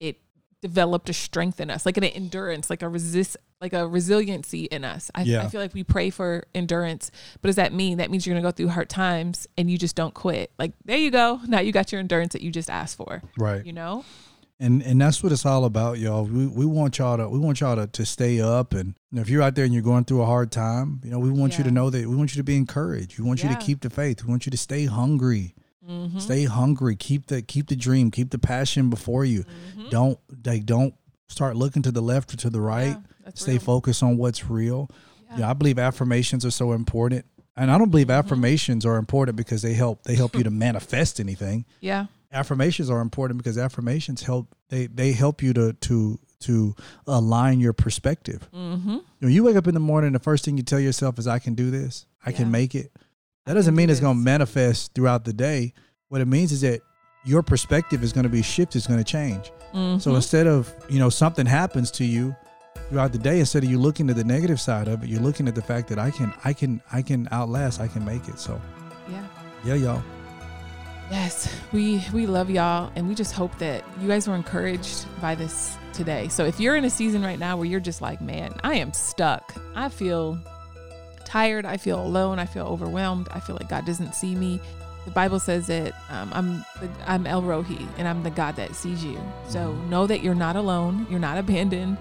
it 0.00 0.20
developed 0.62 1.08
a 1.08 1.12
strength 1.12 1.60
in 1.60 1.70
us 1.70 1.84
like 1.86 1.96
an 1.96 2.04
endurance 2.04 2.70
like 2.70 2.82
a 2.82 2.88
resist 2.88 3.36
like 3.60 3.72
a 3.72 3.86
resiliency 3.88 4.64
in 4.64 4.84
us 4.84 5.10
I, 5.14 5.22
Yeah. 5.22 5.42
I 5.44 5.48
feel 5.48 5.60
like 5.60 5.74
we 5.74 5.82
pray 5.84 6.10
for 6.10 6.44
endurance 6.54 7.10
but 7.40 7.48
does 7.48 7.56
that 7.56 7.72
mean 7.72 7.98
that 7.98 8.10
means 8.10 8.26
you're 8.26 8.34
gonna 8.34 8.46
go 8.46 8.52
through 8.52 8.68
hard 8.68 8.88
times 8.88 9.46
and 9.56 9.70
you 9.70 9.78
just 9.78 9.96
don't 9.96 10.14
quit 10.14 10.50
like 10.58 10.72
there 10.84 10.98
you 10.98 11.10
go 11.10 11.40
now 11.46 11.60
you 11.60 11.72
got 11.72 11.90
your 11.92 12.00
endurance 12.00 12.32
that 12.34 12.42
you 12.42 12.50
just 12.50 12.68
asked 12.70 12.96
for 12.96 13.22
Right. 13.38 13.64
you 13.64 13.72
know 13.72 14.04
And 14.58 14.82
and 14.82 14.98
that's 15.00 15.22
what 15.22 15.32
it's 15.32 15.44
all 15.44 15.66
about, 15.66 15.98
y'all. 15.98 16.24
We 16.24 16.46
we 16.46 16.64
want 16.64 16.96
y'all 16.98 17.18
to 17.18 17.28
we 17.28 17.38
want 17.38 17.60
y'all 17.60 17.76
to, 17.76 17.86
to 17.86 18.06
stay 18.06 18.40
up 18.40 18.72
and 18.72 18.94
you 19.10 19.16
know, 19.16 19.20
if 19.22 19.28
you're 19.28 19.42
out 19.42 19.54
there 19.54 19.66
and 19.66 19.74
you're 19.74 19.82
going 19.82 20.04
through 20.04 20.22
a 20.22 20.26
hard 20.26 20.50
time, 20.50 21.00
you 21.04 21.10
know, 21.10 21.18
we 21.18 21.28
want 21.30 21.58
you 21.58 21.64
to 21.64 21.70
know 21.70 21.90
that 21.90 22.08
we 22.08 22.16
want 22.16 22.34
you 22.34 22.40
to 22.40 22.44
be 22.44 22.56
encouraged. 22.56 23.18
We 23.18 23.26
want 23.26 23.42
you 23.42 23.50
to 23.50 23.56
keep 23.56 23.80
the 23.82 23.90
faith. 23.90 24.24
We 24.24 24.30
want 24.30 24.46
you 24.46 24.50
to 24.50 24.56
stay 24.56 24.86
hungry. 24.86 25.54
Mm-hmm. 25.86 26.18
Stay 26.20 26.44
hungry. 26.46 26.96
Keep 26.96 27.26
the 27.26 27.42
keep 27.42 27.66
the 27.68 27.76
dream. 27.76 28.10
Keep 28.10 28.30
the 28.30 28.38
passion 28.38 28.88
before 28.88 29.26
you. 29.26 29.44
Mm-hmm. 29.44 29.88
Don't 29.90 30.18
like 30.46 30.64
don't 30.64 30.94
start 31.28 31.54
looking 31.56 31.82
to 31.82 31.92
the 31.92 32.00
left 32.02 32.32
or 32.32 32.38
to 32.38 32.48
the 32.48 32.60
right. 32.62 32.96
Yeah, 33.26 33.30
That's 33.30 33.42
stay 33.42 33.52
real. 33.52 33.60
focused 33.60 34.02
on 34.02 34.16
what's 34.16 34.48
real. 34.48 34.88
Yeah. 35.36 35.50
I 35.50 35.52
believe 35.54 35.78
affirmations 35.78 36.46
are 36.46 36.50
so 36.52 36.72
important. 36.72 37.26
And 37.56 37.70
I 37.70 37.78
don't 37.78 37.90
believe 37.90 38.06
Mm-hmm. 38.08 38.18
affirmations 38.26 38.86
are 38.86 38.96
important 38.96 39.36
because 39.36 39.62
they 39.62 39.74
help 39.74 40.02
they 40.04 40.14
help 40.14 40.36
you 40.36 40.44
to 40.44 40.50
manifest 40.66 41.18
anything. 41.20 41.64
Yeah. 41.80 42.06
Affirmations 42.32 42.90
are 42.90 43.00
important 43.00 43.38
because 43.38 43.58
affirmations 43.58 44.22
help 44.22 44.54
they 44.68 44.86
they 44.86 45.12
help 45.12 45.42
you 45.42 45.52
to 45.54 45.72
to 45.72 46.18
to 46.40 46.76
align 47.06 47.60
your 47.60 47.72
perspective. 47.72 48.48
Mm-hmm. 48.54 48.98
When 49.20 49.32
you 49.32 49.42
wake 49.42 49.56
up 49.56 49.66
in 49.66 49.74
the 49.74 49.80
morning, 49.80 50.12
the 50.12 50.18
first 50.18 50.44
thing 50.44 50.56
you 50.56 50.62
tell 50.62 50.78
yourself 50.80 51.18
is 51.18 51.26
I 51.26 51.38
can 51.38 51.54
do 51.54 51.70
this. 51.70 52.06
I 52.24 52.30
Yeah. 52.30 52.36
can 52.36 52.50
make 52.50 52.74
it. 52.74 52.92
That 53.46 53.54
doesn't 53.54 53.74
do 53.74 53.76
mean 53.76 53.88
it's 53.90 54.00
going 54.00 54.16
to 54.16 54.22
manifest 54.22 54.94
throughout 54.94 55.24
the 55.24 55.32
day. 55.32 55.72
What 56.08 56.20
it 56.20 56.26
means 56.26 56.52
is 56.52 56.60
that 56.60 56.82
your 57.24 57.42
perspective 57.42 58.04
is 58.04 58.12
going 58.12 58.24
to 58.24 58.28
be 58.30 58.42
shifted, 58.42 58.78
it's 58.78 58.86
going 58.86 59.02
to 59.02 59.04
change. 59.04 59.50
Mm-hmm. 59.74 59.98
So 59.98 60.14
instead 60.14 60.46
of, 60.46 60.72
you 60.88 60.98
know, 60.98 61.08
something 61.10 61.46
happens 61.46 61.90
to 61.92 62.04
you 62.04 62.36
throughout 62.88 63.12
the 63.12 63.18
day, 63.18 63.40
instead 63.40 63.64
of 63.64 63.70
you 63.70 63.78
looking 63.78 64.08
at 64.10 64.16
the 64.16 64.24
negative 64.24 64.60
side 64.60 64.88
of 64.88 65.02
it, 65.02 65.08
you're 65.08 65.20
looking 65.20 65.48
at 65.48 65.54
the 65.54 65.62
fact 65.62 65.88
that 65.88 65.98
I 65.98 66.10
can, 66.10 66.32
I 66.44 66.52
can, 66.52 66.80
I 66.92 67.02
can 67.02 67.28
outlast, 67.32 67.80
I 67.80 67.88
can 67.88 68.04
make 68.04 68.28
it. 68.28 68.38
So 68.38 68.60
yeah. 69.08 69.26
yeah, 69.64 69.74
y'all. 69.74 70.02
Yes, 71.10 71.54
we 71.72 72.04
we 72.12 72.26
love 72.26 72.50
y'all, 72.50 72.90
and 72.96 73.06
we 73.06 73.14
just 73.14 73.32
hope 73.32 73.56
that 73.58 73.84
you 74.00 74.08
guys 74.08 74.26
were 74.26 74.34
encouraged 74.34 75.06
by 75.20 75.36
this 75.36 75.76
today. 75.92 76.26
So 76.28 76.44
if 76.44 76.58
you're 76.58 76.74
in 76.74 76.84
a 76.84 76.90
season 76.90 77.22
right 77.22 77.38
now 77.38 77.56
where 77.56 77.66
you're 77.66 77.78
just 77.78 78.02
like, 78.02 78.20
man, 78.20 78.52
I 78.64 78.74
am 78.74 78.92
stuck. 78.92 79.54
I 79.76 79.88
feel 79.88 80.38
tired. 81.24 81.64
I 81.64 81.76
feel 81.76 82.00
alone. 82.00 82.38
I 82.40 82.46
feel 82.46 82.66
overwhelmed. 82.66 83.28
I 83.30 83.38
feel 83.38 83.56
like 83.56 83.68
God 83.68 83.86
doesn't 83.86 84.14
see 84.14 84.34
me. 84.34 84.60
The 85.04 85.12
Bible 85.12 85.38
says 85.38 85.68
that 85.68 85.94
um, 86.10 86.30
I'm 86.32 86.64
I'm 87.06 87.26
El 87.26 87.42
Roi, 87.42 87.64
and 87.98 88.08
I'm 88.08 88.24
the 88.24 88.30
God 88.30 88.56
that 88.56 88.74
sees 88.74 89.04
you. 89.04 89.20
So 89.48 89.74
know 89.88 90.08
that 90.08 90.24
you're 90.24 90.34
not 90.34 90.56
alone. 90.56 91.06
You're 91.08 91.20
not 91.20 91.38
abandoned. 91.38 91.98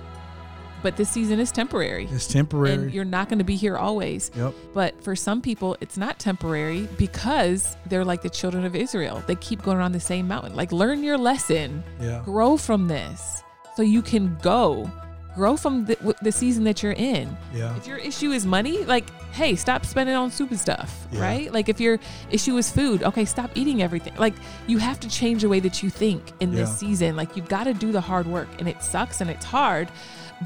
But 0.86 0.98
this 0.98 1.10
season 1.10 1.40
is 1.40 1.52
temporary, 1.52 2.08
It's 2.12 2.28
temporary. 2.28 2.74
and 2.76 2.94
you're 2.94 3.06
not 3.06 3.28
going 3.28 3.40
to 3.40 3.44
be 3.44 3.56
here 3.56 3.76
always. 3.76 4.30
yep. 4.38 4.54
But 4.76 5.04
for 5.04 5.16
some 5.16 5.42
people, 5.42 5.76
it's 5.82 5.98
not 5.98 6.20
temporary 6.20 6.88
because 7.00 7.76
they're 7.88 8.06
like 8.06 8.22
the 8.22 8.30
children 8.30 8.66
of 8.66 8.76
Israel. 8.76 9.24
They 9.26 9.34
keep 9.34 9.64
going 9.64 9.78
around 9.80 9.94
the 9.94 10.00
same 10.00 10.28
mountain. 10.28 10.56
Like, 10.56 10.72
learn 10.72 11.04
your 11.04 11.18
lesson, 11.18 11.84
Yeah. 12.00 12.22
grow 12.24 12.56
from 12.56 12.88
this 12.88 13.42
so 13.76 13.82
you 13.82 14.04
can 14.04 14.38
go. 14.44 14.88
Grow 15.36 15.58
from 15.58 15.86
the, 15.86 16.16
the 16.22 16.32
season 16.32 16.64
that 16.64 16.82
you're 16.82 16.94
in. 16.94 17.36
Yeah. 17.54 17.76
If 17.76 17.88
your 17.88 17.98
issue 17.98 18.32
is 18.32 18.46
money, 18.46 18.86
like, 18.86 19.10
hey, 19.32 19.56
stop 19.56 19.86
spending 19.86 20.16
on 20.16 20.32
stupid 20.32 20.60
stuff, 20.60 21.08
Yeah. 21.12 21.22
right? 21.22 21.52
Like, 21.54 21.68
if 21.68 21.80
your 21.82 22.00
issue 22.32 22.56
is 22.58 22.72
food, 22.72 23.04
okay, 23.04 23.26
stop 23.26 23.52
eating 23.56 23.82
everything. 23.84 24.16
Like, 24.16 24.34
you 24.66 24.78
have 24.78 24.98
to 25.02 25.10
change 25.10 25.42
the 25.42 25.50
way 25.50 25.60
that 25.60 25.84
you 25.84 25.90
think 25.90 26.24
in 26.40 26.54
this 26.56 26.78
season. 26.78 27.18
Like, 27.18 27.36
you've 27.36 27.50
got 27.50 27.66
to 27.66 27.74
do 27.74 27.92
the 27.92 28.00
hard 28.02 28.28
work, 28.28 28.48
and 28.60 28.70
it 28.70 28.82
sucks 28.82 29.20
and 29.20 29.30
it's 29.30 29.44
hard, 29.46 29.90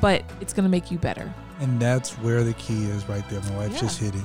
but 0.02 0.24
it's 0.42 0.54
going 0.54 0.64
to 0.64 0.70
make 0.72 0.90
you 0.90 0.98
better. 0.98 1.32
And 1.60 1.80
that's 1.80 2.14
where 2.20 2.44
the 2.44 2.54
key 2.54 2.86
is 2.86 3.08
right 3.08 3.28
there. 3.30 3.42
My 3.42 3.58
wife 3.58 3.74
Yeah. 3.74 3.82
just 3.82 4.00
hit 4.00 4.16
it. 4.16 4.24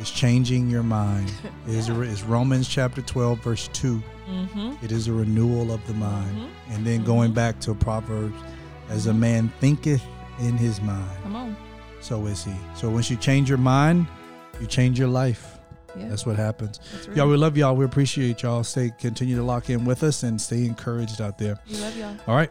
It's 0.00 0.10
changing 0.10 0.70
your 0.70 0.82
mind. 0.82 1.30
It 1.68 1.74
is 1.76 1.88
It's 1.88 2.24
Romans 2.24 2.66
chapter 2.68 3.00
12, 3.00 3.38
verse 3.38 3.68
2. 3.72 4.02
Mm-hmm. 4.28 4.84
It 4.84 4.90
is 4.90 5.06
a 5.06 5.12
renewal 5.12 5.70
of 5.72 5.86
the 5.86 5.94
mind. 5.94 6.36
Mhm. 6.36 6.48
And 6.74 6.84
then 6.86 7.04
going 7.04 7.32
back 7.32 7.60
to 7.60 7.74
Proverbs, 7.74 8.34
as 8.88 9.06
a 9.06 9.14
man 9.14 9.52
thinketh 9.60 10.02
in 10.40 10.56
his 10.56 10.80
mind, 10.80 11.08
Come 11.22 11.36
on. 11.36 11.56
so 12.00 12.26
is 12.26 12.44
he. 12.44 12.54
So 12.74 12.90
once 12.90 13.10
you 13.10 13.16
change 13.16 13.48
your 13.48 13.58
mind, 13.58 14.06
you 14.60 14.66
change 14.66 14.98
your 14.98 15.08
life. 15.08 15.58
Yeah. 15.96 16.08
That's 16.08 16.26
what 16.26 16.34
happens. 16.36 16.80
That's. 16.92 17.16
Y'all, 17.16 17.28
we 17.28 17.36
love 17.36 17.56
y'all. 17.56 17.76
We 17.76 17.84
appreciate 17.84 18.42
y'all. 18.42 18.64
Stay, 18.64 18.90
continue 18.98 19.36
to 19.36 19.44
lock 19.44 19.70
in 19.70 19.84
with 19.84 20.02
us 20.02 20.24
and 20.24 20.40
stay 20.40 20.64
encouraged 20.64 21.20
out 21.20 21.38
there. 21.38 21.56
We 21.70 21.76
love 21.78 21.96
y'all. 21.96 22.16
All 22.26 22.34
right. 22.34 22.50